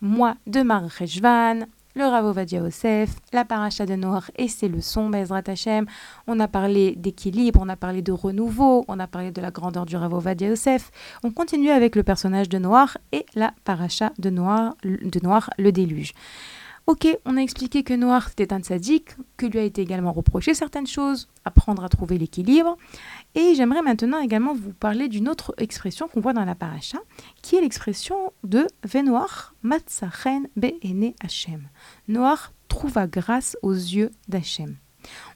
Moi 0.00 0.34
de 0.46 0.62
Marc 0.62 0.90
Rejvan, 0.94 1.66
le 1.94 2.04
Rav 2.04 2.24
Ovadia 2.24 2.60
Yosef, 2.60 3.16
la 3.32 3.44
paracha 3.44 3.86
de 3.86 3.94
Noir 3.94 4.30
et 4.36 4.48
ses 4.48 4.68
leçons, 4.68 5.10
Bezrat 5.10 5.42
Hashem. 5.46 5.86
On 6.26 6.38
a 6.38 6.48
parlé 6.48 6.94
d'équilibre, 6.96 7.60
on 7.62 7.68
a 7.68 7.76
parlé 7.76 8.02
de 8.02 8.12
renouveau, 8.12 8.84
on 8.88 8.98
a 9.00 9.06
parlé 9.06 9.32
de 9.32 9.40
la 9.40 9.50
grandeur 9.50 9.86
du 9.86 9.96
Rav 9.96 10.14
Ovadia 10.14 10.48
Yosef. 10.48 10.90
On 11.24 11.30
continue 11.30 11.70
avec 11.70 11.96
le 11.96 12.02
personnage 12.02 12.48
de 12.48 12.58
Noir 12.58 12.96
et 13.12 13.26
la 13.34 13.52
paracha 13.64 14.12
de 14.18 14.30
Noir, 14.30 14.76
de 14.84 15.20
Noir 15.20 15.50
le 15.58 15.72
déluge. 15.72 16.12
Ok, 16.86 17.06
on 17.24 17.36
a 17.36 17.40
expliqué 17.40 17.82
que 17.82 17.94
Noir 17.94 18.30
était 18.30 18.52
un 18.52 18.62
sadique, 18.62 19.10
que 19.36 19.46
lui 19.46 19.58
a 19.58 19.62
été 19.62 19.82
également 19.82 20.12
reproché 20.12 20.54
certaines 20.54 20.86
choses, 20.86 21.28
apprendre 21.44 21.84
à 21.84 21.88
trouver 21.88 22.18
l'équilibre. 22.18 22.76
Et 23.34 23.54
j'aimerais 23.54 23.82
maintenant 23.82 24.20
également 24.20 24.54
vous 24.54 24.72
parler 24.72 25.08
d'une 25.08 25.28
autre 25.28 25.54
expression 25.58 26.08
qu'on 26.08 26.20
voit 26.20 26.32
dans 26.32 26.44
la 26.44 26.54
paracha, 26.56 26.98
qui 27.42 27.56
est 27.56 27.60
l'expression 27.60 28.32
de 28.42 28.66
Venoir 28.84 29.54
Matzachen 29.62 30.48
Be'ene 30.56 31.12
Hashem. 31.22 31.68
Noir 32.08 32.52
trouva 32.68 33.06
grâce 33.06 33.56
aux 33.62 33.72
yeux 33.72 34.10
d'Hachem. 34.28 34.76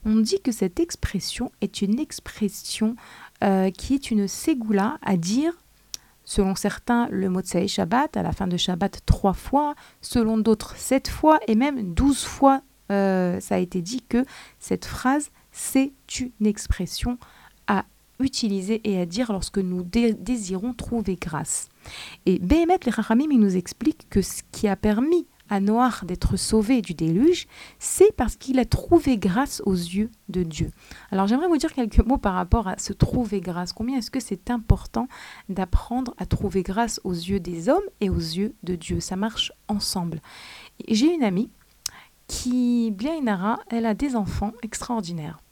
On 0.04 0.16
dit 0.16 0.40
que 0.42 0.52
cette 0.52 0.80
expression 0.80 1.52
est 1.60 1.82
une 1.82 1.98
expression 2.00 2.96
euh, 3.42 3.70
qui 3.70 3.94
est 3.94 4.10
une 4.10 4.28
ségoula 4.28 4.98
à 5.02 5.16
dire 5.16 5.52
Selon 6.26 6.54
certains, 6.54 7.06
le 7.10 7.28
mot 7.28 7.42
de 7.42 7.66
Shabbat, 7.66 8.16
à 8.16 8.22
la 8.22 8.32
fin 8.32 8.46
de 8.46 8.56
Shabbat, 8.56 9.02
trois 9.04 9.34
fois, 9.34 9.74
selon 10.00 10.38
d'autres, 10.38 10.74
sept 10.76 11.08
fois, 11.08 11.38
et 11.48 11.54
même 11.54 11.92
douze 11.92 12.24
fois, 12.24 12.62
euh, 12.90 13.40
ça 13.40 13.56
a 13.56 13.58
été 13.58 13.82
dit 13.82 14.02
que 14.02 14.24
cette 14.58 14.86
phrase, 14.86 15.30
c'est 15.52 15.92
une 16.18 16.46
expression 16.46 17.18
utiliser 18.18 18.80
et 18.84 19.00
à 19.00 19.06
dire 19.06 19.32
lorsque 19.32 19.58
nous 19.58 19.82
désirons 19.82 20.74
trouver 20.74 21.16
grâce. 21.16 21.68
Et 22.26 22.38
Behemet, 22.38 22.80
les 22.84 22.90
Rachamim, 22.90 23.28
il 23.30 23.40
nous 23.40 23.56
explique 23.56 24.08
que 24.08 24.22
ce 24.22 24.42
qui 24.52 24.68
a 24.68 24.76
permis 24.76 25.26
à 25.50 25.60
Noir 25.60 26.04
d'être 26.06 26.36
sauvé 26.36 26.80
du 26.80 26.94
déluge, 26.94 27.46
c'est 27.78 28.14
parce 28.16 28.36
qu'il 28.36 28.58
a 28.58 28.64
trouvé 28.64 29.18
grâce 29.18 29.62
aux 29.66 29.74
yeux 29.74 30.10
de 30.28 30.42
Dieu. 30.42 30.70
Alors 31.10 31.26
j'aimerais 31.26 31.48
vous 31.48 31.58
dire 31.58 31.72
quelques 31.72 32.04
mots 32.04 32.18
par 32.18 32.34
rapport 32.34 32.66
à 32.66 32.78
se 32.78 32.92
trouver 32.92 33.40
grâce. 33.40 33.72
Combien 33.72 33.98
est-ce 33.98 34.10
que 34.10 34.20
c'est 34.20 34.50
important 34.50 35.06
d'apprendre 35.48 36.14
à 36.18 36.26
trouver 36.26 36.62
grâce 36.62 37.00
aux 37.04 37.12
yeux 37.12 37.40
des 37.40 37.68
hommes 37.68 37.84
et 38.00 38.08
aux 38.08 38.16
yeux 38.16 38.54
de 38.62 38.74
Dieu? 38.74 39.00
Ça 39.00 39.16
marche 39.16 39.52
ensemble. 39.68 40.20
J'ai 40.88 41.12
une 41.12 41.24
amie 41.24 41.50
qui, 42.26 42.90
bien 42.90 43.14
Inara, 43.14 43.60
elle 43.68 43.84
a 43.84 43.92
des 43.92 44.16
enfants 44.16 44.52
extraordinaires. 44.62 45.43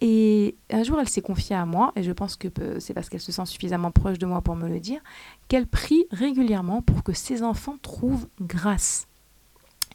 Et 0.00 0.56
un 0.70 0.82
jour, 0.82 0.98
elle 1.00 1.08
s'est 1.08 1.22
confiée 1.22 1.56
à 1.56 1.66
moi, 1.66 1.92
et 1.96 2.02
je 2.02 2.12
pense 2.12 2.36
que 2.36 2.48
c'est 2.80 2.94
parce 2.94 3.08
qu'elle 3.08 3.20
se 3.20 3.32
sent 3.32 3.46
suffisamment 3.46 3.90
proche 3.90 4.18
de 4.18 4.26
moi 4.26 4.40
pour 4.42 4.56
me 4.56 4.68
le 4.68 4.80
dire, 4.80 5.00
qu'elle 5.48 5.66
prie 5.66 6.06
régulièrement 6.10 6.82
pour 6.82 7.02
que 7.02 7.12
ses 7.12 7.42
enfants 7.42 7.76
trouvent 7.82 8.26
grâce. 8.40 9.06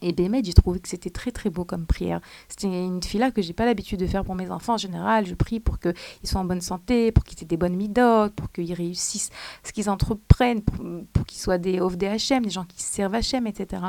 Et 0.02 0.12
Bémed, 0.12 0.44
j'ai 0.44 0.52
trouvé 0.52 0.80
que 0.80 0.88
c'était 0.88 1.10
très 1.10 1.30
très 1.30 1.50
beau 1.50 1.64
comme 1.64 1.86
prière. 1.86 2.20
C'était 2.48 2.68
une 2.68 3.02
fille-là 3.02 3.30
que 3.30 3.42
j'ai 3.42 3.52
pas 3.52 3.64
l'habitude 3.66 4.00
de 4.00 4.06
faire 4.06 4.24
pour 4.24 4.34
mes 4.34 4.50
enfants 4.50 4.74
en 4.74 4.78
général. 4.78 5.26
Je 5.26 5.34
prie 5.34 5.60
pour 5.60 5.78
qu'ils 5.78 5.94
soient 6.24 6.40
en 6.40 6.44
bonne 6.44 6.60
santé, 6.60 7.12
pour 7.12 7.24
qu'ils 7.24 7.42
aient 7.42 7.46
des 7.46 7.56
bonnes 7.56 7.76
midotes, 7.76 8.34
pour 8.34 8.50
qu'ils 8.50 8.72
réussissent 8.72 9.30
ce 9.62 9.72
qu'ils 9.72 9.90
entreprennent, 9.90 10.62
pour, 10.62 11.26
qu'ils 11.26 11.38
soient 11.38 11.58
des 11.58 11.78
HM, 11.78 12.44
des 12.44 12.50
gens 12.50 12.64
qui 12.64 12.82
servent 12.82 13.14
HM, 13.14 13.46
etc. 13.46 13.82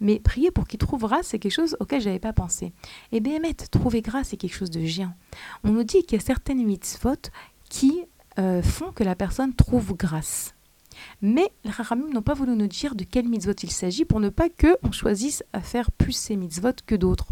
Mais 0.00 0.20
prier 0.20 0.50
pour 0.50 0.66
qu'ils 0.66 0.78
trouvent 0.78 1.06
grâce, 1.06 1.28
c'est 1.28 1.38
quelque 1.38 1.52
chose 1.52 1.76
auquel 1.80 2.00
j'avais 2.00 2.18
pas 2.18 2.32
pensé. 2.32 2.72
Et 3.12 3.20
Bémet, 3.20 3.54
trouver 3.54 4.02
grâce, 4.02 4.28
c'est 4.28 4.36
quelque 4.36 4.54
chose 4.54 4.70
de 4.70 4.84
géant. 4.84 5.12
On 5.64 5.70
nous 5.70 5.84
dit 5.84 6.02
qu'il 6.02 6.18
y 6.18 6.22
a 6.22 6.24
certaines 6.24 6.64
mitzvot 6.64 7.30
qui 7.68 8.04
euh, 8.38 8.62
font 8.62 8.92
que 8.92 9.04
la 9.04 9.14
personne 9.14 9.54
trouve 9.54 9.94
grâce. 9.94 10.54
Mais 11.22 11.52
les 11.64 11.70
Rahamim 11.70 12.12
n'ont 12.12 12.22
pas 12.22 12.34
voulu 12.34 12.54
nous 12.56 12.66
dire 12.66 12.94
de 12.94 13.04
quel 13.04 13.28
mitzvot 13.28 13.52
il 13.62 13.70
s'agit 13.70 14.04
pour 14.04 14.20
ne 14.20 14.28
pas 14.28 14.48
que 14.48 14.76
on 14.82 14.92
choisisse 14.92 15.42
à 15.52 15.60
faire 15.60 15.90
plus 15.90 16.12
ces 16.12 16.36
mitzvot 16.36 16.72
que 16.86 16.94
d'autres. 16.94 17.28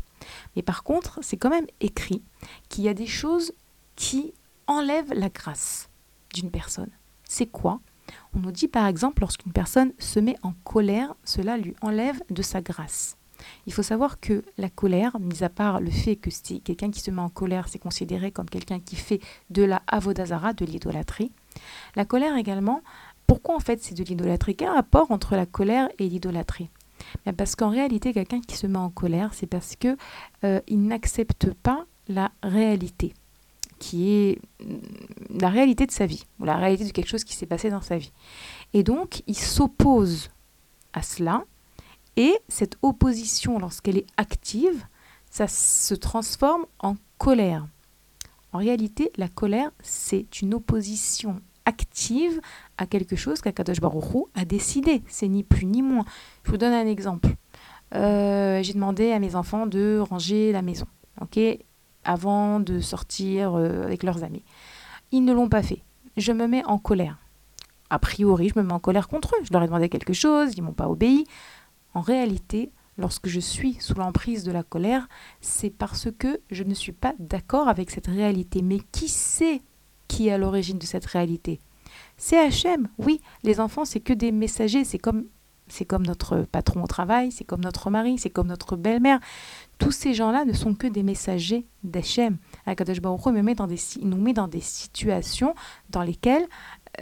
Mais 0.55 0.63
par 0.63 0.83
contre, 0.83 1.21
c'est 1.23 1.37
quand 1.37 1.51
même 1.51 1.67
écrit 1.81 2.23
qu'il 2.69 2.85
y 2.85 2.89
a 2.89 2.95
des 2.95 3.07
choses 3.07 3.53
qui 3.95 4.33
enlèvent 4.67 5.13
la 5.13 5.29
grâce 5.29 5.89
d'une 6.35 6.51
personne. 6.51 6.91
C'est 7.25 7.47
quoi? 7.47 7.81
On 8.35 8.39
nous 8.39 8.53
dit 8.53 8.69
par 8.69 8.87
exemple 8.87 9.21
lorsqu'une 9.21 9.53
personne 9.53 9.93
se 9.99 10.21
met 10.21 10.37
en 10.43 10.53
colère, 10.65 11.15
cela 11.25 11.57
lui 11.57 11.75
enlève 11.81 12.21
de 12.31 12.43
sa 12.43 12.61
grâce. 12.61 13.17
Il 13.67 13.73
faut 13.73 13.83
savoir 13.83 14.19
que 14.21 14.45
la 14.57 14.71
colère, 14.71 15.19
mis 15.21 15.43
à 15.43 15.49
part 15.49 15.81
le 15.81 15.91
fait 15.91 16.17
que 16.17 16.31
si 16.31 16.61
quelqu'un 16.61 16.91
qui 16.91 17.01
se 17.01 17.11
met 17.11 17.21
en 17.21 17.29
colère, 17.29 17.69
c'est 17.69 17.79
considéré 17.79 18.31
comme 18.33 18.49
quelqu'un 18.49 18.81
qui 18.81 18.97
fait 18.97 19.21
de 19.51 19.63
la 19.63 19.83
avodazara, 19.87 20.53
de 20.53 20.65
l'idolâtrie. 20.65 21.33
La 21.97 22.05
colère 22.05 22.37
également, 22.37 22.83
pourquoi 23.27 23.57
en 23.57 23.61
fait 23.61 23.83
c'est 23.83 23.95
de 23.95 24.05
l'idolâtrie? 24.05 24.57
Quel 24.57 24.71
rapport 24.71 25.11
entre 25.11 25.37
la 25.37 25.47
colère 25.47 25.89
et 25.99 26.09
l'idolâtrie? 26.09 26.71
Parce 27.37 27.57
qu'en 27.57 27.71
réalité, 27.71 28.13
quelqu'un 28.13 28.41
qui 28.41 28.57
se 28.57 28.67
met 28.67 28.79
en 28.79 28.91
colère, 28.91 29.35
c'est 29.35 29.47
parce 29.47 29.77
que 29.77 29.97
euh, 30.45 30.61
il 30.69 30.83
n'accepte 30.83 31.53
pas 31.55 31.87
la 32.09 32.31
réalité, 32.43 33.15
qui 33.79 34.11
est 34.11 34.41
mm, 34.61 35.39
la 35.41 35.49
réalité 35.49 35.87
de 35.87 35.91
sa 35.91 36.07
vie, 36.07 36.25
ou 36.41 36.45
la 36.45 36.57
réalité 36.57 36.85
de 36.85 36.91
quelque 36.91 37.09
chose 37.09 37.25
qui 37.25 37.35
s'est 37.35 37.47
passé 37.47 37.71
dans 37.71 37.81
sa 37.81 37.99
vie. 37.99 38.13
Et 38.73 38.83
donc, 38.83 39.23
il 39.27 39.37
s'oppose 39.37 40.31
à 40.93 41.03
cela, 41.03 41.45
et 42.17 42.35
cette 42.49 42.79
opposition, 42.83 43.59
lorsqu'elle 43.59 43.99
est 43.99 44.07
active, 44.17 44.87
ça 45.31 45.49
se 45.49 45.95
transforme 45.95 46.65
en 46.79 46.97
colère. 47.19 47.67
En 48.53 48.59
réalité, 48.59 49.11
la 49.17 49.29
colère, 49.29 49.71
c'est 49.83 50.41
une 50.41 50.55
opposition 50.55 51.43
active 51.67 52.41
à 52.79 52.87
quelque 52.87 53.17
chose 53.17 53.43
qu'Akadosh 53.43 53.81
Baruch 53.81 54.29
a 54.35 54.45
décidé. 54.45 55.03
C'est 55.09 55.29
ni 55.29 55.43
plus 55.43 55.67
ni 55.67 55.83
moins. 55.83 56.07
Je 56.45 56.51
vous 56.51 56.57
donne 56.57 56.73
un 56.73 56.87
exemple. 56.87 57.29
Euh, 57.95 58.63
j'ai 58.63 58.73
demandé 58.73 59.13
à 59.13 59.19
mes 59.19 59.35
enfants 59.35 59.67
de 59.67 59.99
ranger 59.99 60.53
la 60.53 60.63
maison, 60.63 60.87
ok, 61.21 61.39
avant 62.05 62.59
de 62.59 62.81
sortir 62.81 63.55
euh, 63.55 63.85
avec 63.85 64.03
leurs 64.03 64.25
amis. 64.25 64.43
Ils 65.13 65.25
ne 65.25 65.33
l'ont 65.33 65.49
pas 65.49 65.63
fait. 65.63 65.83
Je 66.17 66.33
me 66.33 66.47
mets 66.47 66.65
en 66.65 66.79
colère. 66.79 67.19
A 67.91 67.99
priori, 67.99 68.49
je 68.49 68.59
me 68.59 68.65
mets 68.65 68.73
en 68.73 68.81
colère 68.81 69.07
contre 69.07 69.35
eux. 69.37 69.45
Je 69.45 69.53
leur 69.53 69.63
ai 69.63 69.67
demandé 69.67 69.89
quelque 69.89 70.13
chose, 70.13 70.53
ils 70.57 70.63
m'ont 70.63 70.73
pas 70.73 70.89
obéi. 70.89 71.27
En 71.95 72.01
réalité, 72.01 72.73
lorsque 72.99 73.29
je 73.29 73.39
suis 73.39 73.75
sous 73.75 73.95
l'emprise 73.95 74.43
de 74.43 74.51
la 74.51 74.65
colère, 74.65 75.09
c'est 75.41 75.71
parce 75.71 76.09
que 76.11 76.41
je 76.51 76.65
ne 76.65 76.75
suis 76.75 76.93
pas 76.93 77.15
d'accord 77.21 77.69
avec 77.69 77.91
cette 77.91 78.09
réalité. 78.09 78.63
Mais 78.63 78.81
qui 78.91 79.09
sait 79.09 79.63
qui 80.09 80.29
est 80.29 80.33
à 80.33 80.39
l'origine 80.39 80.79
de 80.79 80.87
cette 80.87 81.07
réalité 81.07 81.61
C'est 82.17 82.39
Hachem. 82.39 82.89
Oui, 82.99 83.21
les 83.43 83.61
enfants, 83.61 83.85
c'est 83.85 84.01
que 84.01 84.13
des 84.13 84.33
messagers. 84.33 84.85
C'est 84.85 84.99
comme, 84.99 85.25
c'est 85.69 85.85
comme 85.85 86.07
notre 86.07 86.43
patron 86.43 86.85
au 86.85 86.87
travail, 86.87 87.33
c'est 87.33 87.45
comme 87.45 87.63
notre 87.63 87.91
mari, 87.91 88.19
c'est 88.19 88.31
comme 88.31 88.49
notre 88.49 88.77
belle-mère. 88.77 89.21
Tous 89.79 89.93
ces 89.93 90.15
gens-là 90.15 90.45
ne 90.45 90.53
sont 90.53 90.75
que 90.75 90.87
des 90.87 91.03
messagers 91.03 91.67
d'Hachem. 91.83 92.39
Nous 92.67 94.17
met 94.19 94.33
dans 94.33 94.49
des 94.49 94.61
situations 94.61 95.55
dans 95.91 96.03
lesquelles 96.03 96.47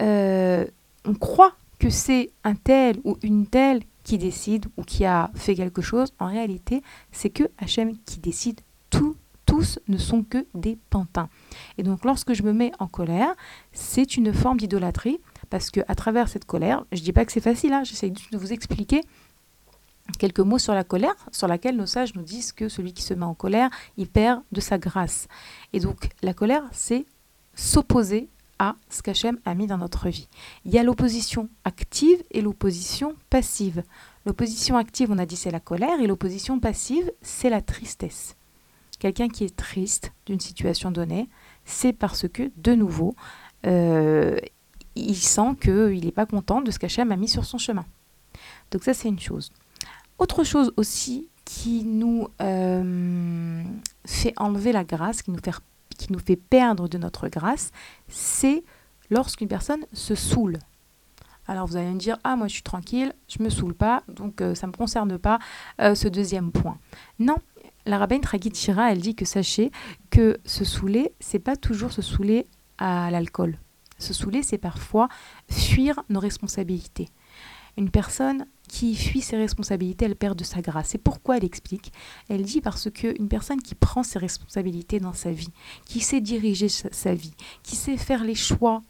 euh, 0.01 0.67
on 1.05 1.15
croit 1.15 1.53
que 1.79 1.91
c'est 1.91 2.31
un 2.45 2.55
tel 2.55 2.99
ou 3.05 3.17
une 3.23 3.47
telle 3.47 3.83
qui 4.05 4.19
décide 4.19 4.67
ou 4.77 4.83
qui 4.83 5.05
a 5.05 5.31
fait 5.35 5.55
quelque 5.55 5.83
chose. 5.83 6.13
En 6.19 6.29
réalité, 6.29 6.83
c'est 7.13 7.31
que 7.31 7.45
Hachem 7.59 7.97
qui 8.05 8.19
décide. 8.19 8.61
Tout, 8.91 9.17
tous 9.55 9.79
ne 9.87 9.99
sont 9.99 10.25
que 10.25 10.47
des 10.55 10.77
pantins. 10.91 11.29
Et 11.79 11.85
donc, 11.85 12.05
lorsque 12.05 12.33
je 12.33 12.43
me 12.43 12.53
mets 12.53 12.73
en 12.81 12.89
colère, 12.89 13.37
c'est 13.73 14.17
une 14.17 14.35
forme 14.35 14.59
d'idolâtrie 14.59 15.21
parce 15.49 15.71
que 15.71 15.79
à 15.87 15.95
travers 15.95 16.29
cette 16.29 16.45
colère, 16.45 16.85
je 16.91 17.01
dis 17.03 17.13
pas 17.13 17.25
que 17.25 17.31
c'est 17.31 17.41
facile, 17.41 17.73
hein, 17.73 17.85
j'essaie 17.85 18.11
de 18.11 18.37
vous 18.37 18.53
expliquer 18.53 19.01
quelques 20.19 20.41
mots 20.41 20.59
sur 20.59 20.75
la 20.75 20.83
colère, 20.83 21.15
sur 21.31 21.47
laquelle 21.47 21.77
nos 21.77 21.87
sages 21.87 22.17
nous 22.17 22.25
disent 22.25 22.51
que 22.51 22.69
celui 22.69 22.93
qui 22.93 23.03
se 23.03 23.15
met 23.15 23.25
en 23.25 23.35
colère, 23.35 23.71
il 23.97 24.09
perd 24.09 24.43
de 24.51 24.61
sa 24.61 24.77
grâce. 24.77 25.29
Et 25.73 25.79
donc, 25.79 26.09
la 26.23 26.35
colère, 26.35 26.65
c'est 26.73 27.07
s'opposer 27.55 28.29
à 28.59 28.75
ce 28.91 29.03
qu'Hachem 29.03 29.39
a 29.45 29.55
mis 29.55 29.69
dans 29.69 29.79
notre 29.79 30.09
vie. 30.09 30.29
Il 30.65 30.73
y 30.73 30.79
a 30.79 30.83
l'opposition 30.83 31.49
active 31.65 32.21
et 32.33 32.41
l'opposition 32.41 33.15
passive. 33.31 33.85
L'opposition 34.27 34.77
active, 34.77 35.13
on 35.13 35.19
a 35.19 35.27
dit, 35.27 35.37
c'est 35.37 35.53
la 35.53 35.61
colère, 35.61 36.01
et 36.01 36.09
l'opposition 36.09 36.59
passive, 36.59 37.13
c'est 37.23 37.51
la 37.51 37.63
tristesse. 37.63 38.35
Quelqu'un 39.05 39.29
qui 39.29 39.45
est 39.45 39.55
triste 39.55 40.15
d'une 40.25 40.41
situation 40.41 40.91
donnée, 40.91 41.29
c'est 41.67 41.93
parce 41.93 42.27
que, 42.27 42.51
de 42.57 42.75
nouveau, 42.75 43.15
euh, 43.67 44.39
il 44.95 45.15
sent 45.15 45.57
qu'il 45.61 46.07
n'est 46.07 46.11
pas 46.11 46.25
content 46.25 46.63
de 46.63 46.71
ce 46.71 46.79
qu'Hachem 46.79 47.13
a 47.13 47.17
mis 47.17 47.29
sur 47.29 47.45
son 47.45 47.59
chemin. 47.59 47.85
Donc 48.71 48.83
ça, 48.83 48.95
c'est 48.95 49.09
une 49.09 49.21
chose. 49.21 49.53
Autre 50.17 50.43
chose 50.43 50.73
aussi 50.79 51.29
qui 51.45 51.85
nous 51.85 52.29
euh, 52.41 53.63
fait 54.07 54.33
enlever 54.39 54.73
la 54.73 54.85
grâce, 54.85 55.21
qui 55.21 55.31
nous 55.31 56.19
fait 56.19 56.37
perdre 56.37 56.89
de 56.89 56.97
notre 56.97 57.29
grâce, 57.29 57.73
c'est 58.09 58.65
lorsqu'une 59.11 59.49
personne 59.49 59.85
se 59.93 60.15
saoule. 60.15 60.59
Alors 61.47 61.67
vous 61.67 61.77
allez 61.77 61.91
me 61.91 61.99
dire, 61.99 62.17
ah 62.25 62.37
moi 62.37 62.49
je 62.49 62.55
suis 62.55 62.63
tranquille, 62.63 63.13
je 63.29 63.43
me 63.43 63.51
saoule 63.51 63.75
pas, 63.75 64.03
donc 64.09 64.41
euh, 64.41 64.55
ça 64.55 64.67
ne 64.67 64.73
me 64.73 64.77
concerne 64.79 65.19
pas 65.19 65.41
ce 65.79 66.09
deuxième 66.09 66.53
point. 66.53 66.79
Non, 67.19 67.37
la 67.87 67.99
rabbin 67.99 68.21
Tragit 68.21 68.55
Shira, 68.55 68.93
elle 68.93 69.01
dit 69.01 69.15
que 69.15 69.25
sachez 69.25 69.71
que 70.11 70.39
se 70.45 70.65
saouler, 70.65 71.13
c'est 71.21 71.39
pas 71.39 71.57
toujours 71.57 71.93
se 71.93 72.03
saouler 72.03 72.47
à 72.79 73.11
l'alcool. 73.11 73.59
Se 73.99 74.13
saouler, 74.13 74.43
c'est 74.43 74.59
parfois 74.59 75.09
fuir 75.51 76.03
nos 76.09 76.21
responsabilités. 76.21 77.09
Une 77.77 77.91
personne 77.91 78.47
qui 78.69 78.95
fuit 78.95 79.21
ses 79.21 79.37
responsabilités, 79.37 80.05
elle 80.05 80.17
perd 80.17 80.39
de 80.39 80.45
sa 80.45 80.61
grâce. 80.61 80.95
Et 80.95 80.99
pourquoi 80.99 81.37
elle 81.37 81.45
explique 81.45 81.93
Elle 82.29 82.43
dit 82.43 82.61
parce 82.61 82.91
qu'une 82.91 83.29
personne 83.29 83.61
qui 83.61 83.75
prend 83.75 84.03
ses 84.03 84.19
responsabilités 84.19 85.01
dans 85.01 85.13
sa 85.13 85.33
vie, 85.33 85.53
qui 85.85 86.01
sait 86.01 86.21
diriger 86.21 86.69
sa, 86.69 87.15
vie, 87.15 87.35
qui 87.63 87.77
sait 87.77 87.97
faire 87.97 88.25
les 88.25 88.35
choix 88.35 88.83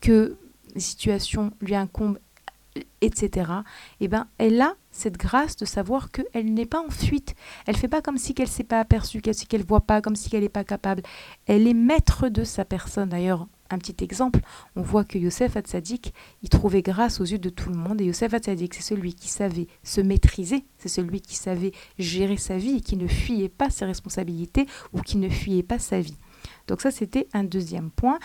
que 0.00 0.38
les 0.74 0.80
situations 0.80 1.52
lui 1.60 1.74
incombent, 1.74 2.18
etc., 3.00 3.50
eh 4.00 4.08
ben, 4.08 4.26
elle 4.38 4.60
a 4.60 4.74
cette 4.90 5.16
grâce 5.16 5.56
de 5.56 5.64
savoir 5.64 6.10
qu'elle 6.10 6.52
n'est 6.52 6.66
pas 6.66 6.84
en 6.84 6.90
fuite. 6.90 7.34
Elle 7.66 7.76
fait 7.76 7.88
pas 7.88 8.02
comme 8.02 8.18
si 8.18 8.34
qu'elle 8.34 8.48
s'est 8.48 8.64
pas 8.64 8.80
aperçue, 8.80 9.20
qu'elle 9.20 9.36
qu'elle 9.36 9.64
voit 9.64 9.82
pas, 9.82 10.00
comme 10.00 10.16
si 10.16 10.30
qu'elle 10.30 10.42
n'est 10.42 10.48
pas 10.48 10.64
capable. 10.64 11.02
Elle 11.46 11.66
est 11.66 11.74
maître 11.74 12.28
de 12.28 12.44
sa 12.44 12.64
personne. 12.64 13.10
D'ailleurs, 13.10 13.46
un 13.70 13.78
petit 13.78 14.02
exemple, 14.02 14.40
on 14.76 14.82
voit 14.82 15.04
que 15.04 15.18
Yosef 15.18 15.56
Hatzadik, 15.56 16.14
il 16.42 16.48
trouvait 16.48 16.82
grâce 16.82 17.20
aux 17.20 17.24
yeux 17.24 17.38
de 17.38 17.50
tout 17.50 17.68
le 17.70 17.76
monde. 17.76 18.00
Et 18.00 18.06
Yosef 18.06 18.32
Hatzadik, 18.32 18.74
c'est 18.74 18.82
celui 18.82 19.14
qui 19.14 19.28
savait 19.28 19.68
se 19.82 20.00
maîtriser, 20.00 20.64
c'est 20.78 20.88
celui 20.88 21.20
qui 21.20 21.36
savait 21.36 21.72
gérer 21.98 22.38
sa 22.38 22.56
vie 22.56 22.76
et 22.76 22.80
qui 22.80 22.96
ne 22.96 23.06
fuyait 23.06 23.50
pas 23.50 23.70
ses 23.70 23.84
responsabilités 23.84 24.66
ou 24.92 25.02
qui 25.02 25.18
ne 25.18 25.28
fuyait 25.28 25.62
pas 25.62 25.78
sa 25.78 26.00
vie. 26.00 26.16
Donc 26.66 26.80
ça, 26.80 26.90
c'était 26.90 27.28
un 27.34 27.44
deuxième 27.44 27.90
point. 27.90 28.18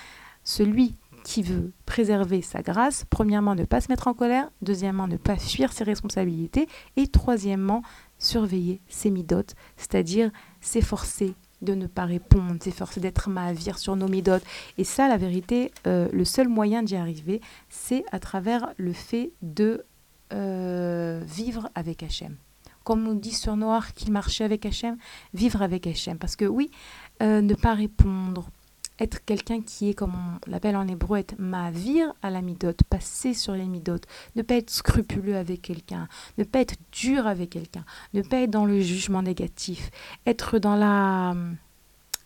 Celui 0.44 0.96
qui 1.24 1.42
veut 1.42 1.72
préserver 1.86 2.42
sa 2.42 2.62
grâce, 2.62 3.06
premièrement, 3.10 3.56
ne 3.56 3.66
pas 3.66 3.82
se 3.82 3.90
mettre 3.90 4.08
en 4.08 4.14
colère, 4.14 4.50
deuxièmement, 4.62 5.08
ne 5.08 5.18
pas 5.18 5.38
fuir 5.38 5.72
ses 5.74 5.84
responsabilités, 5.84 6.68
et 6.98 7.08
troisièmement, 7.08 7.82
surveiller 8.20 8.82
ses 8.88 9.10
midotes, 9.10 9.56
c'est-à-dire 9.78 10.32
s'efforcer 10.62 11.36
de 11.62 11.74
ne 11.74 11.88
pas 11.88 12.06
répondre, 12.06 12.62
s'efforcer 12.62 13.00
d'être 13.00 13.30
mavir 13.30 13.78
sur 13.78 13.96
nos 13.96 14.08
midotes. 14.08 14.44
Et 14.78 14.84
ça, 14.84 15.08
la 15.08 15.18
vérité, 15.18 15.72
euh, 15.88 16.10
le 16.12 16.26
seul 16.26 16.50
moyen 16.50 16.84
d'y 16.84 16.96
arriver, 16.96 17.42
c'est 17.70 18.04
à 18.12 18.20
travers 18.20 18.74
le 18.78 18.94
fait 18.94 19.32
de 19.42 19.86
euh, 20.34 21.22
vivre 21.26 21.70
avec 21.74 22.04
Hachem. 22.04 22.36
Comme 22.84 23.08
on 23.08 23.14
dit 23.14 23.32
sur 23.32 23.56
Noir 23.56 23.94
qu'il 23.94 24.12
marchait 24.12 24.44
avec 24.44 24.66
Hachem, 24.66 24.98
vivre 25.34 25.62
avec 25.62 25.88
Hachem. 25.88 26.18
Parce 26.18 26.36
que 26.36 26.46
oui, 26.46 26.70
euh, 27.22 27.42
ne 27.42 27.54
pas 27.54 27.74
répondre, 27.74 28.50
être 29.00 29.24
quelqu'un 29.26 29.62
qui 29.62 29.90
est, 29.90 29.94
comme 29.94 30.14
on 30.14 30.50
l'appelle 30.50 30.76
en 30.76 30.88
hébreu, 30.88 31.18
être 31.18 31.36
mavir 31.40 32.14
à 32.22 32.30
la 32.30 32.42
midote, 32.42 32.84
passer 32.90 33.34
sur 33.34 33.54
les 33.54 33.66
midotes, 33.66 34.06
ne 34.36 34.42
pas 34.42 34.56
être 34.56 34.70
scrupuleux 34.70 35.36
avec 35.36 35.62
quelqu'un, 35.62 36.08
ne 36.38 36.44
pas 36.44 36.60
être 36.60 36.76
dur 36.92 37.28
avec 37.28 37.52
quelqu'un, 37.52 37.86
ne 38.14 38.22
pas 38.22 38.42
être 38.42 38.52
dans 38.52 38.66
le 38.66 38.80
jugement 38.82 39.22
négatif, 39.22 39.90
être 40.26 40.60
dans 40.60 40.76
la 40.76 41.32
hum, 41.32 41.58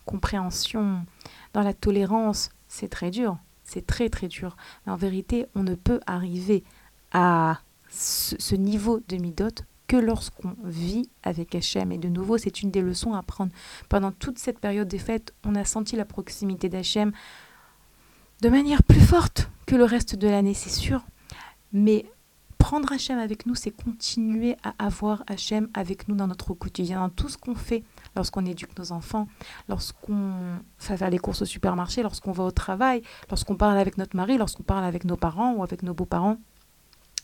compréhension, 0.04 1.04
dans 1.52 1.62
la 1.62 1.74
tolérance, 1.74 2.50
c'est 2.68 2.88
très 2.88 3.10
dur, 3.10 3.38
c'est 3.64 3.86
très 3.86 4.08
très 4.08 4.28
dur. 4.28 4.56
Mais 4.86 4.92
en 4.92 4.96
vérité, 4.96 5.46
on 5.54 5.62
ne 5.62 5.74
peut 5.74 6.00
arriver 6.06 6.64
à 7.12 7.60
ce, 7.90 8.36
ce 8.38 8.54
niveau 8.54 9.00
de 9.08 9.16
midote 9.16 9.64
que 9.88 9.96
lorsqu'on 9.96 10.54
vit 10.62 11.10
avec 11.24 11.54
Hachem. 11.54 11.90
Et 11.90 11.98
de 11.98 12.08
nouveau, 12.08 12.38
c'est 12.38 12.62
une 12.62 12.70
des 12.70 12.82
leçons 12.82 13.14
à 13.14 13.22
prendre. 13.22 13.50
Pendant 13.88 14.12
toute 14.12 14.38
cette 14.38 14.60
période 14.60 14.86
des 14.86 14.98
fêtes, 14.98 15.34
on 15.44 15.54
a 15.56 15.64
senti 15.64 15.96
la 15.96 16.04
proximité 16.04 16.68
d'Hachem 16.68 17.12
de 18.42 18.48
manière 18.48 18.84
plus 18.84 19.00
forte 19.00 19.50
que 19.66 19.74
le 19.74 19.84
reste 19.84 20.14
de 20.14 20.28
l'année, 20.28 20.54
c'est 20.54 20.70
sûr. 20.70 21.04
Mais 21.72 22.06
prendre 22.58 22.92
Hachem 22.92 23.18
avec 23.18 23.46
nous, 23.46 23.54
c'est 23.54 23.70
continuer 23.70 24.56
à 24.62 24.74
avoir 24.78 25.24
Hachem 25.26 25.68
avec 25.74 26.06
nous 26.06 26.14
dans 26.14 26.26
notre 26.26 26.54
quotidien, 26.54 27.00
dans 27.00 27.08
tout 27.08 27.28
ce 27.28 27.38
qu'on 27.38 27.54
fait, 27.54 27.82
lorsqu'on 28.14 28.44
éduque 28.44 28.78
nos 28.78 28.92
enfants, 28.92 29.26
lorsqu'on 29.68 30.58
fait 30.76 30.96
faire 30.96 31.10
les 31.10 31.18
courses 31.18 31.42
au 31.42 31.46
supermarché, 31.46 32.02
lorsqu'on 32.02 32.32
va 32.32 32.44
au 32.44 32.50
travail, 32.50 33.02
lorsqu'on 33.30 33.56
parle 33.56 33.78
avec 33.78 33.96
notre 33.96 34.16
mari, 34.16 34.36
lorsqu'on 34.36 34.62
parle 34.62 34.84
avec 34.84 35.04
nos 35.04 35.16
parents 35.16 35.54
ou 35.54 35.62
avec 35.62 35.82
nos 35.82 35.94
beaux-parents. 35.94 36.36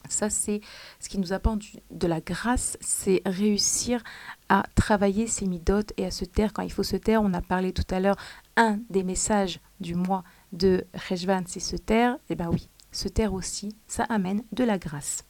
Ça, 0.09 0.31
c'est 0.31 0.61
ce 1.01 1.09
qui 1.09 1.19
nous 1.19 1.33
apporte 1.33 1.63
de 1.91 2.07
la 2.07 2.21
grâce, 2.21 2.77
c'est 2.81 3.23
réussir 3.25 4.03
à 4.49 4.65
travailler 4.75 5.27
ses 5.27 5.47
midotes 5.47 5.93
et 5.97 6.05
à 6.05 6.11
se 6.11 6.25
taire 6.25 6.53
quand 6.53 6.63
il 6.63 6.73
faut 6.73 6.83
se 6.83 6.97
taire. 6.97 7.23
On 7.23 7.33
a 7.33 7.41
parlé 7.41 7.73
tout 7.73 7.87
à 7.91 8.01
l'heure, 8.01 8.17
un 8.57 8.79
des 8.91 9.03
messages 9.03 9.61
du 9.81 9.95
mois 9.95 10.25
de 10.53 10.85
Rejvan, 11.09 11.43
c'est 11.47 11.61
se 11.61 11.77
taire. 11.77 12.19
Eh 12.29 12.35
bien 12.35 12.51
oui, 12.51 12.69
se 12.93 13.09
taire 13.09 13.33
aussi, 13.33 13.75
ça 13.89 14.05
amène 14.05 14.45
de 14.53 14.65
la 14.65 14.79
grâce. 14.79 15.25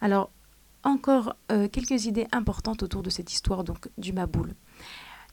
Alors, 0.00 0.30
encore 0.84 1.36
euh, 1.50 1.68
quelques 1.68 2.06
idées 2.06 2.26
importantes 2.32 2.82
autour 2.82 3.02
de 3.02 3.10
cette 3.10 3.32
histoire 3.32 3.64
donc 3.64 3.88
du 3.98 4.12
Maboul, 4.12 4.54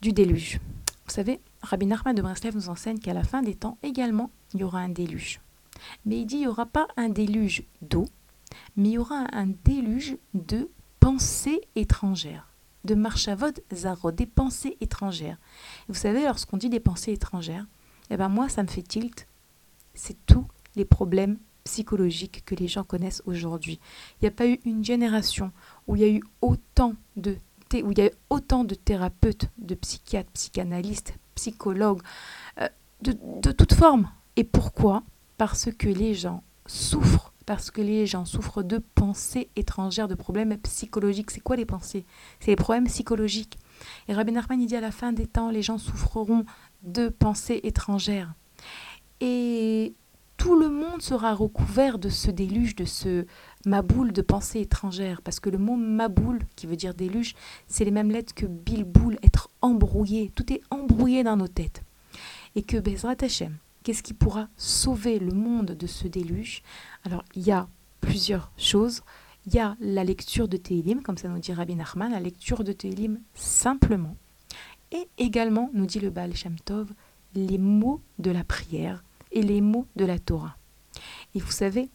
du 0.02 0.14
déluge. 0.14 0.60
Vous 1.06 1.16
savez, 1.16 1.42
Rabbi 1.64 1.88
Nachman 1.88 2.14
de 2.14 2.22
Breslev 2.22 2.56
nous 2.56 2.70
enseigne 2.70 3.00
qu'à 3.00 3.14
la 3.14 3.24
fin 3.24 3.42
des 3.42 3.56
temps 3.56 3.78
également, 3.82 4.30
il 4.54 4.60
y 4.60 4.64
aura 4.64 4.80
un 4.80 4.90
déluge. 4.90 5.42
Mais 6.06 6.20
il 6.20 6.26
dit 6.26 6.36
il 6.36 6.42
n'y 6.42 6.48
aura 6.48 6.66
pas 6.66 6.88
un 6.98 7.10
déluge 7.10 7.64
d'eau, 7.82 8.06
mais 8.76 8.90
il 8.90 8.94
y 8.94 8.98
aura 8.98 9.26
un 9.32 9.48
déluge 9.64 10.18
de 10.34 10.70
pensées 11.00 11.62
étrangères, 11.76 12.54
de 12.84 12.96
marchavod 12.96 13.62
zaro, 13.74 14.12
des 14.12 14.26
pensées 14.26 14.78
étrangères. 14.82 15.38
vous 15.88 15.96
savez, 15.96 16.24
lorsqu'on 16.24 16.58
dit 16.58 16.70
des 16.70 16.80
pensées 16.80 17.14
étrangères, 17.14 17.66
eh 18.10 18.18
ben 18.18 18.30
moi, 18.30 18.50
ça 18.50 18.64
me 18.64 18.68
fait 18.68 18.82
tilt. 18.82 19.28
C'est 19.94 20.18
tous 20.26 20.46
les 20.76 20.86
problèmes 20.86 21.38
psychologiques 21.64 22.44
que 22.46 22.56
les 22.56 22.68
gens 22.68 22.84
connaissent 22.84 23.22
aujourd'hui. 23.26 23.80
Il 24.16 24.26
n'y 24.26 24.28
a 24.30 24.32
pas 24.32 24.48
eu 24.48 24.60
une 24.66 24.84
génération 24.84 25.52
où 25.88 25.96
il 25.96 26.02
y 26.02 26.06
a 26.06 26.10
eu 26.10 26.24
autant 26.42 26.96
de 27.16 27.38
où 27.72 27.92
il 27.92 28.00
y 28.00 28.02
a 28.02 28.10
autant 28.32 28.64
de 28.64 28.74
thérapeutes, 28.74 29.48
de 29.60 29.76
psychiatres, 29.76 30.32
psychanalystes, 30.32 31.14
psychologues, 31.36 32.02
euh, 32.60 32.68
de, 33.04 33.16
de 33.42 33.52
toute 33.52 33.74
forme. 33.74 34.10
Et 34.36 34.44
pourquoi? 34.44 35.04
Parce 35.38 35.70
que 35.78 35.88
les 35.88 36.16
gens 36.16 36.42
souffrent 36.66 37.32
parce 37.50 37.72
que 37.72 37.82
les 37.82 38.06
gens 38.06 38.26
souffrent 38.26 38.62
de 38.62 38.78
pensées 38.78 39.50
étrangères, 39.56 40.08
de 40.08 40.14
problèmes 40.14 40.56
psychologiques. 40.60 41.32
C'est 41.32 41.40
quoi 41.40 41.56
les 41.56 41.66
pensées? 41.66 42.06
C'est 42.40 42.52
les 42.52 42.56
problèmes 42.56 42.86
psychologiques. 42.86 43.58
Et 44.08 44.14
Rabbi 44.14 44.32
Nachman, 44.32 44.62
il 44.62 44.68
dit 44.68 44.76
à 44.76 44.82
la 44.82 44.92
fin 44.92 45.14
des 45.14 45.26
temps, 45.26 45.50
les 45.50 45.64
gens 45.64 45.80
souffreront 45.80 46.46
de 46.84 47.10
pensées 47.10 47.60
étrangères. 47.64 48.36
Et 49.20 49.96
tout 50.38 50.60
le 50.60 50.70
monde 50.70 51.02
sera 51.02 51.34
recouvert 51.34 51.98
de 51.98 52.10
ce 52.10 52.30
déluge, 52.30 52.76
de 52.76 52.86
ce 52.86 53.26
maboule 53.66 54.12
de 54.12 54.22
pensées 54.22 54.60
étrangères. 54.60 55.24
Parce 55.24 55.40
que 55.40 55.50
le 55.50 55.58
mot 55.58 55.76
maboule, 55.76 56.42
qui 56.56 56.68
veut 56.68 56.76
dire 56.76 56.94
déluge, 56.94 57.34
c'est 57.66 57.84
les 57.84 57.90
mêmes 57.90 58.12
lettres 58.12 58.36
que 58.36 58.46
bilboul, 58.46 59.18
être 59.24 59.50
embrouillé. 59.64 60.32
Tout 60.36 60.54
est 60.54 60.62
embrouillé 60.70 61.24
dans 61.24 61.36
nos 61.36 61.48
têtes. 61.48 61.82
Et 62.54 62.62
que 62.62 62.78
Bezrat 62.78 63.16
Hashem, 63.22 63.58
Qu'est-ce 63.84 64.04
qui 64.04 64.14
pourra 64.14 64.50
sauver 64.58 65.20
le 65.20 65.32
monde 65.32 65.72
de 65.72 65.88
ce 65.88 66.08
déluge? 66.08 66.62
Alors, 67.04 67.24
il 67.36 67.44
y 67.44 67.52
a 67.52 67.68
plusieurs 68.02 68.52
choses. 68.58 69.02
Il 69.46 69.54
y 69.54 69.60
a 69.60 69.76
la 69.80 70.04
lecture 70.04 70.48
de 70.48 70.58
Télim, 70.58 71.02
comme 71.02 71.18
ça 71.18 71.30
nous 71.30 71.40
dit 71.40 71.54
Rabbi 71.54 71.76
Nachman, 71.76 72.12
la 72.12 72.20
lecture 72.20 72.64
de 72.64 72.74
Télim 72.74 73.20
simplement. 73.34 74.16
Et 74.92 75.08
également, 75.18 75.70
nous 75.74 75.86
dit 75.86 76.00
le 76.00 76.10
Baal 76.10 76.36
Shem 76.36 76.60
Tov, 76.60 76.92
les 77.36 77.58
mots 77.58 78.02
de 78.18 78.32
la 78.32 78.44
prière 78.44 79.04
et 79.32 79.42
les 79.42 79.62
mots 79.62 79.88
de 79.96 80.06
la 80.06 80.20
Torah. 80.20 80.58
Et 81.36 81.40
vous 81.40 81.52
savez, 81.52 81.90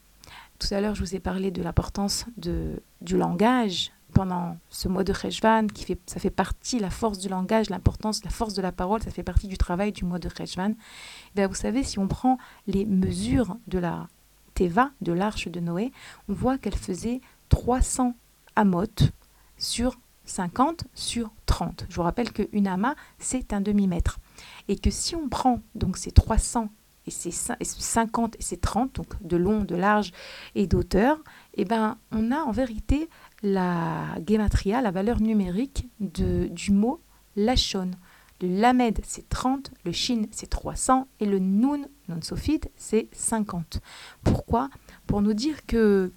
tout 0.58 0.68
à 0.72 0.80
l'heure, 0.80 0.94
je 0.94 1.00
vous 1.00 1.14
ai 1.14 1.20
parlé 1.20 1.50
de 1.50 1.62
l'importance 1.62 2.26
du 2.36 3.16
langage 3.16 3.92
pendant 4.14 4.56
ce 4.70 4.88
mois 4.88 5.04
de 5.04 5.12
Rejvan, 5.12 5.66
qui 5.66 5.84
fait, 5.84 5.98
ça 6.06 6.20
fait 6.20 6.30
partie, 6.30 6.78
la 6.78 6.90
force 6.90 7.18
du 7.18 7.28
langage, 7.28 7.68
l'importance, 7.68 8.24
la 8.24 8.30
force 8.30 8.54
de 8.54 8.62
la 8.62 8.72
parole, 8.72 9.02
ça 9.02 9.10
fait 9.10 9.22
partie 9.22 9.48
du 9.48 9.58
travail 9.58 9.92
du 9.92 10.04
mois 10.04 10.18
de 10.18 10.28
Rejvan. 10.28 10.72
Eh 11.36 11.46
vous 11.46 11.54
savez, 11.54 11.82
si 11.82 11.98
on 11.98 12.08
prend 12.08 12.38
les 12.66 12.86
mesures 12.86 13.56
de 13.66 13.78
la 13.78 14.08
Teva, 14.54 14.90
de 15.00 15.12
l'arche 15.12 15.48
de 15.48 15.60
Noé, 15.60 15.92
on 16.28 16.32
voit 16.32 16.56
qu'elle 16.56 16.76
faisait 16.76 17.20
300 17.50 18.14
amotes 18.56 19.10
sur 19.58 19.98
50 20.26 20.84
sur 20.94 21.30
30. 21.46 21.86
Je 21.88 21.96
vous 21.96 22.02
rappelle 22.02 22.32
qu'une 22.32 22.66
ama, 22.66 22.94
c'est 23.18 23.52
un 23.52 23.60
demi-mètre. 23.60 24.18
Et 24.68 24.76
que 24.76 24.90
si 24.90 25.14
on 25.14 25.28
prend 25.28 25.60
donc 25.74 25.96
ces 25.96 26.12
300 26.12 26.68
et 27.06 27.10
ces 27.10 27.30
50 27.30 28.36
et 28.38 28.42
ces 28.42 28.56
30, 28.56 28.94
donc 28.94 29.22
de 29.22 29.36
long, 29.36 29.62
de 29.62 29.76
large 29.76 30.12
et 30.54 30.66
d'auteur, 30.66 31.18
eh 31.54 31.64
ben, 31.64 31.98
on 32.12 32.32
a 32.32 32.38
en 32.38 32.50
vérité 32.50 33.10
la 33.44 34.16
gematria, 34.26 34.80
la 34.80 34.90
valeur 34.90 35.20
numérique 35.20 35.86
de, 36.00 36.48
du 36.48 36.72
mot 36.72 37.00
lachon. 37.36 37.92
Le 38.40 38.48
lamed, 38.48 38.98
c'est 39.04 39.28
30, 39.28 39.70
le 39.84 39.92
shin, 39.92 40.22
c'est 40.32 40.48
300, 40.48 41.06
et 41.20 41.26
le 41.26 41.38
nun, 41.38 41.82
non 42.08 42.20
sophite, 42.20 42.70
c'est 42.76 43.08
50. 43.12 43.80
Pourquoi? 44.24 44.70
Pour 45.06 45.22
nous 45.22 45.34
dire 45.34 45.66
que, 45.66 46.10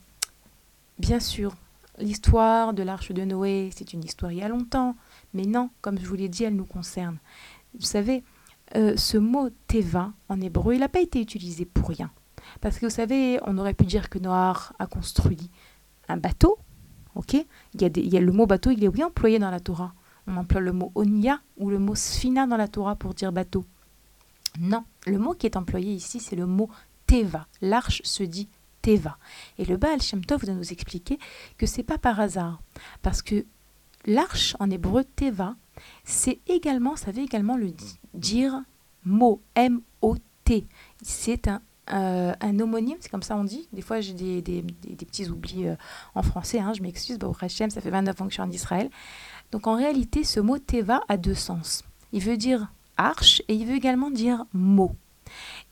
bien 0.97 1.19
sûr, 1.19 1.53
l'histoire 1.99 2.73
de 2.73 2.81
l'arche 2.81 3.11
de 3.11 3.23
Noé, 3.23 3.69
c'est 3.75 3.93
une 3.93 4.03
histoire 4.03 4.31
il 4.31 4.39
y 4.39 4.43
a 4.43 4.47
longtemps, 4.47 4.95
mais 5.33 5.43
non, 5.43 5.69
comme 5.81 5.99
je 5.99 6.07
vous 6.07 6.15
l'ai 6.15 6.29
dit, 6.29 6.45
elle 6.45 6.55
nous 6.55 6.65
concerne. 6.65 7.17
Vous 7.77 7.85
savez, 7.85 8.23
euh, 8.75 8.95
ce 8.95 9.17
mot 9.17 9.49
teva, 9.67 10.13
en 10.29 10.41
hébreu, 10.41 10.73
il 10.73 10.79
n'a 10.79 10.89
pas 10.89 11.01
été 11.01 11.21
utilisé 11.21 11.65
pour 11.65 11.89
rien. 11.89 12.09
Parce 12.61 12.79
que 12.79 12.85
vous 12.85 12.91
savez, 12.91 13.39
on 13.45 13.57
aurait 13.57 13.73
pu 13.73 13.85
dire 13.85 14.09
que 14.09 14.17
Noir 14.17 14.73
a 14.79 14.87
construit 14.87 15.49
un 16.07 16.17
bateau, 16.17 16.57
Ok? 17.17 17.33
Il 17.33 17.81
y, 17.81 17.85
a 17.85 17.89
il 17.95 18.13
y 18.13 18.17
a 18.17 18.21
le 18.21 18.31
mot 18.31 18.45
bateau, 18.45 18.69
il 18.69 18.83
est 18.83 18.87
oui 18.87 19.03
employé 19.03 19.39
dans 19.39 19.49
la 19.49 19.59
Torah. 19.59 19.93
On 20.27 20.37
emploie 20.37 20.61
le 20.61 20.71
mot 20.71 20.91
onia 20.93 21.41
ou 21.57 21.69
le 21.69 21.79
mot 21.79 21.95
sfina 21.95 22.45
dans 22.45 22.57
la 22.57 22.67
Torah 22.67 22.95
pour 22.95 23.13
dire 23.13 23.31
bateau. 23.31 23.65
Non, 24.59 24.83
le 25.05 25.17
mot 25.17 25.33
qui 25.33 25.47
est 25.47 25.57
employé 25.57 25.93
ici, 25.93 26.19
c'est 26.19 26.35
le 26.35 26.45
mot 26.45 26.69
teva. 27.07 27.47
L'arche 27.61 28.01
se 28.03 28.23
dit 28.23 28.47
teva. 28.81 29.17
Et 29.57 29.65
le 29.65 29.77
Baal 29.77 30.01
Shem 30.01 30.23
Tov 30.23 30.45
va 30.45 30.53
nous 30.53 30.71
expliquer 30.71 31.17
que 31.57 31.65
c'est 31.65 31.83
pas 31.83 31.97
par 31.97 32.19
hasard, 32.19 32.61
parce 33.01 33.21
que 33.21 33.45
l'arche 34.05 34.55
en 34.59 34.69
hébreu 34.69 35.03
teva, 35.03 35.55
c'est 36.03 36.39
également, 36.47 36.95
ça 36.95 37.11
veut 37.11 37.23
également 37.23 37.57
le 37.57 37.71
dire 38.13 38.61
mot 39.05 39.41
M-O-T. 39.55 40.67
C'est 41.01 41.47
un 41.47 41.61
euh, 41.93 42.33
un 42.41 42.59
homonyme, 42.59 42.97
c'est 42.99 43.09
comme 43.09 43.23
ça 43.23 43.35
on 43.35 43.43
dit. 43.43 43.67
Des 43.73 43.81
fois, 43.81 44.01
j'ai 44.01 44.13
des, 44.13 44.41
des, 44.41 44.61
petits 45.05 45.29
oublis 45.29 45.67
euh, 45.67 45.75
en 46.15 46.23
français, 46.23 46.59
hein, 46.59 46.73
je 46.73 46.81
m'excuse. 46.81 47.17
Bah, 47.17 47.31
Hachem, 47.39 47.69
ça 47.69 47.81
fait 47.81 47.89
29 47.89 48.21
ans 48.21 48.25
que 48.25 48.31
je 48.31 48.35
suis 48.35 48.41
en 48.41 48.51
Israël. 48.51 48.89
Donc 49.51 49.67
en 49.67 49.75
réalité, 49.75 50.23
ce 50.23 50.39
mot 50.39 50.57
Teva 50.57 51.01
a 51.07 51.17
deux 51.17 51.33
sens. 51.33 51.83
Il 52.11 52.21
veut 52.21 52.37
dire 52.37 52.71
arche 52.97 53.41
et 53.47 53.55
il 53.55 53.65
veut 53.65 53.75
également 53.75 54.11
dire 54.11 54.45
mot. 54.53 54.95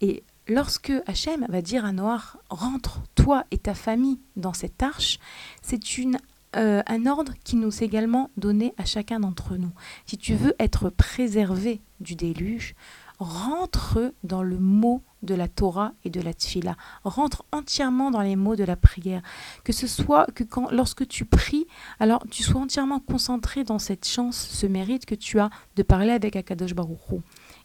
Et 0.02 0.24
lorsque 0.48 0.94
Hachem 1.08 1.46
va 1.50 1.62
dire 1.62 1.86
à 1.86 1.92
Noir 1.92 2.38
Rentre, 2.50 3.02
toi 3.16 3.46
et 3.52 3.58
ta 3.58 3.74
famille, 3.74 4.20
dans 4.36 4.54
cette 4.54 4.82
arche, 4.84 5.20
c'est 5.62 5.98
une 5.98 6.18
euh, 6.56 6.82
un 6.88 7.06
ordre 7.06 7.34
qui 7.44 7.58
nous 7.58 7.84
est 7.84 7.86
également 7.86 8.30
donné 8.38 8.74
à 8.78 8.86
chacun 8.86 9.20
d'entre 9.20 9.58
nous. 9.58 9.74
Si 10.06 10.18
tu 10.18 10.36
veux 10.36 10.56
être 10.58 10.90
préservé 10.90 11.82
du 12.00 12.16
déluge, 12.16 12.76
rentre 13.20 14.14
dans 14.24 14.42
le 14.42 14.58
mot 14.58 15.02
de 15.26 15.36
la 15.36 15.48
Torah 15.48 15.94
et 16.04 16.10
de 16.10 16.22
la 16.22 16.34
Tfila. 16.34 16.76
Rentre 17.04 17.46
entièrement 17.52 18.12
dans 18.12 18.22
les 18.22 18.36
mots 18.36 18.56
de 18.56 18.64
la 18.64 18.76
prière. 18.76 19.22
Que 19.64 19.74
ce 19.74 19.88
soit 19.88 20.28
que 20.34 20.44
lorsque 20.72 21.08
tu 21.08 21.26
pries, 21.26 21.68
alors 22.00 22.24
tu 22.30 22.44
sois 22.44 22.62
entièrement 22.62 23.00
concentré 23.00 23.64
dans 23.64 23.80
cette 23.80 24.08
chance, 24.08 24.38
ce 24.38 24.66
mérite 24.66 25.06
que 25.06 25.16
tu 25.16 25.40
as 25.40 25.50
de 25.76 25.84
parler 25.84 26.12
avec 26.12 26.36
Akadosh 26.36 26.74
Baruch 26.74 27.00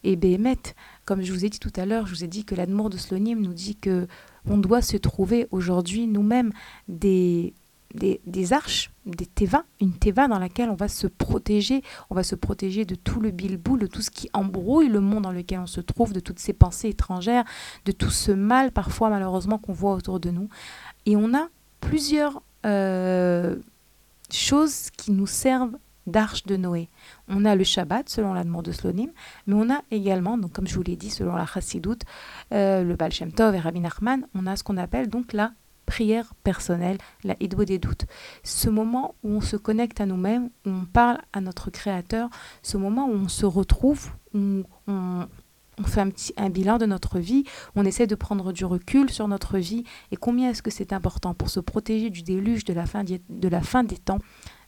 Et 0.04 0.16
Béhémet, 0.16 0.58
comme 1.04 1.22
je 1.22 1.32
vous 1.32 1.44
ai 1.44 1.48
dit 1.48 1.60
tout 1.60 1.72
à 1.76 1.86
l'heure, 1.86 2.06
je 2.06 2.14
vous 2.14 2.24
ai 2.24 2.28
dit 2.28 2.44
que 2.44 2.54
l'Admour 2.54 2.90
de 2.90 2.96
Slonim 2.96 3.40
nous 3.40 3.54
dit 3.54 3.76
que 3.76 4.06
on 4.48 4.56
doit 4.56 4.82
se 4.82 4.96
trouver 4.96 5.46
aujourd'hui 5.50 6.06
nous-mêmes 6.06 6.52
des 6.88 7.52
des, 7.94 8.52
arches, 8.52 8.90
des 9.06 9.26
teva, 9.26 9.64
une 9.80 9.92
teva 9.92 10.28
dans 10.28 10.38
laquelle 10.38 10.70
on 10.70 10.74
va 10.74 10.88
se 10.88 11.06
protéger, 11.06 11.82
on 12.08 12.14
va 12.14 12.22
se 12.22 12.34
protéger 12.34 12.84
de 12.84 12.94
tout 12.94 13.20
le 13.20 13.30
bilboul, 13.30 13.80
de 13.80 13.86
tout 13.86 14.02
ce 14.02 14.10
qui 14.10 14.30
embrouille 14.32 14.88
le 14.88 15.00
monde 15.00 15.24
dans 15.24 15.32
lequel 15.32 15.60
on 15.60 15.66
se 15.66 15.80
trouve, 15.80 16.12
de 16.12 16.20
toutes 16.20 16.38
ces 16.38 16.52
pensées 16.52 16.88
étrangères, 16.88 17.44
de 17.84 17.92
tout 17.92 18.10
ce 18.10 18.32
mal 18.32 18.70
parfois 18.70 19.10
malheureusement 19.10 19.58
qu'on 19.58 19.72
voit 19.72 19.94
autour 19.94 20.20
de 20.20 20.30
nous. 20.30 20.48
Et 21.06 21.16
on 21.16 21.34
a 21.34 21.48
plusieurs 21.80 22.42
euh, 22.66 23.56
choses 24.30 24.90
qui 24.90 25.12
nous 25.12 25.26
servent 25.26 25.76
d'arche 26.06 26.44
de 26.44 26.56
Noé. 26.56 26.88
On 27.28 27.44
a 27.44 27.54
le 27.54 27.64
Shabbat 27.64 28.08
selon 28.08 28.34
la 28.34 28.44
demande 28.44 28.64
de 28.64 28.72
Slonim, 28.72 29.10
mais 29.46 29.54
on 29.54 29.70
a 29.70 29.82
également, 29.90 30.38
donc 30.38 30.52
comme 30.52 30.66
je 30.66 30.74
vous 30.74 30.82
l'ai 30.82 30.96
dit, 30.96 31.10
selon 31.10 31.36
la 31.36 31.46
Chassidoute, 31.46 32.02
euh, 32.52 32.82
le 32.82 32.96
Baal 32.96 33.12
Shem 33.12 33.32
Tov 33.32 33.54
et 33.54 33.60
Rabbi 33.60 33.80
Nachman, 33.80 34.26
on 34.34 34.46
a 34.46 34.56
ce 34.56 34.64
qu'on 34.64 34.76
appelle 34.76 35.08
donc 35.08 35.32
la 35.32 35.52
prière 35.90 36.34
personnelle, 36.44 36.98
la 37.24 37.34
Hidbo 37.40 37.64
des 37.64 37.80
doutes. 37.80 38.06
Ce 38.44 38.70
moment 38.70 39.16
où 39.24 39.30
on 39.30 39.40
se 39.40 39.56
connecte 39.56 40.00
à 40.00 40.06
nous-mêmes, 40.06 40.50
où 40.64 40.70
on 40.70 40.84
parle 40.84 41.18
à 41.32 41.40
notre 41.40 41.70
Créateur, 41.70 42.30
ce 42.62 42.76
moment 42.76 43.08
où 43.08 43.14
on 43.14 43.26
se 43.26 43.44
retrouve, 43.44 44.12
où 44.32 44.62
on, 44.86 45.26
fait 45.84 46.02
un, 46.02 46.10
un 46.36 46.48
bilan 46.48 46.78
de 46.78 46.86
notre 46.86 47.18
vie, 47.18 47.42
on 47.74 47.84
essaie 47.84 48.06
de 48.06 48.14
prendre 48.14 48.52
du 48.52 48.64
recul 48.64 49.10
sur 49.10 49.26
notre 49.26 49.58
vie 49.58 49.82
et 50.12 50.16
combien 50.16 50.50
est-ce 50.50 50.62
que 50.62 50.70
c'est 50.70 50.92
important 50.92 51.34
pour 51.34 51.50
se 51.50 51.58
protéger 51.58 52.08
du 52.08 52.22
déluge 52.22 52.64
de 52.64 52.72
la 52.72 52.86
fin, 52.86 53.02
de 53.02 53.48
la 53.48 53.60
fin 53.60 53.82
des 53.82 53.98
temps, 53.98 54.20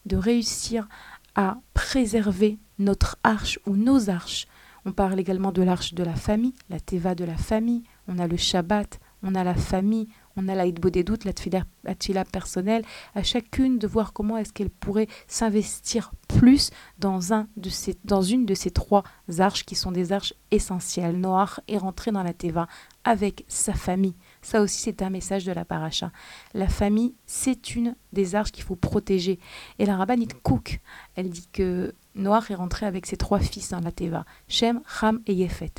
de 0.06 0.16
réussir 0.16 0.88
à 1.36 1.58
préserver 1.72 2.58
notre 2.80 3.16
arche 3.22 3.60
ou 3.64 3.76
nos 3.76 4.10
arches. 4.10 4.48
On 4.84 4.90
parle 4.90 5.20
également 5.20 5.52
de 5.52 5.62
l'arche 5.62 5.94
de 5.94 6.02
la 6.02 6.16
famille, 6.16 6.54
la 6.68 6.80
teva 6.80 7.14
de 7.14 7.24
la 7.24 7.36
famille, 7.36 7.84
on 8.08 8.18
a 8.18 8.26
le 8.26 8.36
Shabbat, 8.36 8.98
on 9.22 9.36
a 9.36 9.44
la 9.44 9.54
famille, 9.54 10.08
on 10.36 10.48
a 10.48 10.54
la 10.54 10.70
des 10.70 11.04
doutes, 11.04 11.24
la 11.24 11.32
tfila 11.32 12.24
personnelle, 12.24 12.84
à 13.14 13.22
chacune 13.22 13.78
de 13.78 13.86
voir 13.86 14.12
comment 14.12 14.36
est-ce 14.36 14.52
qu'elle 14.52 14.70
pourrait 14.70 15.08
s'investir 15.26 16.12
plus 16.28 16.70
dans, 16.98 17.32
un 17.32 17.46
de 17.56 17.68
ces, 17.68 17.96
dans 18.04 18.22
une 18.22 18.46
de 18.46 18.54
ces 18.54 18.70
trois 18.70 19.04
arches 19.38 19.64
qui 19.64 19.74
sont 19.74 19.92
des 19.92 20.12
arches 20.12 20.34
essentielles. 20.50 21.18
Noir 21.18 21.60
est 21.68 21.78
rentré 21.78 22.10
dans 22.10 22.22
la 22.22 22.32
Teva 22.32 22.66
avec 23.04 23.44
sa 23.48 23.74
famille. 23.74 24.14
Ça 24.40 24.62
aussi, 24.62 24.80
c'est 24.80 25.02
un 25.02 25.10
message 25.10 25.44
de 25.44 25.52
la 25.52 25.64
paracha. 25.64 26.10
La 26.54 26.68
famille, 26.68 27.14
c'est 27.26 27.74
une 27.74 27.94
des 28.12 28.34
arches 28.34 28.52
qu'il 28.52 28.64
faut 28.64 28.76
protéger. 28.76 29.38
Et 29.78 29.86
la 29.86 29.96
rabbinite 29.96 30.40
Cook, 30.42 30.80
elle 31.16 31.30
dit 31.30 31.48
que 31.52 31.94
Noir 32.14 32.50
est 32.50 32.54
rentré 32.54 32.86
avec 32.86 33.06
ses 33.06 33.16
trois 33.16 33.40
fils 33.40 33.70
dans 33.70 33.80
la 33.80 33.92
Teva, 33.92 34.24
Shem, 34.48 34.80
Ham 35.00 35.20
et 35.26 35.34
Yefet. 35.34 35.72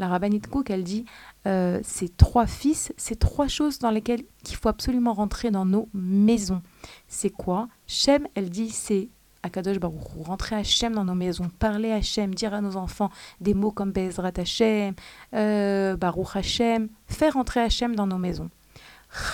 La 0.00 0.08
rabbinite 0.08 0.46
Cook, 0.46 0.70
elle 0.70 0.82
dit 0.82 1.04
euh, 1.46 1.78
ces 1.82 2.08
trois 2.08 2.46
fils, 2.46 2.90
c'est 2.96 3.18
trois 3.18 3.48
choses 3.48 3.78
dans 3.80 3.90
lesquelles 3.90 4.22
il 4.48 4.56
faut 4.56 4.70
absolument 4.70 5.12
rentrer 5.12 5.50
dans 5.50 5.66
nos 5.66 5.90
maisons. 5.92 6.62
C'est 7.06 7.28
quoi? 7.28 7.68
Shem, 7.86 8.26
elle 8.34 8.48
dit, 8.48 8.70
c'est 8.70 9.10
Akadosh 9.42 9.78
Baruch 9.78 10.00
rentrer 10.24 10.56
Hachem 10.56 10.94
dans 10.94 11.04
nos 11.04 11.14
maisons, 11.14 11.50
parler 11.58 11.92
Hachem, 11.92 12.34
dire 12.34 12.54
à 12.54 12.62
nos 12.62 12.76
enfants 12.76 13.10
des 13.42 13.52
mots 13.52 13.72
comme 13.72 13.92
Bezrat 13.92 14.32
Hachem, 14.38 14.94
euh, 15.34 15.98
Baruch 15.98 16.34
Hachem, 16.34 16.88
faire 17.06 17.34
rentrer 17.34 17.60
Hachem 17.60 17.94
dans 17.94 18.06
nos 18.06 18.16
maisons. 18.16 18.48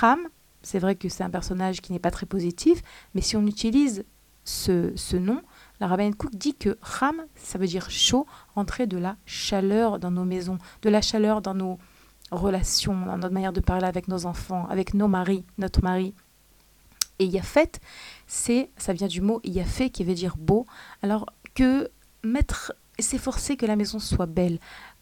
Ham, 0.03 0.19
c'est 0.63 0.81
vrai 0.81 0.97
que 0.97 1.09
c'est 1.09 1.23
un 1.23 1.31
personnage 1.31 1.81
qui 1.81 1.93
n'est 1.93 2.01
pas 2.01 2.11
très 2.11 2.27
positif, 2.27 2.83
mais 3.15 3.21
si 3.21 3.37
on 3.37 3.47
utilise 3.47 4.05
ce, 4.43 4.91
ce 4.97 5.17
nom, 5.17 5.43
la 5.81 5.87
rabbin 5.87 6.13
Cook 6.13 6.35
dit 6.35 6.55
que 6.55 6.79
Ham, 7.01 7.23
ça 7.35 7.59
veut 7.59 7.67
dire 7.67 7.91
chaud, 7.91 8.27
rentrer 8.55 8.87
de 8.87 8.97
la 8.97 9.17
chaleur 9.27 9.99
dans 9.99 10.11
nos 10.11 10.25
maisons, 10.25 10.59
de 10.83 10.89
la 10.89 11.03
chaleur 11.03 11.43
dans 11.43 11.55
nos 11.55 11.79
relations, 12.31 13.07
dans 13.07 13.19
notre 13.19 13.35
manière 13.35 13.53
de 13.53 13.61
parler 13.61 13.87
avec 13.87 14.09
nos 14.09 14.27
enfants, 14.27 14.67
avec 14.69 14.95
nos 14.95 15.09
maris, 15.09 15.45
notre 15.59 15.83
mari. 15.83 16.15
Et 17.19 17.27
Yafet, 17.27 17.73
c'est, 18.27 18.71
ça 18.77 18.93
vient 18.93 19.07
du 19.07 19.21
mot 19.21 19.41
Yafé 19.45 19.91
qui 19.91 20.05
veut 20.05 20.15
dire 20.15 20.37
beau, 20.37 20.67
alors 21.03 21.27
que 21.55 21.91
mettre, 22.23 22.75
s'efforcer 22.99 23.57
que 23.57 23.67
la 23.67 23.77
maison 23.77 23.99
soit 23.99 24.27
belle. 24.27 24.59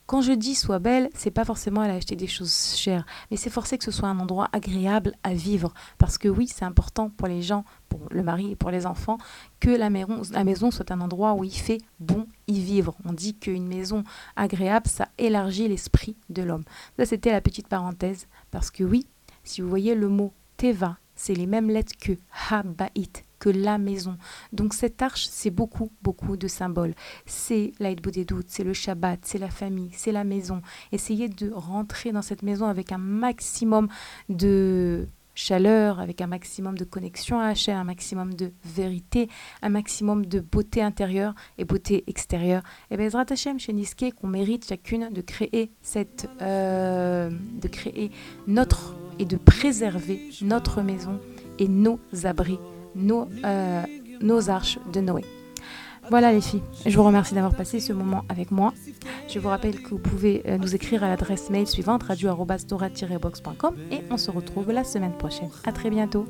Quand 0.07 0.21
je 0.21 0.33
dis 0.33 0.55
soit 0.55 0.81
belle, 0.81 1.09
c'est 1.15 1.31
pas 1.31 1.47
forcément 1.47 1.81
aller 1.81 1.95
acheter 1.95 2.15
des 2.15 2.27
choses 2.27 2.75
chères, 2.77 3.07
mais 3.31 3.39
c'est 3.39 3.49
forcer 3.49 3.79
que 3.79 3.85
ce 3.85 3.91
soit 3.91 4.09
un 4.09 4.19
endroit 4.19 4.51
agréable 4.53 5.15
à 5.23 5.33
vivre. 5.33 5.73
Parce 5.97 6.19
que 6.19 6.29
oui, 6.29 6.47
c'est 6.47 6.67
important 6.67 7.09
pour 7.09 7.27
les 7.27 7.41
gens, 7.41 7.65
pour 7.89 8.01
le 8.11 8.23
mari 8.23 8.51
et 8.51 8.57
pour 8.57 8.71
les 8.71 8.85
enfants, 8.85 9.17
que 9.61 9.71
la 9.71 9.89
maison, 9.89 10.21
la 10.33 10.45
maison 10.45 10.71
soit 10.71 10.91
un 10.91 11.01
endroit 11.01 11.33
où 11.33 11.43
il 11.43 11.55
fait 11.55 11.79
bon 12.01 12.27
y 12.49 12.61
vivre. 12.61 12.95
On 13.07 13.15
dit 13.15 13.35
qu'une 13.35 13.67
maison 13.67 14.05
agréable, 14.37 14.89
ça 14.89 15.09
élargit 15.17 15.69
l'esprit 15.69 16.17
de 16.29 16.43
l'homme. 16.43 16.65
Ça, 16.99 17.07
c'était 17.07 17.33
la 17.33 17.41
petite 17.41 17.69
parenthèse. 17.69 18.27
Parce 18.51 18.71
que 18.71 18.85
oui, 18.85 19.07
si 19.43 19.63
vous 19.63 19.71
voyez 19.71 19.95
le 19.95 20.09
mot 20.09 20.35
Teva, 20.59 20.99
c'est 21.17 21.35
les 21.35 21.47
mêmes 21.47 21.71
lettres 21.71 21.97
que 21.99 22.13
Habait, 22.51 22.91
que 23.45 23.51
la 23.51 23.77
maison. 23.77 24.17
Donc 24.53 24.73
cette 24.73 25.03
arche, 25.03 25.27
c'est 25.31 25.51
beaucoup, 25.51 25.91
beaucoup 26.01 26.39
de 26.39 26.49
symboles. 26.49 26.95
C'est 27.27 27.73
l'Aïd 27.79 28.01
c'est 28.47 28.65
le 28.65 28.73
Shabbat, 28.73 29.21
c'est 29.23 29.39
la 29.39 29.51
famille, 29.51 29.91
c'est 29.93 30.13
la 30.13 30.25
maison. 30.25 30.63
Essayez 30.93 31.29
de 31.29 31.51
rentrer 31.53 32.11
dans 32.13 32.23
cette 32.23 32.43
maison 32.43 32.67
avec 32.67 32.91
un 32.91 32.99
maximum 32.99 33.89
de 34.31 35.07
chaleur, 35.35 36.01
avec 36.01 36.23
un 36.23 36.27
maximum 36.27 36.79
de 36.79 36.85
connexion 36.85 37.39
à 37.39 37.49
Hachem, 37.49 37.77
un 37.77 37.85
maximum 37.85 38.33
de 38.33 38.53
vérité, 38.65 39.29
un 39.61 39.69
maximum 39.69 40.25
de 40.25 40.41
beauté 40.41 40.81
intérieure 40.81 41.35
et 41.59 41.67
beauté 41.67 42.05
extérieure. 42.07 42.63
Et 42.91 42.97
bien, 42.97 43.07
Ezrat 43.07 43.27
Hachem, 43.29 43.59
chez 43.59 43.75
Niske, 43.75 44.15
qu'on 44.19 44.29
mérite 44.29 44.67
chacune 44.67 45.11
de 45.13 45.21
créer 45.21 45.71
cette, 45.83 46.31
euh, 46.41 47.31
de 47.61 47.69
créer 47.69 48.11
notre 48.47 48.97
et 49.19 49.27
de 49.27 49.37
préserver 49.37 50.31
notre 50.43 50.81
maison 50.81 51.21
et 51.59 51.69
nos 51.69 52.01
abris, 52.25 52.59
nos, 52.95 53.29
euh, 53.45 53.83
nos 54.21 54.51
arches 54.51 54.79
de 54.93 55.01
Noé. 55.01 55.25
Voilà 56.11 56.33
les 56.33 56.43
filles, 56.43 56.63
je 56.85 56.95
vous 56.97 57.03
remercie 57.03 57.35
d'avoir 57.35 57.55
passé 57.55 57.81
ce 57.81 57.93
moment 57.93 58.25
avec 58.29 58.51
moi. 58.51 58.75
Je 59.29 59.39
vous 59.39 59.49
rappelle 59.49 59.83
que 59.83 59.89
vous 59.89 59.99
pouvez 59.99 60.43
euh, 60.47 60.59
nous 60.59 60.75
écrire 60.75 61.03
à 61.03 61.09
l'adresse 61.09 61.49
mail 61.49 61.67
suivante 61.67 62.03
radio-box.com 62.03 63.77
et 63.91 64.03
on 64.11 64.19
se 64.19 64.31
retrouve 64.31 64.71
la 64.71 64.85
semaine 64.85 65.17
prochaine. 65.17 65.49
À 65.65 65.73
très 65.73 65.89
bientôt. 65.89 66.27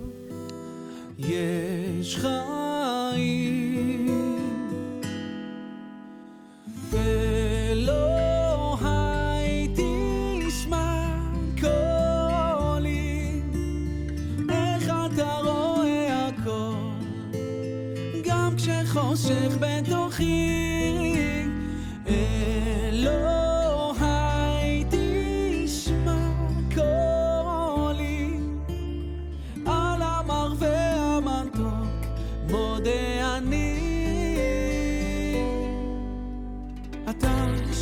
חושך 19.14 19.56
בתוכי 19.60 20.74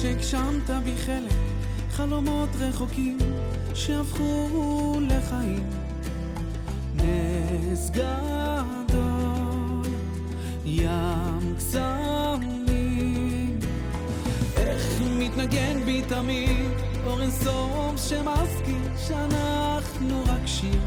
שהגשמת 0.03 0.70
בי 0.85 0.97
חלק 0.97 1.33
חלומות 1.91 2.49
רחוקים 2.59 3.18
שהפכו 3.74 4.99
לחיים. 5.01 5.70
נס 6.95 7.91
ים 10.74 11.54
קסמים 11.56 13.58
איך 14.56 15.00
מתנגן 15.18 15.84
בי 15.84 16.02
תמיד 16.08 16.70
אור 17.06 17.22
אינסוף 17.22 17.96
שמזכיר 17.96 18.96
שאנחנו 19.06 20.22
רק 20.26 20.46
שיר. 20.46 20.80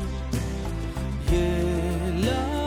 גם 1.32 2.65